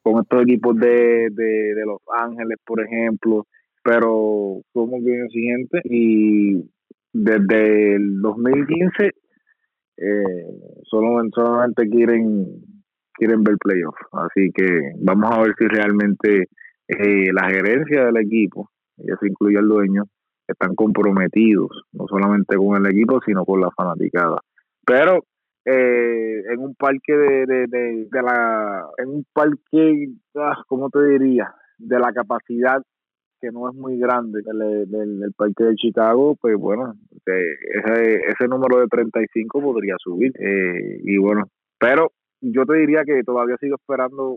con 0.01 0.21
estos 0.21 0.41
equipos 0.43 0.75
de, 0.77 1.29
de, 1.31 1.83
Los 1.85 2.01
Ángeles 2.17 2.57
por 2.65 2.81
ejemplo 2.81 3.45
pero 3.83 4.61
somos 4.73 5.03
bien 5.03 5.25
exigentes 5.25 5.81
y 5.85 6.69
desde 7.13 7.95
el 7.95 8.21
2015 8.21 9.11
eh, 10.01 10.45
solo, 10.83 11.21
solamente 11.33 11.89
quieren 11.89 12.45
quieren 13.19 13.43
ver 13.43 13.55
playoffs. 13.59 13.99
Así 14.13 14.49
que 14.55 14.93
vamos 14.97 15.29
a 15.31 15.41
ver 15.41 15.53
si 15.59 15.67
realmente 15.67 16.47
eh, 16.89 17.31
la 17.31 17.49
gerencia 17.49 18.05
del 18.05 18.17
equipo, 18.17 18.69
y 18.97 19.11
eso 19.11 19.25
incluye 19.25 19.57
al 19.57 19.67
dueño, 19.67 20.03
están 20.47 20.73
comprometidos, 20.73 21.69
no 21.93 22.07
solamente 22.07 22.57
con 22.57 22.83
el 22.83 22.91
equipo, 22.91 23.21
sino 23.23 23.45
con 23.45 23.61
la 23.61 23.69
fanaticada. 23.71 24.41
Pero 24.85 25.23
eh, 25.65 26.41
en 26.51 26.59
un 26.59 26.73
parque 26.73 27.13
de, 27.13 27.45
de, 27.45 27.67
de, 27.67 28.21
la, 28.23 28.87
en 28.97 29.09
un 29.09 29.25
parque, 29.31 30.07
ah, 30.35 30.63
¿cómo 30.67 30.89
te 30.89 31.05
diría? 31.05 31.53
De 31.77 31.99
la 31.99 32.11
capacidad 32.11 32.81
que 33.39 33.51
no 33.51 33.69
es 33.69 33.75
muy 33.75 33.97
grande 33.97 34.41
del, 34.43 34.89
del, 34.89 35.33
parque 35.33 35.63
de 35.63 35.75
Chicago, 35.75 36.35
pues 36.41 36.55
bueno, 36.57 36.95
ese, 37.25 38.15
ese 38.27 38.47
número 38.49 38.79
de 38.79 38.87
35 38.87 39.61
podría 39.61 39.95
subir. 39.97 40.33
Eh, 40.39 41.01
y 41.03 41.17
bueno, 41.17 41.45
pero 41.77 42.11
yo 42.41 42.65
te 42.65 42.75
diría 42.75 43.03
que 43.05 43.23
todavía 43.23 43.55
sigo 43.59 43.75
esperando 43.75 44.35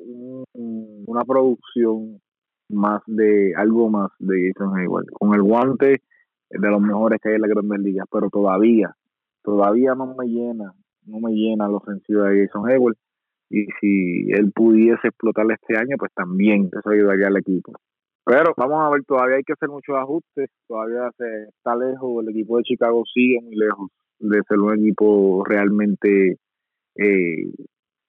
una 0.54 1.24
producción 1.24 2.20
más 2.72 3.02
de 3.06 3.54
algo 3.56 3.88
más 3.90 4.10
de 4.18 4.52
Jason 4.52 4.76
Hayward. 4.76 5.06
Con 5.12 5.34
el 5.34 5.42
guante 5.42 6.02
de 6.50 6.70
los 6.70 6.80
mejores 6.80 7.18
que 7.20 7.30
hay 7.30 7.34
en 7.36 7.42
la 7.42 7.48
Grandes 7.48 7.80
Ligas, 7.80 8.06
pero 8.10 8.28
todavía, 8.30 8.94
todavía 9.42 9.94
no 9.94 10.14
me 10.14 10.26
llena, 10.26 10.74
no 11.06 11.20
me 11.20 11.32
llena 11.32 11.68
la 11.68 11.76
ofensiva 11.76 12.28
de 12.28 12.46
Jason 12.46 12.68
Hayward. 12.68 12.96
Y 13.50 13.66
si 13.80 14.30
él 14.30 14.50
pudiese 14.54 15.08
explotar 15.08 15.46
este 15.52 15.76
año, 15.76 15.96
pues 15.98 16.10
también 16.14 16.70
eso 16.72 16.90
ayudaría 16.90 17.28
al 17.28 17.36
equipo. 17.36 17.72
Pero 18.24 18.54
vamos 18.56 18.78
a 18.80 18.90
ver, 18.90 19.02
todavía 19.04 19.36
hay 19.36 19.42
que 19.42 19.52
hacer 19.52 19.68
muchos 19.68 19.96
ajustes, 19.96 20.48
todavía 20.68 21.10
se 21.18 21.48
está 21.48 21.74
lejos, 21.74 22.22
el 22.22 22.30
equipo 22.30 22.56
de 22.56 22.62
Chicago 22.62 23.02
sigue 23.12 23.40
muy 23.42 23.56
lejos 23.56 23.90
de 24.20 24.40
ser 24.48 24.58
un 24.60 24.78
equipo 24.78 25.44
realmente 25.44 26.38
eh, 26.94 27.52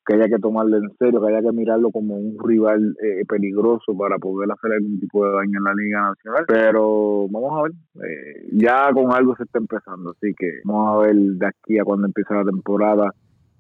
que 0.06 0.16
haya 0.16 0.28
que 0.28 0.40
tomarlo 0.40 0.78
en 0.78 0.90
serio, 0.98 1.22
que 1.22 1.28
haya 1.28 1.42
que 1.42 1.52
mirarlo 1.52 1.90
como 1.92 2.16
un 2.16 2.38
rival 2.44 2.96
eh, 3.02 3.24
peligroso 3.28 3.96
para 3.98 4.18
poder 4.18 4.52
hacer 4.52 4.74
algún 4.74 5.00
tipo 5.00 5.26
de 5.26 5.32
daño 5.32 5.58
en 5.60 5.64
la 5.64 5.74
Liga 5.74 6.02
Nacional. 6.10 6.46
Pero 6.48 7.28
vamos 7.30 7.60
a 7.60 7.64
ver, 7.64 7.72
eh, 8.08 8.48
ya 8.54 8.92
con 8.94 9.14
algo 9.14 9.36
se 9.36 9.44
está 9.44 9.60
empezando, 9.60 10.12
así 10.12 10.34
que 10.38 10.62
vamos 10.66 10.96
a 10.96 11.08
ver 11.08 11.16
de 11.16 11.48
aquí 11.48 11.80
a 11.80 11.84
cuando 11.84 12.08
empiece 12.08 12.34
la 12.34 12.44
temporada 12.44 13.14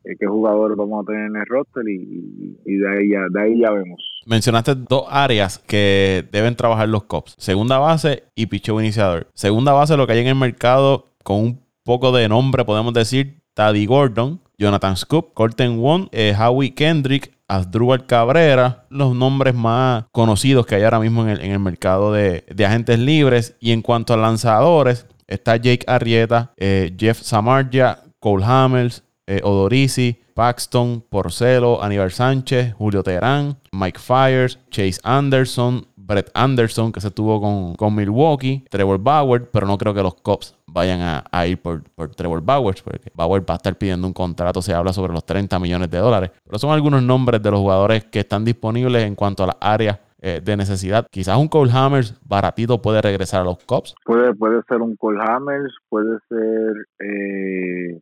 eh, 0.03 0.15
qué 0.19 0.27
jugadores 0.27 0.77
vamos 0.77 1.03
a 1.03 1.05
tener 1.05 1.27
en 1.27 1.35
el 1.37 1.45
roster 1.45 1.83
y, 1.87 2.77
de, 2.77 2.89
ahí 2.89 3.09
ya, 3.09 3.21
de 3.29 3.41
ahí 3.41 3.59
ya 3.59 3.71
vemos. 3.71 4.03
Mencionaste 4.25 4.75
dos 4.75 5.05
áreas 5.09 5.59
que 5.59 6.27
deben 6.31 6.55
trabajar 6.55 6.89
los 6.89 7.03
Cops. 7.03 7.35
Segunda 7.37 7.77
base 7.77 8.23
y 8.35 8.47
picheo 8.47 8.79
iniciador. 8.81 9.27
Segunda 9.33 9.71
base, 9.71 9.95
lo 9.95 10.05
que 10.05 10.13
hay 10.13 10.19
en 10.19 10.27
el 10.27 10.35
mercado 10.35 11.13
con 11.23 11.37
un 11.37 11.59
poco 11.83 12.11
de 12.11 12.27
nombre, 12.27 12.65
podemos 12.65 12.93
decir, 12.93 13.41
Taddy 13.53 13.85
Gordon, 13.85 14.41
Jonathan 14.57 14.95
Scoop, 14.97 15.33
Colton 15.33 15.79
Wong, 15.79 16.07
eh, 16.11 16.35
Howie 16.37 16.73
Kendrick, 16.73 17.33
Asdrúbal 17.47 18.05
Cabrera, 18.05 18.85
los 18.89 19.15
nombres 19.15 19.53
más 19.53 20.05
conocidos 20.11 20.65
que 20.65 20.75
hay 20.75 20.83
ahora 20.83 20.99
mismo 20.99 21.27
en 21.27 21.51
el, 21.51 21.59
mercado 21.59 22.11
de, 22.11 22.43
agentes 22.65 22.99
libres. 22.99 23.55
Y 23.59 23.71
en 23.71 23.81
cuanto 23.81 24.13
a 24.13 24.17
lanzadores, 24.17 25.05
está 25.27 25.57
Jake 25.57 25.85
Arrieta, 25.87 26.53
eh, 26.57 26.95
Jeff 26.97 27.21
Samarja, 27.21 27.99
Cole 28.19 28.45
Hammers, 28.45 29.03
eh, 29.27 29.41
Odorisi, 29.43 30.19
Paxton, 30.33 31.05
Porcelo, 31.09 31.83
Aníbal 31.83 32.11
Sánchez, 32.11 32.73
Julio 32.73 33.03
Terán, 33.03 33.57
Mike 33.71 33.99
Fires, 33.99 34.59
Chase 34.71 34.99
Anderson, 35.03 35.85
Brett 36.05 36.29
Anderson, 36.33 36.91
que 36.91 36.99
se 36.99 37.11
tuvo 37.11 37.75
con, 37.77 37.95
Milwaukee, 37.95 38.65
Trevor 38.69 38.99
Bauer, 38.99 39.49
pero 39.49 39.65
no 39.65 39.77
creo 39.77 39.93
que 39.93 40.01
los 40.01 40.15
Cubs 40.15 40.57
vayan 40.67 41.23
a, 41.31 41.47
ir 41.47 41.61
por, 41.61 41.83
Trevor 42.15 42.41
Bauer, 42.41 42.75
porque 42.83 43.11
Bauer 43.13 43.41
va 43.49 43.55
a 43.55 43.57
estar 43.57 43.77
pidiendo 43.77 44.05
un 44.07 44.13
contrato, 44.13 44.61
se 44.61 44.73
habla 44.73 44.91
sobre 44.91 45.13
los 45.13 45.25
30 45.25 45.57
millones 45.59 45.89
de 45.89 45.97
dólares. 45.99 46.31
Pero 46.43 46.59
son 46.59 46.71
algunos 46.71 47.01
nombres 47.01 47.41
de 47.41 47.51
los 47.51 47.59
jugadores 47.59 48.03
que 48.05 48.19
están 48.19 48.43
disponibles 48.43 49.03
en 49.03 49.15
cuanto 49.15 49.43
a 49.43 49.47
las 49.47 49.57
áreas 49.61 49.99
eh, 50.21 50.41
de 50.43 50.57
necesidad. 50.57 51.07
Quizás 51.09 51.37
un 51.37 51.47
Cole 51.47 51.71
Hammers 51.73 52.19
baratito 52.25 52.81
puede 52.81 53.01
regresar 53.01 53.41
a 53.41 53.45
los 53.45 53.63
Cubs. 53.65 53.95
Puede, 54.05 54.33
puede 54.33 54.61
ser 54.67 54.81
un 54.81 54.95
Cole 54.95 55.21
Hammers, 55.21 55.73
puede 55.89 56.17
ser 56.27 56.85
eh, 56.99 57.99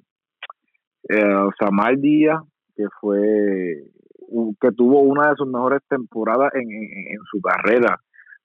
eh, 1.10 1.50
Samar 1.60 1.98
Díaz, 1.98 2.42
que 2.76 2.86
fue 3.00 3.84
que 4.60 4.72
tuvo 4.72 5.02
una 5.02 5.30
de 5.30 5.36
sus 5.36 5.48
mejores 5.48 5.82
temporadas 5.90 6.52
en, 6.54 6.68
su 7.30 7.42
carrera 7.42 7.98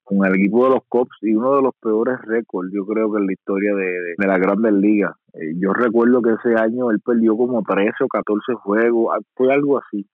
con 0.03 0.25
el 0.25 0.35
equipo 0.35 0.63
de 0.63 0.75
los 0.75 0.83
Cops 0.87 1.17
y 1.21 1.33
uno 1.33 1.57
de 1.57 1.61
los 1.61 1.73
peores 1.81 2.15
récords, 2.21 2.71
yo 2.73 2.85
creo 2.85 3.11
que 3.11 3.19
en 3.19 3.27
la 3.27 3.33
historia 3.33 3.75
de, 3.75 4.25
la 4.25 4.37
Grandes 4.37 4.73
Ligas. 4.73 5.11
Eh, 5.33 5.53
yo 5.59 5.73
recuerdo 5.73 6.21
que 6.21 6.31
ese 6.31 6.55
año 6.55 6.91
él 6.91 7.01
perdió 7.05 7.35
como 7.35 7.61
13 7.61 7.91
o 8.05 8.07
14 8.07 8.53
juegos, 8.53 9.13
ah, 9.13 9.19
fue 9.35 9.53
algo 9.53 9.77
así. 9.77 10.07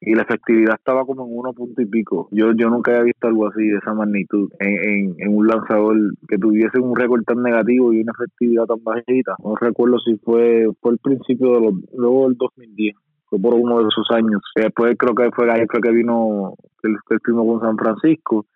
Y 0.00 0.14
la 0.14 0.22
efectividad 0.22 0.74
estaba 0.74 1.04
como 1.04 1.24
en 1.26 1.36
uno 1.36 1.52
punto 1.54 1.80
y 1.80 1.86
pico. 1.86 2.28
Yo 2.30 2.52
yo 2.52 2.68
nunca 2.68 2.92
había 2.92 3.04
visto 3.04 3.26
algo 3.26 3.48
así 3.48 3.66
de 3.66 3.78
esa 3.78 3.94
magnitud 3.94 4.50
en, 4.60 5.16
en, 5.18 5.34
un 5.34 5.46
lanzador 5.48 5.96
que 6.28 6.38
tuviese 6.38 6.78
un 6.78 6.94
récord 6.94 7.24
tan 7.24 7.42
negativo 7.42 7.92
y 7.92 8.02
una 8.02 8.12
efectividad 8.12 8.66
tan 8.66 8.84
bajita. 8.84 9.34
No 9.42 9.56
recuerdo 9.56 9.98
si 9.98 10.16
fue, 10.18 10.68
fue 10.80 10.92
el 10.92 10.98
principio 10.98 11.54
de 11.54 11.60
los, 11.62 11.74
luego 11.96 12.28
del 12.28 12.36
2010 12.36 12.94
fue 13.28 13.38
por 13.40 13.54
uno 13.54 13.78
de 13.78 13.88
esos 13.88 14.06
años. 14.10 14.40
Después 14.54 14.96
creo 14.98 15.14
que 15.14 15.30
fue 15.34 15.50
ahí 15.50 15.66
fue 15.70 15.80
que 15.80 15.92
vino 15.92 16.54
el, 16.82 16.96
el 17.10 17.20
con 17.20 17.60
San 17.60 17.76
Francisco 17.76 18.46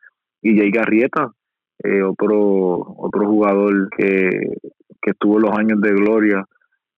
y 0.41 0.59
Jay 0.59 0.71
Garrieta, 0.71 1.33
eh, 1.83 2.03
otro 2.03 2.95
otro 2.99 3.29
jugador 3.29 3.89
que, 3.97 4.31
que 5.01 5.11
estuvo 5.11 5.39
los 5.39 5.57
años 5.57 5.81
de 5.81 5.91
gloria 5.91 6.45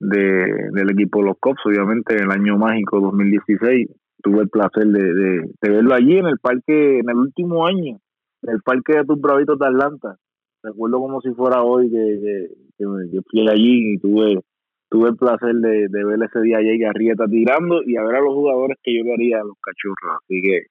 de, 0.01 0.71
del 0.73 0.91
equipo 0.91 1.21
de 1.21 1.27
los 1.27 1.39
Cops, 1.39 1.61
obviamente 1.67 2.17
en 2.17 2.25
el 2.25 2.31
año 2.31 2.59
mágico 2.59 3.01
2016 3.01 3.89
tuve 4.23 4.41
el 4.43 4.49
placer 4.49 4.87
de, 4.87 5.13
de, 5.61 5.71
verlo 5.71 5.95
allí 5.95 6.17
en 6.17 6.27
el 6.27 6.39
parque, 6.39 6.99
en 6.99 7.09
el 7.11 7.17
último 7.17 7.67
año, 7.67 7.99
en 8.43 8.51
el 8.51 8.63
parque 8.63 8.97
de 8.97 9.05
tus 9.05 9.21
bravitos 9.21 9.59
de 9.59 9.67
Atlanta. 9.67 10.17
Recuerdo 10.63 10.99
como 10.99 11.21
si 11.21 11.31
fuera 11.35 11.63
hoy 11.63 11.91
que, 11.91 12.49
que 12.79 13.21
fui 13.31 13.49
allí 13.49 13.95
y 13.95 13.99
tuve 13.99 14.41
tuve 14.95 15.09
el 15.09 15.17
placer 15.17 15.57
de, 15.57 16.05
ver 16.05 16.23
ese 16.23 16.41
día 16.41 16.59
a 16.59 16.91
Arrieta 16.91 17.27
tirando 17.27 17.83
y 17.83 17.97
a 17.97 18.05
ver 18.05 18.15
a 18.15 18.21
los 18.21 18.33
jugadores 18.33 18.79
que 18.81 18.97
yo 18.97 19.03
le 19.03 19.15
haría 19.15 19.41
a 19.41 19.45
los 19.45 19.57
cachorros. 19.61 20.23
Así 20.23 20.41
que 20.41 20.67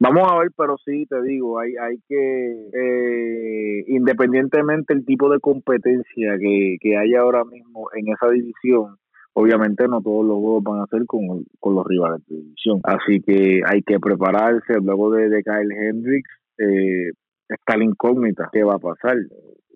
vamos 0.00 0.26
a 0.28 0.38
ver, 0.40 0.48
pero 0.56 0.76
sí 0.84 1.06
te 1.08 1.22
digo, 1.22 1.60
hay, 1.60 1.76
hay 1.76 1.98
que, 2.08 2.50
eh, 2.74 3.84
independientemente 3.86 4.92
el 4.92 5.04
tipo 5.04 5.30
de 5.30 5.38
competencia 5.38 6.36
que, 6.36 6.78
que 6.80 6.96
hay 6.96 7.14
ahora 7.14 7.44
mismo 7.44 7.90
en 7.94 8.12
esa 8.12 8.28
división, 8.28 8.96
obviamente 9.34 9.86
no 9.86 10.00
todos 10.02 10.26
los 10.26 10.38
juegos 10.38 10.64
van 10.64 10.80
a 10.80 10.86
ser 10.86 11.06
con, 11.06 11.44
con 11.60 11.76
los 11.76 11.86
rivales 11.86 12.26
de 12.26 12.34
división. 12.34 12.80
Así 12.82 13.20
que 13.20 13.60
hay 13.64 13.82
que 13.82 14.00
prepararse. 14.00 14.80
Luego 14.82 15.12
de, 15.12 15.28
de 15.28 15.44
Kyle 15.44 15.70
Hendricks, 15.70 16.30
eh, 16.58 17.12
está 17.48 17.76
la 17.76 17.84
incógnita. 17.84 18.50
¿Qué 18.52 18.64
va 18.64 18.74
a 18.74 18.78
pasar? 18.80 19.14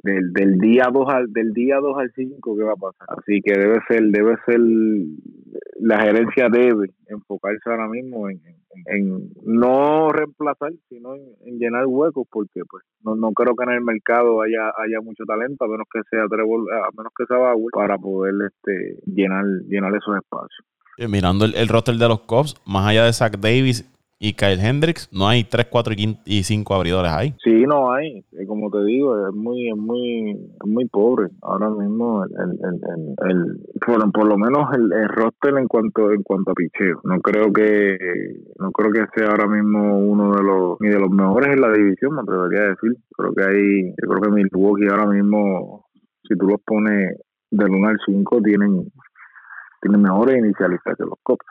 Del, 0.09 0.33
del 0.33 0.59
día 0.59 0.89
2 0.93 1.09
al 1.09 1.33
del 1.33 1.53
día 1.53 1.77
2 1.77 1.99
al 1.99 2.13
5 2.15 2.57
qué 2.57 2.63
va 2.63 2.73
a 2.73 2.77
pasar. 2.77 3.19
Así 3.19 3.41
que 3.43 3.59
debe 3.59 3.79
ser 3.89 4.03
debe 4.05 4.37
ser 4.47 4.61
la 5.81 6.01
gerencia 6.01 6.49
debe 6.49 6.91
enfocarse 7.07 7.71
ahora 7.71 7.89
mismo 7.89 8.29
en, 8.29 8.41
en, 8.87 9.31
no 9.45 10.11
reemplazar, 10.11 10.73
sino 10.89 11.15
en, 11.15 11.59
llenar 11.59 11.87
huecos 11.87 12.27
porque 12.31 12.63
pues 12.69 12.85
no, 13.03 13.17
no 13.17 13.33
creo 13.33 13.55
que 13.55 13.65
en 13.65 13.71
el 13.71 13.83
mercado 13.83 14.43
haya 14.43 14.71
haya 14.79 15.01
mucho 15.03 15.25
talento 15.25 15.65
a 15.65 15.69
menos 15.69 15.87
que 15.93 16.01
sea 16.11 16.27
Trevor, 16.29 16.65
a 16.73 16.91
menos 16.97 17.13
que 17.17 17.25
sea 17.27 17.39
Bauer 17.39 17.71
para 17.73 17.99
poder 17.99 18.35
este 18.47 18.99
llenar 19.07 19.45
llenar 19.69 19.95
esos 19.95 20.17
espacios. 20.17 20.65
Eh, 20.99 21.07
mirando 21.07 21.45
el, 21.45 21.55
el 21.55 21.69
roster 21.69 21.95
de 21.95 22.09
los 22.09 22.21
Cubs, 22.23 22.57
más 22.67 22.89
allá 22.89 23.05
de 23.05 23.13
Zach 23.13 23.39
Davis, 23.39 23.89
y 24.21 24.35
Kyle 24.35 24.59
Hendricks, 24.61 25.09
no 25.13 25.29
hay 25.29 25.45
3, 25.45 25.67
4 25.71 25.95
y 26.25 26.43
5 26.43 26.75
abridores 26.75 27.13
ahí. 27.13 27.35
Sí, 27.43 27.63
no 27.67 27.93
hay. 27.93 28.25
Como 28.49 28.69
te 28.71 28.85
digo, 28.85 29.29
es 29.29 29.35
muy 29.35 29.73
muy 29.75 30.37
muy 30.65 30.89
pobre. 30.89 31.29
Ahora 31.43 31.71
mismo, 31.71 32.25
el, 32.25 32.33
el, 32.33 33.15
el, 33.31 33.61
por, 34.13 34.27
lo 34.27 34.37
menos 34.37 34.69
el, 34.75 35.09
roster 35.09 35.57
en 35.57 35.69
cuanto 35.69 36.11
en 36.13 36.23
cuanto 36.25 36.51
a 36.51 36.55
picheo. 36.55 37.01
No 37.05 37.21
creo 37.21 37.53
que 37.53 37.97
no 38.59 38.73
creo 38.73 38.91
que 38.91 39.07
sea 39.17 39.31
ahora 39.31 39.47
mismo 39.47 39.99
uno 39.99 40.35
de 40.35 40.43
los 40.43 40.81
ni 40.81 40.89
de 40.89 40.99
los 40.99 41.11
mejores 41.11 41.53
en 41.53 41.61
la 41.61 41.73
división, 41.73 42.15
me 42.15 42.23
atrevería 42.23 42.63
a 42.63 42.69
decir. 42.71 42.97
Creo 43.17 43.33
que 43.35 43.45
hay, 43.45 43.89
yo 43.91 44.09
creo 44.09 44.23
que 44.23 44.31
Milwaukee 44.31 44.89
ahora 44.91 45.07
mismo, 45.07 45.87
si 46.27 46.37
tú 46.37 46.47
los 46.49 46.61
pones 46.67 47.19
del 47.51 47.71
1 47.71 47.89
al 47.89 47.99
5, 48.05 48.41
tienen, 48.43 48.91
tienen 49.81 50.03
mejores 50.03 50.39
inicialistas 50.39 50.97
que 50.97 51.05
los 51.05 51.19
Cops. 51.23 51.47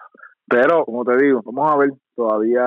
Pero, 0.49 0.85
como 0.85 1.03
te 1.03 1.17
digo, 1.17 1.41
vamos 1.43 1.71
a 1.71 1.77
ver, 1.77 1.93
todavía 2.15 2.63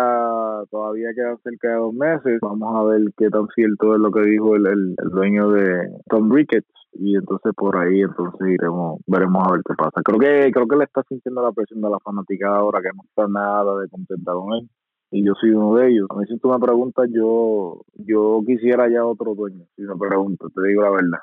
todavía 0.70 1.08
quedan 1.14 1.38
cerca 1.42 1.68
de 1.68 1.74
dos 1.74 1.94
meses, 1.94 2.38
vamos 2.42 2.76
a 2.76 2.84
ver 2.84 3.00
qué 3.16 3.30
tan 3.30 3.48
cierto 3.54 3.94
es 3.94 4.00
lo 4.00 4.10
que 4.10 4.20
dijo 4.22 4.54
el, 4.54 4.66
el, 4.66 5.10
dueño 5.10 5.50
de 5.50 5.88
Tom 6.08 6.30
Ricketts 6.30 6.68
y 6.92 7.16
entonces 7.16 7.52
por 7.56 7.76
ahí 7.78 8.02
entonces 8.02 8.48
iremos, 8.48 9.00
veremos 9.06 9.42
a 9.46 9.52
ver 9.52 9.62
qué 9.66 9.74
pasa. 9.74 10.02
Creo 10.04 10.18
que 10.18 10.52
creo 10.52 10.68
que 10.68 10.76
le 10.76 10.84
está 10.84 11.02
sintiendo 11.08 11.42
la 11.42 11.52
presión 11.52 11.80
de 11.80 11.88
la 11.88 11.98
fanaticada 12.00 12.58
ahora 12.58 12.82
que 12.82 12.94
no 12.94 13.02
está 13.04 13.26
nada 13.28 13.80
de 13.80 13.88
contenta 13.88 14.32
con 14.32 14.52
él 14.54 14.68
y 15.10 15.24
yo 15.24 15.32
soy 15.40 15.50
uno 15.50 15.74
de 15.76 15.88
ellos. 15.88 16.06
A 16.10 16.16
mí 16.16 16.26
si 16.26 16.38
tú 16.38 16.50
me 16.50 16.58
preguntas, 16.58 17.08
yo 17.12 17.82
yo 17.94 18.42
quisiera 18.46 18.88
ya 18.90 19.04
otro 19.04 19.34
dueño, 19.34 19.64
si 19.74 19.82
me 19.82 19.96
preguntas, 19.96 20.48
te 20.54 20.68
digo 20.68 20.82
la 20.82 20.90
verdad. 20.90 21.20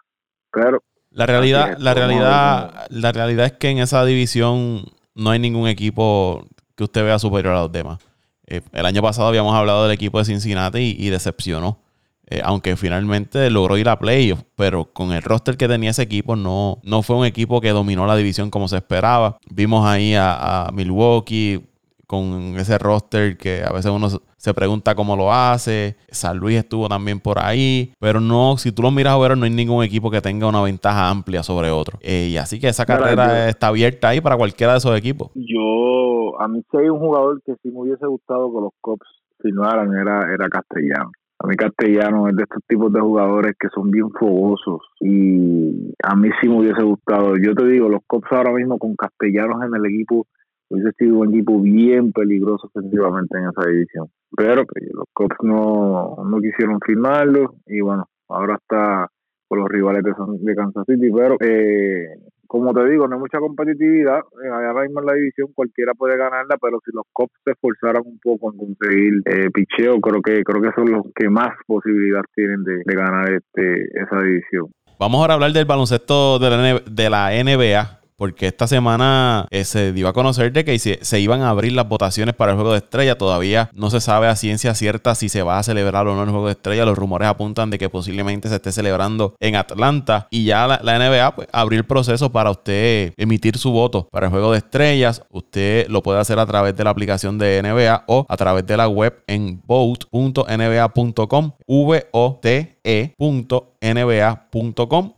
Pero 0.52 0.82
la 1.12 1.26
realidad, 1.26 1.78
la 1.80 1.93
realidad, 1.93 2.88
la 2.89 3.12
realidad 3.12 3.46
es 3.46 3.54
que 3.54 3.70
en 3.70 3.78
esa 3.78 4.04
división 4.06 4.82
no 5.17 5.32
hay 5.32 5.39
ningún 5.39 5.67
equipo 5.67 6.45
que 6.75 6.84
usted 6.86 7.03
vea 7.03 7.19
superior 7.19 7.56
a 7.56 7.62
los 7.62 7.71
demás. 7.71 7.99
Eh, 8.45 8.62
el 8.71 8.86
año 8.86 9.01
pasado 9.01 9.27
habíamos 9.27 9.53
hablado 9.53 9.84
del 9.84 9.91
equipo 9.91 10.19
de 10.19 10.25
Cincinnati 10.25 10.95
y, 10.97 11.10
decepcionó. 11.10 11.80
Eh, 12.30 12.41
aunque 12.43 12.75
finalmente 12.75 13.49
logró 13.49 13.77
ir 13.77 13.88
a 13.88 13.99
playoffs, 13.99 14.43
pero 14.56 14.91
con 14.91 15.13
el 15.13 15.21
roster 15.21 15.56
que 15.56 15.67
tenía 15.67 15.91
ese 15.91 16.03
equipo 16.03 16.36
no, 16.36 16.80
no 16.84 17.01
fue 17.01 17.15
un 17.15 17.25
equipo 17.25 17.62
que 17.62 17.69
dominó 17.69 18.06
la 18.06 18.17
división 18.17 18.49
como 18.49 18.67
se 18.67 18.77
esperaba. 18.77 19.38
Vimos 19.49 19.86
ahí 19.86 20.13
a 20.15 20.69
Milwaukee 20.73 21.63
con 22.06 22.58
ese 22.58 22.77
roster 22.77 23.38
que 23.38 23.63
a 23.63 23.71
veces 23.71 23.91
uno 23.91 24.10
se 24.38 24.54
pregunta 24.54 24.95
cómo 24.95 25.15
lo 25.15 25.34
hace. 25.34 25.97
San 26.10 26.38
Luis 26.38 26.58
estuvo 26.58 26.88
también 26.88 27.19
por 27.19 27.39
ahí, 27.39 27.93
pero 28.00 28.19
no, 28.19 28.58
si 28.58 28.71
tú 28.71 28.84
lo 28.84 28.91
miras 28.91 29.13
a 29.13 29.17
ver, 29.17 29.38
no 29.38 29.45
hay 29.45 29.52
ningún 29.52 29.84
equipo 29.84 30.12
que 30.12 30.21
tenga 30.21 30.47
una 30.47 30.62
ventaja 30.62 31.10
amplia 31.10 31.43
sobre 31.43 31.71
otro. 31.71 31.97
Eh, 32.02 32.30
y 32.32 32.38
así 32.38 32.60
que 32.60 32.69
esa 32.69 32.86
carrera 32.86 33.50
está 33.50 33.67
abierta 33.67 34.10
ahí 34.10 34.21
para 34.21 34.38
cualquiera 34.38 34.73
de 34.73 34.78
esos 34.78 34.97
equipos. 34.97 35.32
Yo, 35.36 36.39
a 36.39 36.47
mí 36.47 36.62
sí 36.71 36.78
hay 36.78 36.89
un 36.89 37.00
jugador 37.00 37.41
que 37.43 37.54
sí 37.63 37.69
me 37.71 37.82
hubiese 37.82 38.06
gustado 38.06 38.54
que 38.54 38.62
los 38.62 38.73
Cops 38.80 39.08
firmaran, 39.39 39.93
era, 39.95 40.34
era 40.34 40.47
Castellano. 40.50 41.12
A 41.39 41.47
mí 41.47 41.56
Castellano 41.56 42.28
es 42.30 42.36
de 42.36 42.43
estos 42.43 42.63
tipos 42.67 42.91
de 42.91 43.00
jugadores 43.00 43.56
que 43.60 43.67
son 43.69 43.91
bien 43.91 44.10
fogosos 44.10 44.82
y 45.00 45.93
a 46.04 46.15
mí 46.15 46.30
sí 46.41 46.50
me 46.50 46.60
hubiese 46.60 46.82
gustado. 46.82 47.36
Yo 47.38 47.54
te 47.54 47.65
digo, 47.67 47.89
los 47.89 48.02
Cops 48.08 48.32
ahora 48.32 48.54
mismo 48.54 48.80
con 48.80 48.95
Castellanos 48.95 49.62
en 49.63 49.76
el 49.76 49.86
equipo 49.86 50.26
hubiese 50.69 50.91
sido 50.97 51.19
un 51.19 51.30
equipo 51.34 51.60
bien 51.62 52.12
peligroso 52.12 52.67
ofensivamente 52.67 53.38
en 53.38 53.49
esa 53.49 53.69
división. 53.69 54.08
Pero 54.36 54.65
pues, 54.65 54.84
los 54.91 55.06
Cubs 55.13 55.38
no, 55.43 56.17
no 56.23 56.39
quisieron 56.39 56.80
firmarlo 56.86 57.56
y 57.65 57.82
bueno, 57.82 58.08
ahora 58.27 58.56
está 58.56 59.08
con 59.47 59.60
los 59.60 59.69
rivales 59.69 60.03
de, 60.03 60.12
de 60.39 60.56
Kansas 60.56 60.84
City. 60.86 61.10
Pero 61.13 61.38
eh, 61.39 62.08
como 62.47 62.73
te 62.73 62.88
digo, 62.89 63.08
no 63.08 63.15
hay 63.15 63.21
mucha 63.21 63.39
competitividad. 63.39 64.19
Eh, 64.43 64.49
ahora 64.49 64.84
mismo 64.84 64.99
en 65.01 65.06
la 65.06 65.13
división 65.13 65.49
cualquiera 65.53 65.93
puede 65.93 66.17
ganarla, 66.17 66.58
pero 66.62 66.80
si 66.84 66.91
los 66.93 67.06
Cubs 67.13 67.32
se 67.43 67.51
esforzaran 67.51 68.03
un 68.06 68.19
poco 68.19 68.51
en 68.51 68.58
conseguir 68.58 69.13
eh, 69.25 69.49
picheo, 69.53 69.99
creo 70.01 70.21
que 70.21 70.43
creo 70.43 70.62
que 70.62 70.71
son 70.75 70.91
los 70.91 71.06
que 71.15 71.30
más 71.30 71.56
posibilidad 71.65 72.21
tienen 72.36 72.63
de, 72.63 72.84
ganar 72.86 73.32
este 73.32 73.84
esa 74.01 74.21
división. 74.21 74.67
Vamos 74.99 75.21
ahora 75.21 75.34
a 75.34 75.36
hablar 75.36 75.51
del 75.51 75.65
baloncesto 75.65 76.39
de 76.39 76.49
la, 76.49 76.80
de 76.80 77.10
la 77.10 77.30
NBA 77.43 77.97
porque 78.17 78.47
esta 78.47 78.67
semana 78.67 79.47
eh, 79.51 79.63
se 79.63 79.93
dio 79.93 80.08
a 80.08 80.13
conocer 80.13 80.51
de 80.51 80.65
que 80.65 80.77
se, 80.80 81.19
iban 81.19 81.41
a 81.41 81.49
abrir 81.49 81.73
las 81.73 81.88
votaciones 81.88 82.34
para 82.36 82.51
el 82.51 82.58
juego 82.58 82.71
de 82.71 82.80
estrella. 82.80 83.17
Todavía 83.17 83.69
no 83.73 83.91
se 83.91 84.01
sabe 84.01 84.27
a 84.27 84.36
ciencia 84.36 84.73
cierta 84.73 85.13
si 85.15 85.30
se 85.30 85.43
va 85.43 85.60
a 85.60 85.63
celebrar 85.63 86.08
o 86.08 86.15
no 86.15 86.23
el 86.23 86.30
juego 86.32 86.47
de 86.47 86.53
estrella. 86.53 86.84
Los 86.86 86.97
rumores 86.97 87.27
apuntan 87.27 87.69
de 87.69 87.77
que 87.77 87.89
posiblemente 87.89 88.49
se 88.49 88.56
esté 88.56 88.71
celebrando 88.71 89.36
en 89.39 89.56
Atlanta 89.56 90.27
y 90.32 90.45
ya 90.45 90.67
la, 90.67 90.80
NBA 90.97 91.36
pues, 91.36 91.47
abrió 91.51 91.80
el 91.80 91.86
proceso 91.86 92.32
para 92.32 92.49
usted 92.49 93.13
emitir 93.17 93.58
su 93.58 93.71
voto 93.71 94.08
para 94.12 94.25
el 94.25 94.32
juego 94.32 94.51
de 94.51 94.58
estrellas. 94.58 95.21
Usted 95.30 95.88
lo 95.88 96.01
puede 96.01 96.19
hacer 96.19 96.39
a 96.39 96.45
través 96.47 96.75
de 96.75 96.84
la 96.84 96.89
aplicación 96.89 97.38
de 97.38 97.62
NBA 97.62 98.06
o 98.08 98.25
a 98.27 98.38
través 98.38 98.65
de 98.65 98.77
la 98.77 98.88
web 98.88 99.23
en 99.27 99.62
vote.nba.com, 99.63 101.51
v 101.67 102.08
o 102.12 102.39
t 102.41 102.77
e.nba.com. 102.84 103.13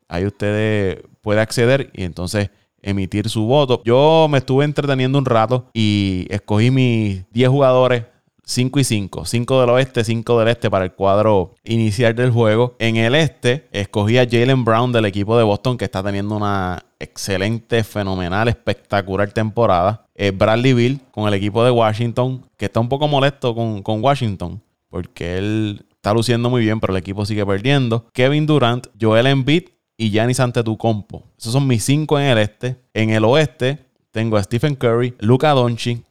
Ahí 0.07 0.25
usted 0.25 1.05
puede 1.21 1.39
acceder 1.41 1.91
y 1.93 2.03
entonces 2.03 2.49
emitir 2.81 3.29
su 3.29 3.45
voto. 3.45 3.81
Yo 3.85 4.27
me 4.29 4.39
estuve 4.39 4.65
entreteniendo 4.65 5.17
un 5.17 5.25
rato 5.25 5.67
y 5.73 6.27
escogí 6.29 6.71
mis 6.71 7.29
10 7.31 7.49
jugadores 7.49 8.03
5 8.49 8.79
y 8.79 8.83
5. 8.83 9.25
5 9.25 9.61
del 9.61 9.69
oeste, 9.69 10.03
5 10.03 10.39
del 10.39 10.47
este 10.47 10.71
para 10.71 10.85
el 10.85 10.93
cuadro 10.93 11.53
inicial 11.63 12.15
del 12.15 12.31
juego. 12.31 12.75
En 12.79 12.95
el 12.95 13.13
este, 13.13 13.67
escogí 13.71 14.17
a 14.17 14.27
Jalen 14.29 14.65
Brown 14.65 14.91
del 14.91 15.05
equipo 15.05 15.37
de 15.37 15.43
Boston, 15.43 15.77
que 15.77 15.85
está 15.85 16.01
teniendo 16.01 16.35
una 16.35 16.83
excelente, 16.99 17.83
fenomenal, 17.83 18.47
espectacular 18.47 19.31
temporada. 19.31 20.07
Bradley 20.33 20.73
Bill 20.73 20.99
con 21.11 21.27
el 21.27 21.35
equipo 21.35 21.63
de 21.63 21.71
Washington, 21.71 22.43
que 22.57 22.65
está 22.65 22.79
un 22.79 22.89
poco 22.89 23.07
molesto 23.07 23.53
con, 23.53 23.83
con 23.83 24.03
Washington, 24.03 24.61
porque 24.89 25.37
él 25.37 25.85
está 25.91 26.13
luciendo 26.13 26.49
muy 26.49 26.61
bien, 26.61 26.79
pero 26.79 26.93
el 26.93 26.99
equipo 26.99 27.25
sigue 27.25 27.45
perdiendo. 27.45 28.07
Kevin 28.13 28.47
Durant, 28.47 28.87
Joel 28.99 29.27
Embiid 29.27 29.69
y 29.99 30.11
Giannis 30.11 30.39
Antetokounmpo. 30.39 31.25
Esos 31.37 31.51
son 31.51 31.67
mis 31.67 31.83
cinco 31.83 32.17
en 32.17 32.27
el 32.27 32.37
este. 32.37 32.77
En 32.93 33.09
el 33.09 33.25
oeste 33.25 33.79
tengo 34.11 34.37
a 34.37 34.43
Stephen 34.43 34.75
Curry, 34.75 35.13
Luca 35.19 35.49
Doncic, 35.49 36.01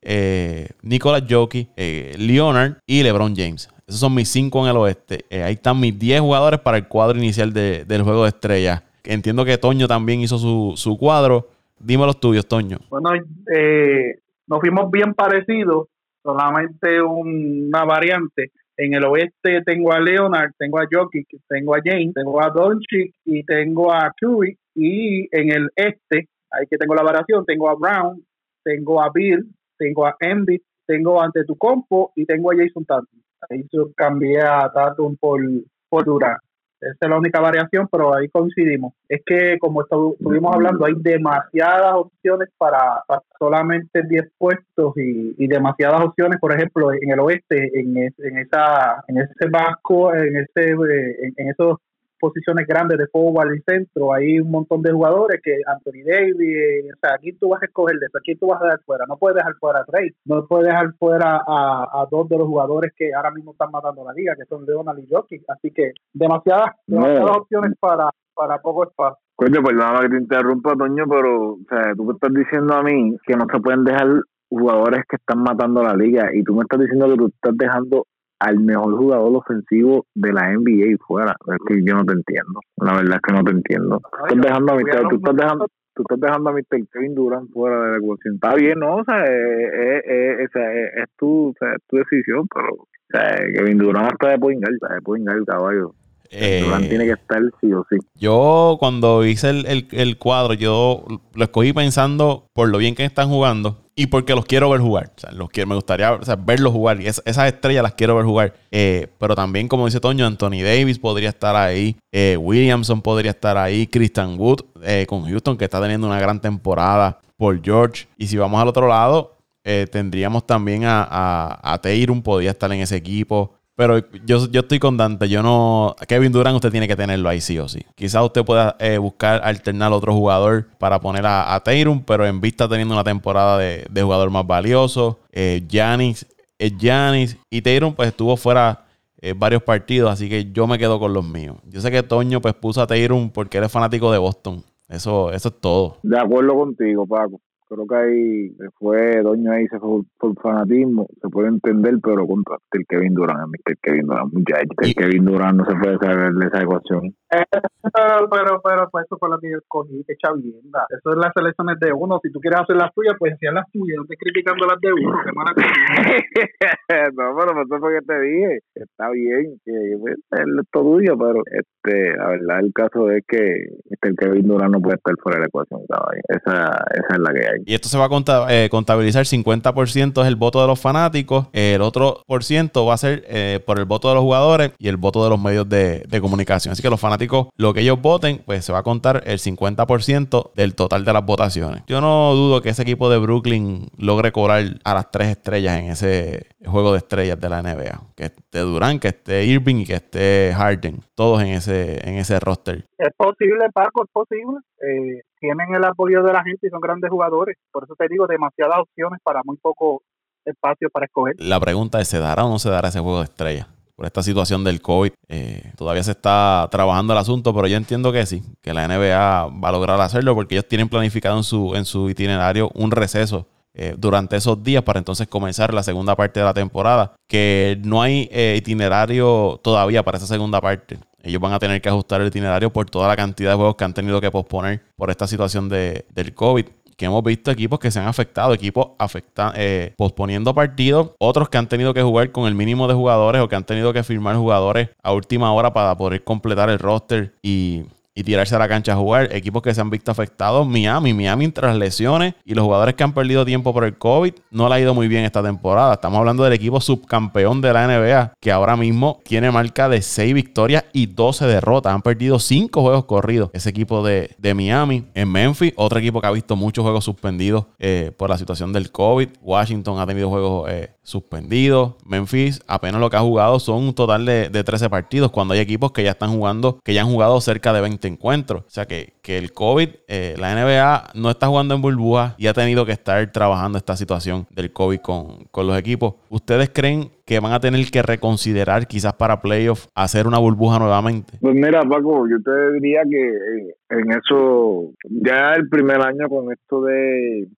eh, 0.00 0.68
Nicolas 0.82 1.24
Jokic, 1.28 1.68
eh, 1.76 2.14
Leonard 2.16 2.76
y 2.86 3.02
LeBron 3.02 3.34
James. 3.34 3.68
Esos 3.84 3.98
son 3.98 4.14
mis 4.14 4.28
cinco 4.28 4.62
en 4.62 4.70
el 4.70 4.76
oeste. 4.76 5.24
Eh, 5.28 5.42
ahí 5.42 5.54
están 5.54 5.80
mis 5.80 5.98
10 5.98 6.20
jugadores 6.20 6.60
para 6.60 6.76
el 6.76 6.86
cuadro 6.86 7.18
inicial 7.18 7.52
del 7.52 8.02
juego 8.02 8.22
de 8.22 8.28
estrellas. 8.28 8.84
Entiendo 9.02 9.44
que 9.44 9.58
Toño 9.58 9.88
también 9.88 10.20
hizo 10.20 10.38
su, 10.38 10.74
su 10.76 10.96
cuadro. 10.96 11.48
Dime 11.80 12.06
los 12.06 12.20
tuyos, 12.20 12.46
Toño. 12.46 12.78
Bueno, 12.90 13.10
eh, 13.12 14.20
nos 14.46 14.60
fuimos 14.60 14.88
bien 14.88 15.14
parecidos, 15.14 15.88
solamente 16.22 17.02
una 17.02 17.84
variante. 17.84 18.52
En 18.82 18.94
el 18.94 19.04
oeste 19.04 19.62
tengo 19.64 19.92
a 19.92 20.00
Leonard, 20.00 20.50
tengo 20.58 20.80
a 20.80 20.88
Jokic, 20.90 21.28
tengo 21.48 21.76
a 21.76 21.80
James, 21.84 22.12
tengo 22.14 22.42
a 22.42 22.50
Doncic 22.50 23.14
y 23.24 23.44
tengo 23.44 23.92
a 23.92 24.12
Curry. 24.20 24.58
Y 24.74 25.28
en 25.30 25.52
el 25.52 25.68
este, 25.76 26.28
ahí 26.50 26.66
que 26.68 26.78
tengo 26.78 26.96
la 26.96 27.04
variación, 27.04 27.44
tengo 27.44 27.70
a 27.70 27.76
Brown, 27.76 28.20
tengo 28.64 29.00
a 29.00 29.08
Bill, 29.14 29.46
tengo 29.78 30.04
a 30.04 30.16
Embiid, 30.18 30.62
tengo 30.84 31.22
ante 31.22 31.44
tu 31.44 31.56
compo 31.56 32.10
y 32.16 32.26
tengo 32.26 32.50
a 32.50 32.56
Jason 32.56 32.84
Tatum. 32.84 33.20
Ahí 33.48 33.64
yo 33.70 33.92
cambié 33.94 34.40
a 34.40 34.68
Tatum 34.74 35.16
por, 35.16 35.40
por 35.88 36.04
Durant. 36.04 36.40
Esa 36.82 36.98
es 37.00 37.08
la 37.08 37.18
única 37.18 37.40
variación, 37.40 37.88
pero 37.90 38.14
ahí 38.14 38.28
coincidimos. 38.28 38.92
Es 39.08 39.22
que, 39.24 39.56
como 39.60 39.82
estuvimos 39.82 40.54
hablando, 40.54 40.84
hay 40.84 40.94
demasiadas 40.96 41.94
opciones 41.94 42.48
para, 42.58 43.04
solamente 43.38 44.02
10 44.02 44.32
puestos 44.36 44.92
y, 44.96 45.46
demasiadas 45.46 46.00
opciones, 46.00 46.40
por 46.40 46.52
ejemplo, 46.52 46.92
en 46.92 47.10
el 47.10 47.20
oeste, 47.20 47.70
en, 47.78 47.96
en 47.98 48.38
esa 48.38 49.04
en 49.06 49.18
ese 49.18 49.48
vasco, 49.50 50.14
en, 50.14 50.36
ese, 50.36 50.70
en, 50.70 51.34
en 51.36 51.50
esos 51.50 51.78
posiciones 52.22 52.68
grandes 52.68 52.98
de 52.98 53.08
forward 53.08 53.52
y 53.52 53.60
centro, 53.62 54.12
hay 54.14 54.38
un 54.38 54.52
montón 54.52 54.80
de 54.80 54.92
jugadores 54.92 55.40
que 55.42 55.58
Anthony 55.66 56.06
Davis, 56.06 56.94
o 56.94 56.98
sea, 57.02 57.16
aquí 57.16 57.32
tú 57.32 57.48
vas 57.48 57.60
a 57.62 57.66
escoger 57.66 57.98
de 57.98 58.06
eso, 58.06 58.18
aquí 58.18 58.36
tú 58.36 58.46
vas 58.46 58.62
a 58.62 58.66
dejar 58.66 58.80
fuera, 58.84 59.04
no 59.08 59.16
puedes 59.16 59.34
dejar 59.34 59.54
fuera 59.56 59.80
a 59.80 59.84
Trey, 59.84 60.10
no 60.24 60.46
puedes 60.46 60.68
dejar 60.68 60.94
fuera 61.00 61.42
a, 61.44 62.06
dos 62.08 62.28
de 62.28 62.38
los 62.38 62.46
jugadores 62.46 62.92
que 62.96 63.12
ahora 63.12 63.32
mismo 63.32 63.50
están 63.50 63.72
matando 63.72 64.04
la 64.04 64.12
liga, 64.12 64.36
que 64.36 64.46
son 64.46 64.64
Leonard 64.64 65.00
y 65.00 65.08
Jokic, 65.10 65.42
así 65.48 65.72
que 65.72 65.94
demasiadas, 66.12 66.76
demasiadas 66.86 67.38
opciones 67.38 67.72
para, 67.80 68.10
para 68.34 68.58
poco 68.58 68.84
espacio. 68.84 69.18
Coño, 69.34 69.60
perdóname 69.60 70.02
que 70.02 70.08
te 70.10 70.22
interrumpa, 70.22 70.76
Toño, 70.76 71.04
pero 71.08 71.54
o 71.54 71.58
sea, 71.68 71.92
tú 71.96 72.04
me 72.04 72.12
estás 72.12 72.32
diciendo 72.32 72.74
a 72.74 72.82
mí 72.84 73.16
que 73.26 73.34
no 73.34 73.46
se 73.52 73.60
pueden 73.60 73.82
dejar 73.82 74.06
jugadores 74.48 75.02
que 75.08 75.16
están 75.16 75.42
matando 75.42 75.82
la 75.82 75.94
liga 75.94 76.28
y 76.32 76.44
tú 76.44 76.54
me 76.54 76.62
estás 76.62 76.78
diciendo 76.78 77.08
que 77.08 77.16
tú 77.16 77.26
estás 77.26 77.56
dejando 77.56 78.06
al 78.42 78.58
mejor 78.60 78.96
jugador 78.96 79.36
ofensivo 79.36 80.06
de 80.14 80.32
la 80.32 80.52
NBA 80.52 80.96
fuera. 81.06 81.36
Es 81.46 81.58
que 81.66 81.82
yo 81.84 81.94
no 81.94 82.04
te 82.04 82.12
entiendo. 82.12 82.60
La 82.76 82.94
verdad 82.94 83.16
es 83.16 83.20
que 83.22 83.32
no 83.32 83.44
te 83.44 83.52
entiendo. 83.52 84.00
estás 84.28 84.42
dejando 84.42 84.72
a 84.72 85.08
tú 85.08 85.16
estás 85.16 85.36
dejando 85.36 85.66
tú 85.94 86.02
estás 86.02 86.20
dejando 86.20 86.50
a 86.50 86.52
Mr. 86.54 86.88
Kevin 86.92 87.14
Durant 87.14 87.52
fuera 87.52 87.84
de 87.84 87.90
la 87.92 87.96
ecuación. 87.98 88.34
Está 88.34 88.54
bien, 88.54 88.78
¿no? 88.78 88.96
O 88.96 89.04
sea, 89.04 89.24
es, 89.24 90.04
es, 90.06 90.50
es, 90.54 91.08
tu, 91.16 91.50
o 91.50 91.54
sea, 91.58 91.72
es 91.74 91.82
tu 91.86 91.96
decisión, 91.98 92.46
pero 92.52 92.74
o 92.74 92.88
sea, 93.10 93.36
Kevin 93.54 93.78
Durant 93.78 94.12
está 94.12 94.30
de 94.30 94.38
poingar, 94.38 94.72
está 94.72 94.94
de 94.94 95.02
poingar, 95.02 95.44
caballo. 95.44 95.94
Eh, 96.34 96.64
tiene 96.88 97.04
que 97.04 97.12
estar 97.12 97.42
sí 97.60 97.70
o 97.72 97.84
sí. 97.90 97.96
Yo 98.14 98.76
cuando 98.80 99.24
hice 99.24 99.50
el, 99.50 99.66
el, 99.66 99.88
el, 99.92 100.16
cuadro, 100.16 100.54
yo 100.54 101.04
lo 101.34 101.44
escogí 101.44 101.74
pensando 101.74 102.46
por 102.54 102.70
lo 102.70 102.78
bien 102.78 102.94
que 102.94 103.04
están 103.04 103.28
jugando 103.28 103.82
y 103.94 104.06
porque 104.06 104.34
los 104.34 104.46
quiero 104.46 104.70
ver 104.70 104.80
jugar. 104.80 105.12
O 105.14 105.20
sea, 105.20 105.30
los 105.32 105.50
quiero, 105.50 105.68
me 105.68 105.74
gustaría 105.74 106.18
verlos 106.38 106.72
jugar. 106.72 107.02
Y 107.02 107.06
esas 107.06 107.46
estrellas 107.46 107.82
las 107.82 107.92
quiero 107.92 108.16
ver 108.16 108.24
jugar. 108.24 108.54
Eh, 108.70 109.08
pero 109.18 109.34
también, 109.34 109.68
como 109.68 109.84
dice 109.84 110.00
Toño, 110.00 110.26
Anthony 110.26 110.62
Davis 110.62 110.98
podría 110.98 111.28
estar 111.28 111.54
ahí. 111.54 111.96
Eh, 112.10 112.38
Williamson 112.40 113.02
podría 113.02 113.32
estar 113.32 113.58
ahí. 113.58 113.86
Christian 113.86 114.38
Wood 114.38 114.60
con 115.06 115.24
Houston, 115.24 115.58
que 115.58 115.64
está 115.64 115.82
teniendo 115.82 116.06
una 116.06 116.18
gran 116.18 116.40
temporada. 116.40 117.20
Por 117.36 117.62
George. 117.62 118.06
Y 118.16 118.28
si 118.28 118.38
vamos 118.38 118.62
al 118.62 118.68
otro 118.68 118.88
lado, 118.88 119.36
tendríamos 119.62 120.46
también 120.46 120.84
a, 120.84 121.02
a, 121.02 121.74
a 121.74 121.80
podría 122.22 122.50
estar 122.50 122.72
en 122.72 122.80
ese 122.80 122.96
equipo. 122.96 123.54
Pero 123.82 123.98
yo, 124.24 124.46
yo 124.48 124.60
estoy 124.60 124.78
con 124.78 124.96
Dante. 124.96 125.28
Yo 125.28 125.42
no. 125.42 125.96
Kevin 126.06 126.30
Durant, 126.30 126.54
usted 126.54 126.70
tiene 126.70 126.86
que 126.86 126.94
tenerlo 126.94 127.28
ahí 127.28 127.40
sí 127.40 127.58
o 127.58 127.68
sí. 127.68 127.80
Quizás 127.96 128.22
usted 128.22 128.44
pueda 128.44 128.76
eh, 128.78 128.96
buscar 128.96 129.40
alternar 129.42 129.90
otro 129.90 130.14
jugador 130.14 130.68
para 130.78 131.00
poner 131.00 131.26
a, 131.26 131.52
a 131.52 131.64
pero 132.06 132.24
en 132.24 132.40
vista 132.40 132.68
teniendo 132.68 132.94
una 132.94 133.02
temporada 133.02 133.58
de, 133.58 134.02
jugador 134.02 134.30
más 134.30 134.46
valioso. 134.46 135.18
Eh, 135.32 135.64
Giannis 135.68 136.24
es 136.60 136.78
Giannis. 136.78 137.36
Y 137.50 137.60
Tayron, 137.60 137.92
pues 137.92 138.10
estuvo 138.10 138.36
fuera 138.36 138.84
eh, 139.20 139.34
varios 139.36 139.64
partidos. 139.64 140.12
Así 140.12 140.28
que 140.28 140.52
yo 140.52 140.68
me 140.68 140.78
quedo 140.78 141.00
con 141.00 141.12
los 141.12 141.26
míos. 141.26 141.56
Yo 141.66 141.80
sé 141.80 141.90
que 141.90 142.04
Toño, 142.04 142.40
pues 142.40 142.54
puso 142.54 142.82
a 142.82 142.86
Tayron 142.86 143.30
porque 143.30 143.58
él 143.58 143.64
es 143.64 143.72
fanático 143.72 144.12
de 144.12 144.18
Boston. 144.18 144.62
Eso, 144.88 145.32
eso 145.32 145.48
es 145.48 145.60
todo. 145.60 145.98
De 146.04 146.20
acuerdo 146.20 146.54
contigo, 146.54 147.04
Paco 147.04 147.40
creo 147.72 147.86
que 147.86 147.96
ahí 147.96 148.70
fue 148.78 149.22
Doño 149.22 149.52
ahí 149.52 149.66
se 149.68 149.78
fue 149.78 150.02
por, 150.18 150.34
fanatismo, 150.40 151.06
se 151.20 151.28
puede 151.28 151.48
entender, 151.48 151.94
pero 152.02 152.26
contra 152.26 152.56
el 152.72 152.86
Kevin 152.86 153.14
Durant, 153.14 153.52
el 153.64 153.76
Kevin 153.82 154.06
Durant, 154.06 154.32
muchachos, 154.32 154.76
el 154.78 154.94
Kevin 154.94 155.24
Durant 155.24 155.58
no 155.58 155.64
se 155.64 155.76
puede 155.76 155.98
saber 155.98 156.32
de 156.32 156.46
esa 156.46 156.62
ecuación. 156.62 157.14
Pero, 157.32 158.28
pero, 158.30 158.60
pero, 158.62 158.88
pues 158.90 159.06
eso 159.06 159.16
fue 159.18 159.28
lo 159.30 159.38
que 159.38 159.50
yo 159.50 159.58
escogí, 159.58 160.04
que 160.06 160.14
chavienda. 160.16 160.86
Eso 160.90 161.12
es 161.12 161.18
las 161.18 161.32
selecciones 161.34 161.80
de 161.80 161.92
uno. 161.92 162.20
Si 162.22 162.30
tú 162.30 162.38
quieres 162.40 162.60
hacer 162.60 162.76
las 162.76 162.92
tuyas, 162.94 163.14
pues 163.18 163.34
hacías 163.34 163.54
las 163.54 163.70
tuyas. 163.72 163.96
No 163.96 164.02
estés 164.02 164.18
criticando 164.18 164.66
las 164.66 164.78
de 164.80 164.92
uno. 164.92 165.16
Qué 165.24 165.32
mala 165.32 165.52
No, 167.16 167.36
pero 167.38 167.62
eso 167.62 167.78
fue 167.80 167.94
que 167.94 168.06
te 168.06 168.20
dije. 168.20 168.58
Está 168.74 169.10
bien, 169.10 169.58
que 169.64 169.72
es 169.72 170.68
todo 170.70 170.92
tuyo, 170.92 171.16
pero 171.16 171.42
este, 171.46 172.16
la 172.16 172.28
verdad, 172.28 172.60
el 172.60 172.72
caso 172.74 173.10
es 173.10 173.24
que 173.26 173.66
este, 173.90 174.08
el 174.08 174.16
Kevin 174.16 174.46
Durant 174.46 174.72
no 174.72 174.80
puede 174.80 174.96
estar 174.96 175.14
fuera 175.22 175.36
de 175.36 175.40
la 175.42 175.46
ecuación, 175.46 175.80
Esa, 176.28 176.84
esa 176.92 177.12
es 177.12 177.18
la 177.18 177.32
que 177.32 177.40
hay. 177.40 177.62
Y 177.66 177.74
esto 177.74 177.88
se 177.88 177.98
va 177.98 178.06
a 178.06 178.46
eh, 178.52 178.68
contabilizar: 178.70 179.24
50% 179.24 180.22
es 180.22 180.28
el 180.28 180.36
voto 180.36 180.60
de 180.60 180.66
los 180.66 180.80
fanáticos, 180.80 181.48
el 181.52 181.80
otro 181.82 182.22
por 182.26 182.44
ciento 182.44 182.84
va 182.84 182.94
a 182.94 182.98
ser 182.98 183.24
eh, 183.26 183.60
por 183.64 183.78
el 183.78 183.84
voto 183.84 184.08
de 184.08 184.14
los 184.14 184.22
jugadores 184.22 184.72
y 184.78 184.88
el 184.88 184.96
voto 184.96 185.24
de 185.24 185.30
los 185.30 185.40
medios 185.40 185.68
de, 185.68 186.04
de 186.08 186.20
comunicación. 186.20 186.72
Así 186.72 186.82
que 186.82 186.90
los 186.90 187.00
fanáticos 187.00 187.21
lo 187.56 187.74
que 187.74 187.80
ellos 187.80 188.00
voten, 188.00 188.42
pues 188.44 188.64
se 188.64 188.72
va 188.72 188.80
a 188.80 188.82
contar 188.82 189.22
el 189.26 189.38
50% 189.38 190.52
del 190.54 190.74
total 190.74 191.04
de 191.04 191.12
las 191.12 191.24
votaciones. 191.24 191.82
Yo 191.86 192.00
no 192.00 192.34
dudo 192.34 192.62
que 192.62 192.70
ese 192.70 192.82
equipo 192.82 193.10
de 193.10 193.18
Brooklyn 193.18 193.88
logre 193.98 194.32
cobrar 194.32 194.64
a 194.84 194.94
las 194.94 195.10
tres 195.10 195.28
estrellas 195.28 195.78
en 195.78 195.90
ese 195.90 196.46
juego 196.64 196.92
de 196.92 196.98
estrellas 196.98 197.40
de 197.40 197.48
la 197.48 197.62
NBA. 197.62 198.00
Que 198.16 198.24
esté 198.24 198.60
Durant, 198.60 199.00
que 199.00 199.08
esté 199.08 199.44
Irving 199.44 199.76
y 199.76 199.84
que 199.84 199.94
esté 199.94 200.52
Harden. 200.56 201.00
Todos 201.14 201.42
en 201.42 201.48
ese, 201.48 202.08
en 202.08 202.16
ese 202.16 202.38
roster. 202.40 202.84
Es 202.98 203.12
posible, 203.16 203.66
Paco, 203.72 204.04
es 204.04 204.10
posible. 204.12 204.58
Eh, 204.80 205.22
tienen 205.38 205.74
el 205.74 205.84
apoyo 205.84 206.22
de 206.22 206.32
la 206.32 206.42
gente 206.42 206.66
y 206.66 206.70
son 206.70 206.80
grandes 206.80 207.10
jugadores. 207.10 207.56
Por 207.72 207.84
eso 207.84 207.94
te 207.98 208.06
digo, 208.08 208.26
demasiadas 208.26 208.78
opciones 208.80 209.20
para 209.22 209.40
muy 209.44 209.56
poco 209.56 210.02
espacio 210.44 210.88
para 210.90 211.06
escoger. 211.06 211.34
La 211.38 211.60
pregunta 211.60 212.00
es, 212.00 212.08
¿se 212.08 212.18
dará 212.18 212.44
o 212.44 212.48
no 212.48 212.58
se 212.58 212.70
dará 212.70 212.88
ese 212.88 213.00
juego 213.00 213.18
de 213.18 213.24
estrellas? 213.24 213.68
Por 214.02 214.06
esta 214.08 214.24
situación 214.24 214.64
del 214.64 214.82
COVID. 214.82 215.12
Eh, 215.28 215.74
todavía 215.76 216.02
se 216.02 216.10
está 216.10 216.66
trabajando 216.72 217.12
el 217.12 217.20
asunto, 217.20 217.54
pero 217.54 217.68
yo 217.68 217.76
entiendo 217.76 218.10
que 218.10 218.26
sí, 218.26 218.42
que 218.60 218.74
la 218.74 218.88
NBA 218.88 219.46
va 219.62 219.68
a 219.68 219.70
lograr 219.70 220.00
hacerlo 220.00 220.34
porque 220.34 220.56
ellos 220.56 220.66
tienen 220.66 220.88
planificado 220.88 221.36
en 221.36 221.44
su, 221.44 221.76
en 221.76 221.84
su 221.84 222.10
itinerario 222.10 222.68
un 222.74 222.90
receso 222.90 223.46
eh, 223.74 223.94
durante 223.96 224.34
esos 224.34 224.60
días 224.60 224.82
para 224.82 224.98
entonces 224.98 225.28
comenzar 225.28 225.72
la 225.72 225.84
segunda 225.84 226.16
parte 226.16 226.40
de 226.40 226.46
la 226.46 226.52
temporada. 226.52 227.12
Que 227.28 227.78
no 227.84 228.02
hay 228.02 228.28
eh, 228.32 228.56
itinerario 228.58 229.60
todavía 229.62 230.02
para 230.02 230.18
esa 230.18 230.26
segunda 230.26 230.60
parte. 230.60 230.98
ellos 231.22 231.40
van 231.40 231.52
a 231.52 231.60
tener 231.60 231.80
que 231.80 231.88
ajustar 231.88 232.22
el 232.22 232.26
itinerario 232.26 232.72
por 232.72 232.90
toda 232.90 233.06
la 233.06 233.14
cantidad 233.14 233.50
de 233.50 233.56
juegos 233.56 233.76
que 233.76 233.84
han 233.84 233.94
tenido 233.94 234.20
que 234.20 234.32
posponer 234.32 234.82
por 234.96 235.10
esta 235.10 235.28
situación 235.28 235.68
de, 235.68 236.06
del 236.12 236.34
COVID 236.34 236.66
que 237.02 237.06
hemos 237.06 237.24
visto 237.24 237.50
equipos 237.50 237.80
que 237.80 237.90
se 237.90 237.98
han 237.98 238.06
afectado, 238.06 238.54
equipos 238.54 238.90
afecta, 238.96 239.52
eh, 239.56 239.92
posponiendo 239.96 240.54
partidos, 240.54 241.10
otros 241.18 241.48
que 241.48 241.58
han 241.58 241.68
tenido 241.68 241.92
que 241.92 242.00
jugar 242.00 242.30
con 242.30 242.46
el 242.46 242.54
mínimo 242.54 242.86
de 242.86 242.94
jugadores 242.94 243.42
o 243.42 243.48
que 243.48 243.56
han 243.56 243.64
tenido 243.64 243.92
que 243.92 244.04
firmar 244.04 244.36
jugadores 244.36 244.90
a 245.02 245.12
última 245.12 245.52
hora 245.52 245.72
para 245.72 245.96
poder 245.96 246.22
completar 246.22 246.70
el 246.70 246.78
roster 246.78 247.34
y 247.42 247.86
y 248.14 248.22
tirarse 248.24 248.54
a 248.54 248.58
la 248.58 248.68
cancha 248.68 248.92
a 248.92 248.96
jugar. 248.96 249.28
Equipos 249.34 249.62
que 249.62 249.74
se 249.74 249.80
han 249.80 249.90
visto 249.90 250.10
afectados. 250.10 250.66
Miami, 250.66 251.14
Miami 251.14 251.48
tras 251.48 251.76
lesiones 251.76 252.34
y 252.44 252.54
los 252.54 252.64
jugadores 252.64 252.94
que 252.94 253.04
han 253.04 253.12
perdido 253.12 253.44
tiempo 253.44 253.72
por 253.72 253.84
el 253.84 253.96
COVID 253.96 254.34
no 254.50 254.68
le 254.68 254.74
ha 254.74 254.80
ido 254.80 254.94
muy 254.94 255.08
bien 255.08 255.24
esta 255.24 255.42
temporada. 255.42 255.94
Estamos 255.94 256.18
hablando 256.18 256.44
del 256.44 256.52
equipo 256.52 256.80
subcampeón 256.80 257.60
de 257.60 257.72
la 257.72 257.86
NBA 257.86 258.34
que 258.40 258.52
ahora 258.52 258.76
mismo 258.76 259.20
tiene 259.24 259.50
marca 259.50 259.88
de 259.88 260.02
6 260.02 260.34
victorias 260.34 260.84
y 260.92 261.06
12 261.06 261.46
derrotas. 261.46 261.94
Han 261.94 262.02
perdido 262.02 262.38
5 262.38 262.80
juegos 262.80 263.04
corridos. 263.04 263.50
Ese 263.52 263.70
equipo 263.70 264.04
de, 264.04 264.36
Miami. 264.54 265.06
En 265.14 265.32
Memphis, 265.32 265.72
otro 265.76 265.98
equipo 265.98 266.20
que 266.20 266.26
ha 266.26 266.30
visto 266.30 266.56
muchos 266.56 266.82
juegos 266.82 267.04
suspendidos 267.04 267.66
eh, 267.78 268.12
por 268.16 268.28
la 268.28 268.36
situación 268.36 268.72
del 268.72 268.90
COVID. 268.90 269.28
Washington 269.40 269.98
ha 269.98 270.06
tenido 270.06 270.28
juegos 270.28 270.70
eh, 270.70 270.90
suspendidos. 271.02 271.94
Memphis 272.04 272.60
apenas 272.66 273.00
lo 273.00 273.08
que 273.08 273.16
ha 273.16 273.20
jugado 273.20 273.58
son 273.58 273.82
un 273.82 273.94
total 273.94 274.26
de, 274.26 274.50
de 274.50 274.62
13 274.62 274.90
partidos 274.90 275.30
cuando 275.30 275.54
hay 275.54 275.60
equipos 275.60 275.92
que 275.92 276.04
ya 276.04 276.10
están 276.10 276.30
jugando, 276.32 276.78
que 276.84 276.92
ya 276.92 277.00
han 277.00 277.08
jugado 277.08 277.40
cerca 277.40 277.72
de 277.72 277.80
20 277.80 278.01
encuentro. 278.08 278.60
O 278.60 278.70
sea 278.70 278.86
que, 278.86 279.14
que 279.22 279.38
el 279.38 279.52
COVID, 279.52 279.88
eh, 280.08 280.34
la 280.38 280.54
NBA 280.54 281.12
no 281.14 281.30
está 281.30 281.46
jugando 281.46 281.74
en 281.74 281.82
burbuja 281.82 282.34
y 282.38 282.46
ha 282.46 282.52
tenido 282.54 282.86
que 282.86 282.92
estar 282.92 283.30
trabajando 283.32 283.78
esta 283.78 283.96
situación 283.96 284.46
del 284.50 284.72
COVID 284.72 284.98
con, 284.98 285.44
con 285.50 285.66
los 285.66 285.78
equipos. 285.78 286.14
¿Ustedes 286.30 286.70
creen 286.70 287.10
que 287.24 287.40
van 287.40 287.52
a 287.52 287.60
tener 287.60 287.84
que 287.90 288.02
reconsiderar 288.02 288.86
quizás 288.86 289.14
para 289.14 289.40
playoffs 289.40 289.88
hacer 289.94 290.26
una 290.26 290.38
burbuja 290.38 290.78
nuevamente? 290.78 291.38
Pues 291.40 291.54
mira, 291.54 291.82
Paco, 291.82 292.28
yo 292.28 292.36
te 292.42 292.72
diría 292.74 293.02
que 293.08 293.28
eh, 293.28 293.74
en 293.90 294.10
eso, 294.10 294.92
ya 295.04 295.54
el 295.54 295.68
primer 295.68 296.00
año 296.00 296.28
con 296.28 296.52
esto 296.52 296.82
de, 296.82 297.48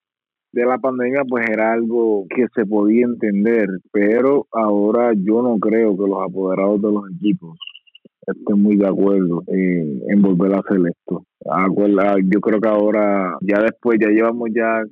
de 0.52 0.66
la 0.66 0.78
pandemia, 0.78 1.22
pues 1.28 1.48
era 1.50 1.72
algo 1.72 2.26
que 2.28 2.46
se 2.54 2.66
podía 2.66 3.04
entender, 3.04 3.66
pero 3.92 4.46
ahora 4.52 5.12
yo 5.16 5.42
no 5.42 5.58
creo 5.58 5.96
que 5.96 6.08
los 6.08 6.22
apoderados 6.22 6.80
de 6.80 6.92
los 6.92 7.04
equipos 7.16 7.58
estoy 8.26 8.58
muy 8.58 8.76
de 8.76 8.86
acuerdo 8.86 9.42
en, 9.48 10.22
volver 10.22 10.54
a 10.54 10.60
hacer 10.60 10.80
esto. 10.88 11.24
yo 12.30 12.40
creo 12.40 12.60
que 12.60 12.68
ahora, 12.68 13.36
ya 13.40 13.60
después, 13.60 13.98
ya 14.00 14.08
llevamos 14.08 14.48
ya 14.54 14.82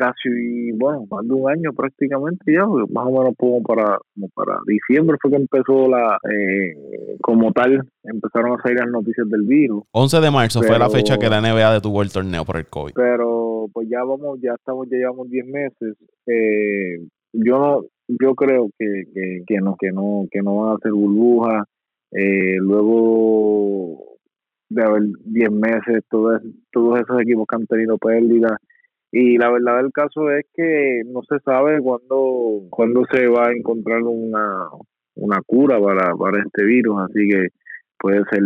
casi, 0.00 0.72
bueno, 0.78 1.04
más 1.10 1.28
de 1.28 1.34
un 1.34 1.50
año 1.50 1.72
prácticamente 1.74 2.54
ya, 2.54 2.64
más 2.64 3.06
o 3.06 3.10
menos 3.10 3.34
como 3.36 3.62
para, 3.62 3.98
como 4.14 4.28
para 4.34 4.58
diciembre 4.66 5.18
fue 5.20 5.30
que 5.30 5.36
empezó 5.36 5.88
la, 5.88 6.18
eh, 6.24 7.18
como 7.20 7.52
tal, 7.52 7.86
empezaron 8.04 8.58
a 8.58 8.62
salir 8.62 8.78
las 8.78 8.90
noticias 8.90 9.28
del 9.28 9.42
virus. 9.42 9.82
11 9.92 10.20
de 10.20 10.30
marzo 10.30 10.62
fue 10.62 10.78
la 10.78 10.88
fecha 10.88 11.18
que 11.18 11.28
la 11.28 11.42
NBA 11.42 11.74
detuvo 11.74 12.00
el 12.00 12.10
torneo 12.10 12.46
por 12.46 12.56
el 12.56 12.66
COVID. 12.66 12.94
Pero 12.94 13.66
pues 13.74 13.88
ya 13.90 14.02
vamos, 14.02 14.40
ya 14.40 14.54
estamos, 14.54 14.88
ya 14.90 14.96
llevamos 14.96 15.28
10 15.28 15.46
meses. 15.46 15.96
Eh, 16.26 17.06
yo 17.34 17.58
no, 17.58 17.82
yo 18.08 18.34
creo 18.34 18.70
que, 18.78 19.04
que, 19.14 19.42
que 19.46 19.58
no, 19.58 19.76
que 19.78 19.92
no, 19.92 20.24
que 20.30 20.40
no 20.40 20.56
van 20.56 20.70
a 20.70 20.74
hacer 20.76 20.92
burbujas 20.92 21.64
eh, 22.12 22.56
luego 22.58 24.18
de 24.68 24.84
haber 24.84 25.02
10 25.24 25.50
meses, 25.50 26.04
todos, 26.10 26.40
todos 26.72 27.00
esos 27.00 27.20
equipos 27.20 27.46
que 27.48 27.56
han 27.56 27.66
tenido 27.66 27.98
pérdidas. 27.98 28.52
Y 29.12 29.38
la 29.38 29.50
verdad 29.50 29.82
del 29.82 29.92
caso 29.92 30.30
es 30.30 30.46
que 30.54 31.02
no 31.06 31.22
se 31.28 31.40
sabe 31.40 31.80
cuándo, 31.80 32.62
cuándo 32.70 33.02
se 33.10 33.26
va 33.26 33.48
a 33.48 33.52
encontrar 33.52 34.02
una, 34.02 34.68
una 35.16 35.42
cura 35.44 35.80
para, 35.80 36.14
para 36.16 36.42
este 36.42 36.64
virus, 36.64 37.00
así 37.02 37.28
que 37.28 37.48
puede 37.98 38.22
ser 38.30 38.42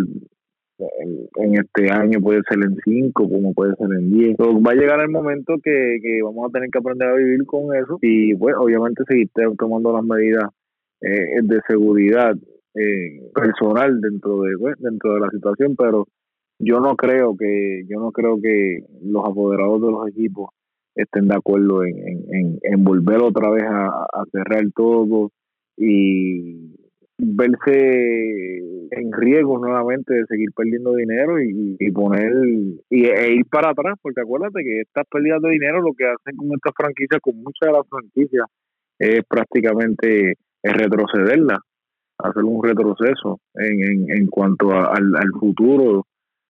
en, 0.78 1.54
este 1.54 1.90
año, 1.92 2.18
puede 2.20 2.40
ser 2.48 2.58
en 2.64 2.76
5, 2.82 3.28
como 3.28 3.52
puede 3.52 3.74
ser 3.76 3.88
en 3.98 4.10
10. 4.10 4.36
va 4.38 4.72
a 4.72 4.74
llegar 4.74 5.00
el 5.00 5.10
momento 5.10 5.54
que, 5.62 5.98
que 6.02 6.22
vamos 6.22 6.48
a 6.48 6.52
tener 6.52 6.70
que 6.70 6.78
aprender 6.78 7.08
a 7.08 7.14
vivir 7.14 7.44
con 7.46 7.74
eso 7.76 7.98
y 8.00 8.34
pues 8.34 8.54
obviamente 8.58 9.04
seguir 9.06 9.30
tomando 9.58 9.92
las 9.92 10.04
medidas 10.04 10.44
eh, 11.00 11.42
de 11.42 11.60
seguridad 11.68 12.34
eh, 12.74 13.30
personal 13.34 14.00
dentro 14.00 14.42
de 14.42 14.58
pues, 14.58 14.74
dentro 14.78 15.14
de 15.14 15.20
la 15.20 15.30
situación 15.30 15.76
pero 15.76 16.06
yo 16.58 16.80
no 16.80 16.96
creo 16.96 17.36
que 17.36 17.84
yo 17.88 18.00
no 18.00 18.12
creo 18.12 18.40
que 18.40 18.84
los 19.02 19.24
apoderados 19.24 19.80
de 19.80 19.90
los 19.90 20.08
equipos 20.08 20.50
estén 20.94 21.28
de 21.28 21.34
acuerdo 21.34 21.84
en, 21.84 22.58
en, 22.62 22.84
volver 22.84 23.20
otra 23.20 23.50
vez 23.50 23.64
a, 23.64 24.06
cerrar 24.30 24.64
todo 24.74 25.30
y 25.76 26.72
verse 27.18 28.58
en 28.90 29.12
riesgo 29.12 29.58
nuevamente 29.58 30.14
de 30.14 30.26
seguir 30.26 30.50
perdiendo 30.54 30.94
dinero 30.94 31.40
y, 31.40 31.90
poner 31.90 32.32
y, 32.90 33.06
e 33.06 33.34
ir 33.34 33.46
para 33.46 33.70
atrás 33.70 33.96
porque 34.00 34.20
acuérdate 34.20 34.62
que 34.62 34.80
estas 34.80 35.04
pérdidas 35.10 35.42
de 35.42 35.50
dinero 35.50 35.80
lo 35.80 35.92
que 35.94 36.06
hacen 36.06 36.36
con 36.36 36.48
estas 36.54 36.72
franquicias 36.76 37.20
con 37.20 37.36
muchas 37.36 37.68
de 37.68 37.72
las 37.72 37.88
franquicias 37.88 38.46
es 38.98 39.22
prácticamente 39.28 40.34
retrocederlas 40.62 41.58
hacer 42.18 42.44
un 42.44 42.62
retroceso 42.62 43.40
en, 43.54 44.10
en, 44.10 44.26
cuanto 44.26 44.70
al, 44.72 45.16
al 45.16 45.30
futuro 45.38 46.06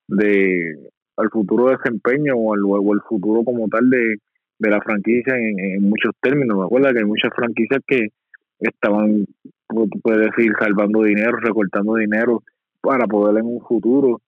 de 0.07 0.91
al 1.17 1.31
futuro 1.31 1.71
desempeño 1.71 2.35
o 2.35 2.55
al, 2.55 3.01
futuro 3.09 3.45
como 3.45 3.69
tal 3.69 3.89
de, 3.89 4.17
de 4.59 4.71
la 4.71 4.81
franquicia 4.81 5.37
en, 5.37 5.83
muchos 5.83 6.13
términos. 6.21 6.59
Me 6.59 6.65
acuerdo 6.65 6.93
que 6.93 6.99
hay 6.99 7.05
muchas 7.05 7.33
franquicias 7.35 7.81
que 7.87 8.09
estaban, 8.59 9.27
puede 10.03 10.27
decir, 10.27 10.53
salvando 10.59 11.03
dinero, 11.03 11.37
recortando 11.39 11.95
dinero 11.95 12.43
para 12.81 13.07
poder 13.07 13.39
en 13.39 13.47
un 13.47 13.61
futuro 13.61 14.21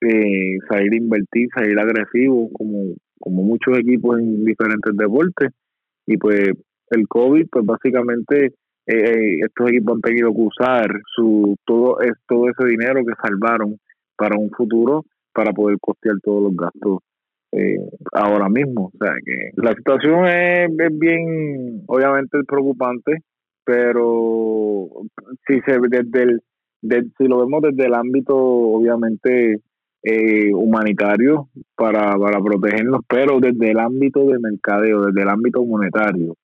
eh, 0.00 0.58
salir 0.68 0.92
a 0.92 0.96
invertir, 0.96 1.48
salir 1.54 1.78
agresivo, 1.78 2.50
como, 2.52 2.94
como 3.20 3.42
muchos 3.42 3.78
equipos 3.78 4.18
en 4.18 4.44
diferentes 4.44 4.96
deportes. 4.96 5.50
Y 6.06 6.16
pues 6.16 6.50
el 6.90 7.08
COVID, 7.08 7.46
pues 7.50 7.64
básicamente 7.64 8.52
eh, 8.86 8.94
eh, 8.94 9.36
estos 9.44 9.70
equipos 9.70 9.94
han 9.96 10.00
tenido 10.00 10.32
que 10.32 10.40
usar 10.40 10.90
su 11.14 11.56
todo, 11.64 12.00
es, 12.00 12.12
todo 12.26 12.48
ese 12.48 12.68
dinero 12.68 13.00
que 13.06 13.14
salvaron 13.22 13.78
para 14.16 14.36
un 14.36 14.50
futuro 14.50 15.04
para 15.32 15.52
poder 15.52 15.78
costear 15.80 16.16
todos 16.22 16.42
los 16.42 16.56
gastos 16.56 16.98
eh, 17.52 17.78
ahora 18.12 18.48
mismo. 18.48 18.90
O 18.92 18.98
sea 18.98 19.14
que 19.24 19.50
la 19.56 19.72
situación 19.74 20.26
es, 20.26 20.98
bien, 20.98 21.82
obviamente, 21.86 22.38
preocupante, 22.46 23.18
pero 23.64 24.88
si 25.46 25.60
se 25.60 25.78
desde 25.88 26.22
el, 26.22 26.42
si 27.16 27.24
lo 27.28 27.38
vemos 27.38 27.62
desde 27.62 27.86
el 27.86 27.94
ámbito, 27.94 28.36
obviamente, 28.36 29.60
eh, 30.02 30.52
humanitario 30.52 31.48
para, 31.76 32.18
para 32.18 32.40
protegernos, 32.40 33.02
pero 33.08 33.38
desde 33.38 33.70
el 33.70 33.78
ámbito 33.78 34.26
de 34.26 34.38
mercadeo, 34.40 35.02
desde 35.06 35.22
el 35.22 35.28
ámbito 35.28 35.64
monetario, 35.64 36.34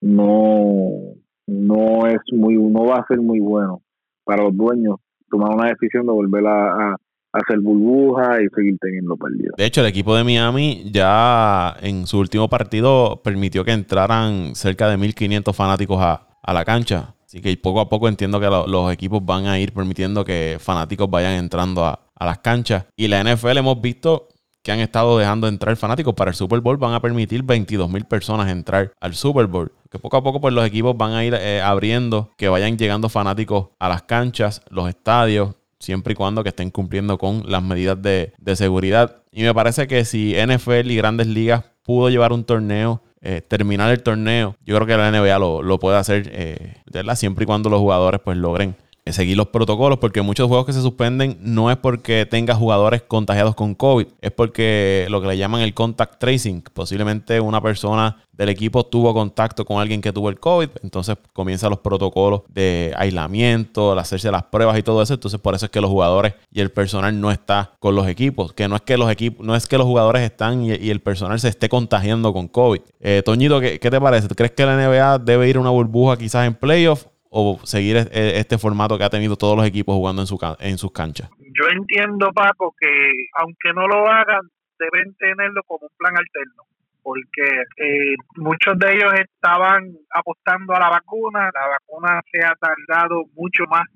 no 0.00 1.16
no 1.48 2.06
es 2.06 2.18
muy 2.32 2.54
no 2.54 2.84
va 2.84 2.96
a 2.96 3.06
ser 3.08 3.20
muy 3.20 3.40
bueno 3.40 3.80
para 4.24 4.44
los 4.44 4.56
dueños 4.56 4.96
tomar 5.30 5.54
una 5.54 5.68
decisión 5.68 6.06
de 6.06 6.12
volver 6.12 6.46
a, 6.46 6.96
hacer 7.30 7.60
burbuja 7.60 8.42
y 8.42 8.48
seguir 8.54 8.78
teniendo 8.80 9.14
pérdidas. 9.16 9.52
De 9.56 9.66
hecho, 9.66 9.82
el 9.82 9.86
equipo 9.86 10.16
de 10.16 10.24
Miami 10.24 10.90
ya 10.90 11.76
en 11.82 12.06
su 12.06 12.18
último 12.18 12.48
partido 12.48 13.20
permitió 13.22 13.64
que 13.64 13.72
entraran 13.72 14.54
cerca 14.54 14.88
de 14.88 14.96
1.500 14.96 15.54
fanáticos 15.54 15.98
a, 16.00 16.26
la 16.52 16.64
cancha. 16.64 17.14
Así 17.26 17.42
que 17.42 17.54
poco 17.58 17.80
a 17.80 17.88
poco 17.90 18.08
entiendo 18.08 18.40
que 18.40 18.46
los 18.46 18.90
equipos 18.90 19.24
van 19.24 19.44
a 19.44 19.60
ir 19.60 19.74
permitiendo 19.74 20.24
que 20.24 20.56
fanáticos 20.58 21.10
vayan 21.10 21.34
entrando 21.34 21.84
a, 21.84 22.00
a 22.14 22.24
las 22.24 22.38
canchas. 22.38 22.86
Y 22.96 23.08
la 23.08 23.22
NFL 23.22 23.58
hemos 23.58 23.80
visto 23.80 24.28
que 24.62 24.72
han 24.72 24.80
estado 24.80 25.18
dejando 25.18 25.48
entrar 25.48 25.76
fanáticos 25.76 26.14
para 26.14 26.30
el 26.30 26.34
Super 26.34 26.60
Bowl. 26.60 26.78
Van 26.78 26.94
a 26.94 27.00
permitir 27.00 27.42
22 27.42 27.90
mil 27.90 28.06
personas 28.06 28.50
entrar 28.50 28.92
al 29.00 29.14
Super 29.14 29.46
Bowl 29.46 29.70
que 29.90 29.98
poco 29.98 30.16
a 30.16 30.22
poco 30.22 30.40
pues 30.40 30.54
los 30.54 30.66
equipos 30.66 30.96
van 30.96 31.12
a 31.12 31.24
ir 31.24 31.34
eh, 31.34 31.60
abriendo, 31.60 32.30
que 32.36 32.48
vayan 32.48 32.76
llegando 32.76 33.08
fanáticos 33.08 33.68
a 33.78 33.88
las 33.88 34.02
canchas, 34.02 34.62
los 34.70 34.88
estadios, 34.88 35.54
siempre 35.78 36.12
y 36.12 36.16
cuando 36.16 36.42
que 36.42 36.50
estén 36.50 36.70
cumpliendo 36.70 37.18
con 37.18 37.42
las 37.46 37.62
medidas 37.62 38.00
de, 38.02 38.32
seguridad. 38.56 39.22
Y 39.32 39.42
me 39.42 39.54
parece 39.54 39.86
que 39.86 40.04
si 40.04 40.34
NFL 40.34 40.90
y 40.90 40.96
grandes 40.96 41.26
ligas 41.26 41.64
pudo 41.82 42.10
llevar 42.10 42.32
un 42.32 42.44
torneo, 42.44 43.02
eh, 43.20 43.40
terminar 43.40 43.90
el 43.90 44.02
torneo, 44.02 44.56
yo 44.64 44.76
creo 44.76 44.86
que 44.86 44.96
la 44.96 45.10
NBA 45.10 45.38
lo, 45.38 45.78
puede 45.78 45.96
hacer, 45.96 46.30
eh, 46.32 46.74
Siempre 47.14 47.44
y 47.44 47.46
cuando 47.46 47.70
los 47.70 47.80
jugadores 47.80 48.20
pues 48.24 48.36
logren 48.36 48.76
seguir 49.12 49.36
los 49.36 49.48
protocolos, 49.48 49.98
porque 49.98 50.22
muchos 50.22 50.48
juegos 50.48 50.66
que 50.66 50.72
se 50.72 50.82
suspenden 50.82 51.38
no 51.40 51.70
es 51.70 51.76
porque 51.76 52.26
tenga 52.26 52.54
jugadores 52.54 53.02
contagiados 53.02 53.54
con 53.54 53.74
COVID, 53.74 54.06
es 54.20 54.30
porque 54.30 55.06
lo 55.10 55.20
que 55.20 55.28
le 55.28 55.36
llaman 55.36 55.62
el 55.62 55.74
contact 55.74 56.18
tracing, 56.18 56.62
posiblemente 56.72 57.40
una 57.40 57.60
persona 57.60 58.16
del 58.38 58.50
equipo 58.50 58.86
tuvo 58.86 59.12
contacto 59.12 59.64
con 59.64 59.80
alguien 59.80 60.00
que 60.00 60.12
tuvo 60.12 60.28
el 60.28 60.38
COVID, 60.38 60.68
entonces 60.84 61.16
comienzan 61.32 61.70
los 61.70 61.80
protocolos 61.80 62.42
de 62.48 62.94
aislamiento, 62.96 63.92
el 63.92 63.98
hacerse 63.98 64.30
las 64.30 64.44
pruebas 64.44 64.78
y 64.78 64.82
todo 64.82 65.02
eso, 65.02 65.14
entonces 65.14 65.40
por 65.40 65.56
eso 65.56 65.66
es 65.66 65.70
que 65.72 65.80
los 65.80 65.90
jugadores 65.90 66.34
y 66.52 66.60
el 66.60 66.70
personal 66.70 67.20
no 67.20 67.32
está 67.32 67.72
con 67.80 67.96
los 67.96 68.06
equipos, 68.06 68.52
que 68.52 68.68
no 68.68 68.76
es 68.76 68.82
que 68.82 68.96
los 68.96 69.10
equipos, 69.10 69.44
no 69.44 69.56
es 69.56 69.66
que 69.66 69.76
los 69.76 69.86
jugadores 69.86 70.22
están 70.22 70.64
y, 70.64 70.88
el 70.88 71.00
personal 71.00 71.38
se 71.38 71.48
esté 71.48 71.68
contagiando 71.68 72.32
con 72.32 72.48
COVID. 72.48 72.80
Eh, 73.00 73.22
Toñito, 73.24 73.60
¿qué, 73.60 73.78
¿qué, 73.78 73.90
te 73.90 74.00
parece? 74.00 74.28
¿Crees 74.28 74.52
que 74.52 74.64
la 74.64 74.76
NBA 74.76 75.18
debe 75.18 75.48
ir 75.48 75.56
a 75.56 75.60
una 75.60 75.70
burbuja 75.70 76.16
quizás 76.16 76.46
en 76.46 76.54
playoff 76.54 77.06
o 77.30 77.58
seguir 77.64 77.96
este 78.12 78.58
formato 78.58 78.96
que 78.98 79.04
ha 79.04 79.10
tenido 79.10 79.36
todos 79.36 79.56
los 79.56 79.66
equipos 79.66 79.94
jugando 79.94 80.22
en, 80.22 80.26
su, 80.26 80.38
en 80.60 80.78
sus 80.78 80.92
canchas? 80.92 81.30
Yo 81.38 81.68
entiendo, 81.70 82.32
Paco, 82.32 82.74
que 82.78 83.12
aunque 83.38 83.72
no 83.74 83.86
lo 83.86 84.06
hagan, 84.08 84.42
deben 84.78 85.14
tenerlo 85.16 85.62
como 85.64 85.86
un 85.86 85.96
plan 85.96 86.16
alterno 86.16 86.64
porque 87.08 87.64
eh, 87.78 88.16
muchos 88.36 88.78
de 88.78 88.92
ellos 88.92 89.14
estaban 89.14 89.96
apostando 90.10 90.74
a 90.74 90.80
la 90.80 90.90
vacuna, 90.90 91.50
la 91.54 91.68
vacuna 91.68 92.20
se 92.30 92.44
ha 92.44 92.54
tardado 92.56 93.24
mucho 93.34 93.64
más 93.70 93.86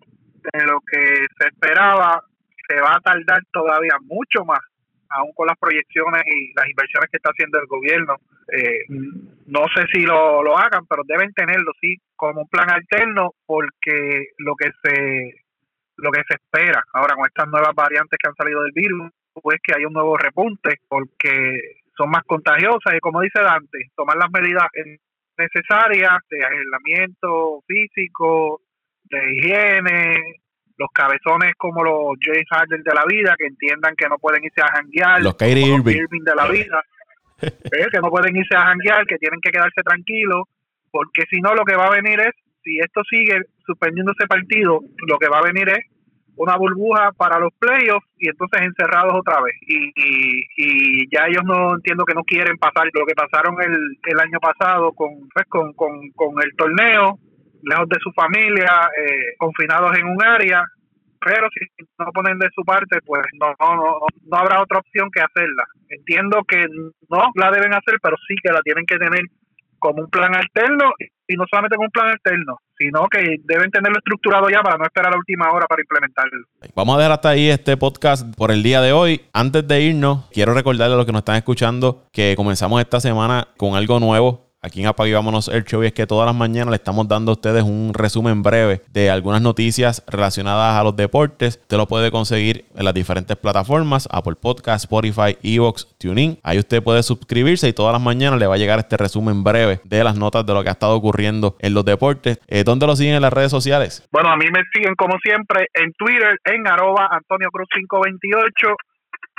de 0.51 0.65
lo 0.65 0.81
que 0.81 1.27
se 1.39 1.49
esperaba, 1.49 2.23
se 2.67 2.81
va 2.81 2.95
a 2.97 3.01
tardar 3.01 3.43
todavía 3.53 3.97
mucho 4.01 4.47
más, 4.47 4.61
aún 5.13 5.33
con 5.35 5.47
las 5.47 5.59
proyecciones 5.59 6.23
y 6.27 6.53
las 6.55 6.69
inversiones 6.69 7.11
que 7.11 7.17
está 7.17 7.31
haciendo 7.31 7.59
el 7.61 7.67
gobierno. 7.67 8.17
Eh, 8.49 8.85
no 9.47 9.65
sé 9.75 9.85
si 9.93 10.03
lo, 10.03 10.43
lo 10.43 10.57
hagan, 10.57 10.87
pero 10.87 11.03
deben 11.07 11.33
tenerlo, 11.33 11.73
sí, 11.81 11.97
como 12.17 12.43
un 12.43 12.49
plan 12.49 12.71
alterno, 12.71 13.31
porque 13.47 14.29
lo 14.39 14.55
que 14.57 14.71
se 14.83 15.35
lo 15.97 16.11
que 16.11 16.23
se 16.27 16.35
espera 16.35 16.83
ahora 16.95 17.15
con 17.15 17.27
estas 17.27 17.49
nuevas 17.49 17.75
variantes 17.75 18.19
que 18.19 18.29
han 18.29 18.35
salido 18.35 18.63
del 18.63 18.73
virus 18.75 19.13
es 19.53 19.61
que 19.63 19.75
hay 19.77 19.85
un 19.85 19.93
nuevo 19.93 20.17
repunte, 20.17 20.77
porque 20.89 21.77
son 21.97 22.11
más 22.11 22.23
contagiosas 22.25 22.95
y 22.95 23.01
como 23.01 23.21
dice 23.21 23.41
Dante, 23.41 23.91
tomar 23.95 24.17
las 24.17 24.31
medidas 24.31 24.67
necesarias 25.37 26.19
de 26.31 26.45
aislamiento 26.45 27.63
físico, 27.67 28.61
de 29.05 29.35
higiene, 29.35 30.42
los 30.83 30.91
cabezones 30.93 31.55
como 31.57 31.85
los 31.85 32.19
James 32.21 32.47
Harden 32.51 32.83
de 32.83 32.95
la 32.95 33.05
vida, 33.07 33.35
que 33.39 33.47
entiendan 33.47 33.95
que 33.97 34.09
no 34.09 34.19
pueden 34.19 34.45
irse 34.45 34.61
a 34.61 34.75
janguear, 34.75 35.23
los 35.23 35.37
Kyrie 35.37 35.77
Irving. 35.77 36.25
de 36.25 36.35
la 36.35 36.49
vida, 36.49 36.83
eh, 37.41 37.87
que 37.91 38.01
no 38.03 38.11
pueden 38.11 38.37
irse 38.37 38.57
a 38.57 38.67
janguear, 38.67 39.07
que 39.07 39.19
tienen 39.19 39.41
que 39.41 39.51
quedarse 39.51 39.83
tranquilos, 39.83 40.43
porque 40.91 41.23
si 41.31 41.41
no 41.41 41.55
lo 41.55 41.65
que 41.65 41.77
va 41.77 41.87
a 41.87 41.97
venir 41.97 42.19
es, 42.21 42.35
si 42.65 42.79
esto 42.79 43.03
sigue 43.09 43.41
suspendiéndose 43.65 44.27
partido, 44.27 44.81
lo 45.07 45.19
que 45.19 45.29
va 45.29 45.39
a 45.39 45.47
venir 45.51 45.69
es 45.69 45.87
una 46.37 46.57
burbuja 46.57 47.13
para 47.17 47.39
los 47.39 47.53
playoffs 47.59 48.07
y 48.19 48.29
entonces 48.29 48.63
encerrados 48.63 49.15
otra 49.15 49.41
vez. 49.43 49.55
Y, 49.67 49.93
y, 49.97 51.07
ya 51.15 51.27
ellos 51.27 51.45
no 51.45 51.75
entiendo 51.75 52.05
que 52.05 52.15
no 52.15 52.25
quieren 52.25 52.57
pasar 52.59 52.89
lo 52.93 53.07
que 53.07 53.15
pasaron 53.15 53.61
el, 53.61 53.99
el 54.05 54.21
año 54.21 54.39
pasado 54.41 54.93
con, 54.93 55.29
pues, 55.35 55.47
con, 55.49 55.73
con, 55.75 56.11
con 56.13 56.43
el 56.43 56.55
torneo, 56.57 57.19
lejos 57.63 57.89
de 57.89 57.99
su 58.01 58.11
familia, 58.13 58.91
eh, 58.97 59.35
confinados 59.39 59.97
en 59.99 60.07
un 60.07 60.23
área. 60.23 60.65
Pero 61.25 61.47
si 61.55 61.67
no 61.99 62.07
ponen 62.13 62.39
de 62.39 62.49
su 62.53 62.65
parte, 62.65 62.99
pues 63.07 63.23
no, 63.41 63.55
no, 63.61 63.77
no, 63.77 63.99
no 64.27 64.37
habrá 64.37 64.61
otra 64.61 64.81
opción 64.81 65.09
que 65.13 65.21
hacerla. 65.21 65.65
Entiendo 65.89 66.43
que 66.49 66.67
no 67.09 67.31
la 67.37 67.51
deben 67.53 67.73
hacer, 67.75 67.99
pero 68.03 68.17
sí 68.27 68.35
que 68.43 68.53
la 68.53 68.61
tienen 68.63 68.85
que 68.87 68.99
tener 68.99 69.23
como 69.83 70.03
un 70.03 70.11
plan 70.11 70.35
alterno 70.35 70.93
y 71.27 71.35
no 71.35 71.45
solamente 71.51 71.77
como 71.77 71.87
un 71.87 71.91
plan 71.91 72.09
alterno, 72.09 72.59
sino 72.79 73.07
que 73.09 73.37
deben 73.45 73.71
tenerlo 73.71 73.99
estructurado 73.99 74.49
ya 74.49 74.63
para 74.63 74.79
no 74.79 74.85
esperar 74.85 75.09
a 75.09 75.11
la 75.11 75.19
última 75.19 75.51
hora 75.51 75.67
para 75.67 75.83
implementarlo. 75.83 76.47
Vamos 76.75 76.95
a 76.95 76.99
dejar 76.99 77.13
hasta 77.13 77.29
ahí 77.31 77.49
este 77.51 77.77
podcast 77.77 78.35
por 78.37 78.51
el 78.53 78.63
día 78.63 78.81
de 78.81 78.93
hoy. 78.93 79.23
Antes 79.33 79.67
de 79.67 79.83
irnos, 79.83 80.29
quiero 80.31 80.55
recordarle 80.55 80.95
a 80.95 80.97
los 80.97 81.07
que 81.07 81.13
nos 81.13 81.21
están 81.21 81.37
escuchando 81.37 82.07
que 82.13 82.35
comenzamos 82.37 82.81
esta 82.81 83.01
semana 83.01 83.49
con 83.57 83.75
algo 83.75 83.99
nuevo 83.99 84.52
aquí 84.63 84.81
en 84.81 84.87
Apague 84.87 85.13
Vámonos 85.13 85.49
el 85.49 85.65
Show 85.65 85.83
y 85.83 85.87
es 85.87 85.93
que 85.93 86.07
todas 86.07 86.27
las 86.27 86.35
mañanas 86.35 86.71
le 86.71 86.77
estamos 86.77 87.09
dando 87.09 87.33
a 87.33 87.35
ustedes 87.35 87.65
un 87.65 87.93
resumen 87.93 88.43
breve 88.43 88.83
de 88.93 89.11
algunas 89.11 89.43
noticias 89.43 90.03
relacionadas 90.07 90.81
a 90.81 90.85
los 90.85 90.95
deportes. 90.97 91.59
Usted 91.61 91.77
lo 91.77 91.87
puede 91.87 92.11
conseguir 92.11 92.65
en 92.77 92.85
las 92.85 92.95
diferentes 92.95 93.37
plataformas, 93.37 94.09
Apple 94.11 94.37
Podcast, 94.41 94.85
Spotify, 94.85 95.37
Evox, 95.43 95.89
TuneIn. 95.99 96.39
Ahí 96.43 96.59
usted 96.59 96.83
puede 96.83 97.03
suscribirse 97.03 97.69
y 97.69 97.73
todas 97.73 97.93
las 97.93 98.03
mañanas 98.03 98.39
le 98.39 98.47
va 98.47 98.55
a 98.55 98.59
llegar 98.59 98.79
este 98.79 98.97
resumen 98.97 99.43
breve 99.43 99.81
de 99.85 100.05
las 100.05 100.17
notas 100.17 100.47
de 100.47 100.55
lo 100.55 100.63
que 100.63 100.69
ha 100.69 100.73
estado 100.73 100.95
ocurriendo 100.95 101.57
en 101.59 101.75
los 101.75 101.85
deportes. 101.85 102.39
Eh, 102.47 102.63
¿Dónde 102.65 102.87
lo 102.87 102.95
siguen 102.95 103.17
en 103.17 103.23
las 103.23 103.33
redes 103.33 103.51
sociales? 103.51 104.07
Bueno, 104.13 104.31
a 104.31 104.37
mí 104.37 104.47
me 104.53 104.63
siguen 104.73 104.95
como 104.95 105.19
siempre 105.19 105.67
en 105.75 105.93
Twitter 105.95 106.39
en 106.45 106.67
arroba 106.69 107.09
Antonio 107.11 107.49
Cruz 107.51 107.69
528 107.75 108.77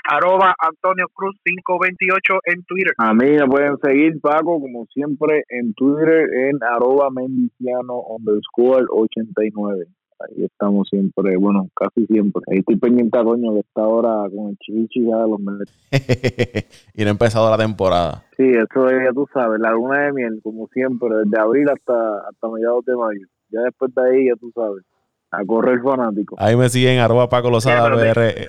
arroba 0.04 0.54
Antonio 0.60 1.08
Cruz 1.14 1.36
528 1.44 2.34
en 2.46 2.64
Twitter. 2.64 2.94
A 2.98 3.14
mí 3.14 3.32
me 3.32 3.48
pueden 3.48 3.78
seguir, 3.84 4.20
Paco, 4.22 4.60
como 4.60 4.86
siempre, 4.88 5.44
en 5.50 5.74
Twitter 5.74 6.28
en 6.34 6.64
arroba 6.64 7.10
mendiciano 7.10 8.02
underscore 8.02 8.86
89. 8.90 9.86
Ahí 10.20 10.46
estamos 10.46 10.88
siempre, 10.90 11.36
bueno, 11.38 11.68
casi 11.76 12.06
siempre. 12.06 12.42
Ahí 12.50 12.60
estoy 12.60 12.78
pendiente 12.78 13.18
a 13.18 13.24
Doño 13.24 13.54
que 13.54 13.60
está 13.60 13.82
ahora 13.82 14.30
con 14.30 14.50
el 14.50 14.58
chivichi 14.58 15.06
ya 15.06 15.18
de 15.18 15.28
los 15.28 15.40
meses. 15.40 15.70
y 16.94 17.02
no 17.02 17.08
ha 17.08 17.12
empezado 17.12 17.50
la 17.50 17.58
temporada. 17.58 18.24
Sí, 18.38 18.50
eso 18.50 18.88
es, 18.90 19.04
ya 19.06 19.12
tú 19.12 19.28
sabes, 19.34 19.60
la 19.60 19.72
luna 19.72 20.04
de 20.04 20.14
miel, 20.14 20.40
como 20.42 20.68
siempre, 20.68 21.10
desde 21.24 21.40
abril 21.40 21.68
hasta, 21.70 22.20
hasta 22.30 22.48
mediados 22.48 22.86
de 22.86 22.96
mayo. 22.96 23.28
Ya 23.50 23.62
después 23.62 23.94
de 23.94 24.02
ahí, 24.02 24.28
ya 24.28 24.36
tú 24.36 24.52
sabes, 24.56 24.84
a 25.32 25.44
correr 25.46 25.82
fanático. 25.82 26.36
Ahí 26.40 26.56
me 26.56 26.70
siguen 26.70 27.00
arroba 27.00 27.28
Paco 27.28 27.50
Lozada 27.50 27.90
BR. 27.90 28.48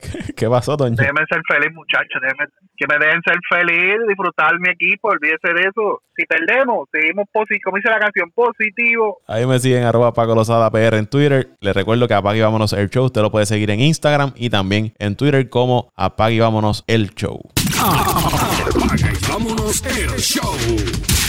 ¿Qué 0.36 0.48
pasó, 0.48 0.76
Doña? 0.76 0.96
Déjenme 0.96 1.20
ser 1.28 1.40
feliz, 1.48 1.74
muchachos. 1.74 2.20
que 2.76 2.86
me 2.86 2.98
dejen 2.98 3.20
ser 3.22 3.36
feliz, 3.48 3.96
disfrutar 4.08 4.58
mi 4.58 4.70
equipo. 4.70 5.08
Olvídese 5.08 5.52
de 5.54 5.60
eso. 5.68 6.02
Si 6.16 6.24
perdemos, 6.26 6.88
seguimos 6.92 7.26
positivo. 7.32 7.60
Como 7.64 7.76
dice 7.76 7.90
la 7.90 7.98
canción, 7.98 8.30
positivo. 8.30 9.20
Ahí 9.26 9.46
me 9.46 9.58
siguen, 9.58 9.84
arroba 9.84 10.12
Paco 10.12 10.34
Lozada 10.34 10.70
PR 10.70 10.96
en 10.96 11.06
Twitter. 11.06 11.48
Les 11.60 11.74
recuerdo 11.74 12.08
que 12.08 12.14
Apague 12.14 12.42
Vámonos 12.42 12.72
el 12.72 12.88
Show. 12.90 13.06
Usted 13.06 13.22
lo 13.22 13.30
puede 13.30 13.46
seguir 13.46 13.70
en 13.70 13.80
Instagram 13.80 14.32
y 14.36 14.50
también 14.50 14.94
en 14.98 15.16
Twitter 15.16 15.48
como 15.48 15.92
Apague 15.96 16.40
Vámonos 16.40 16.84
el 16.86 17.14
Show. 17.14 17.40
Apague 17.78 19.12
Vámonos 19.28 19.84
el 19.84 20.18
Show. 20.18 21.19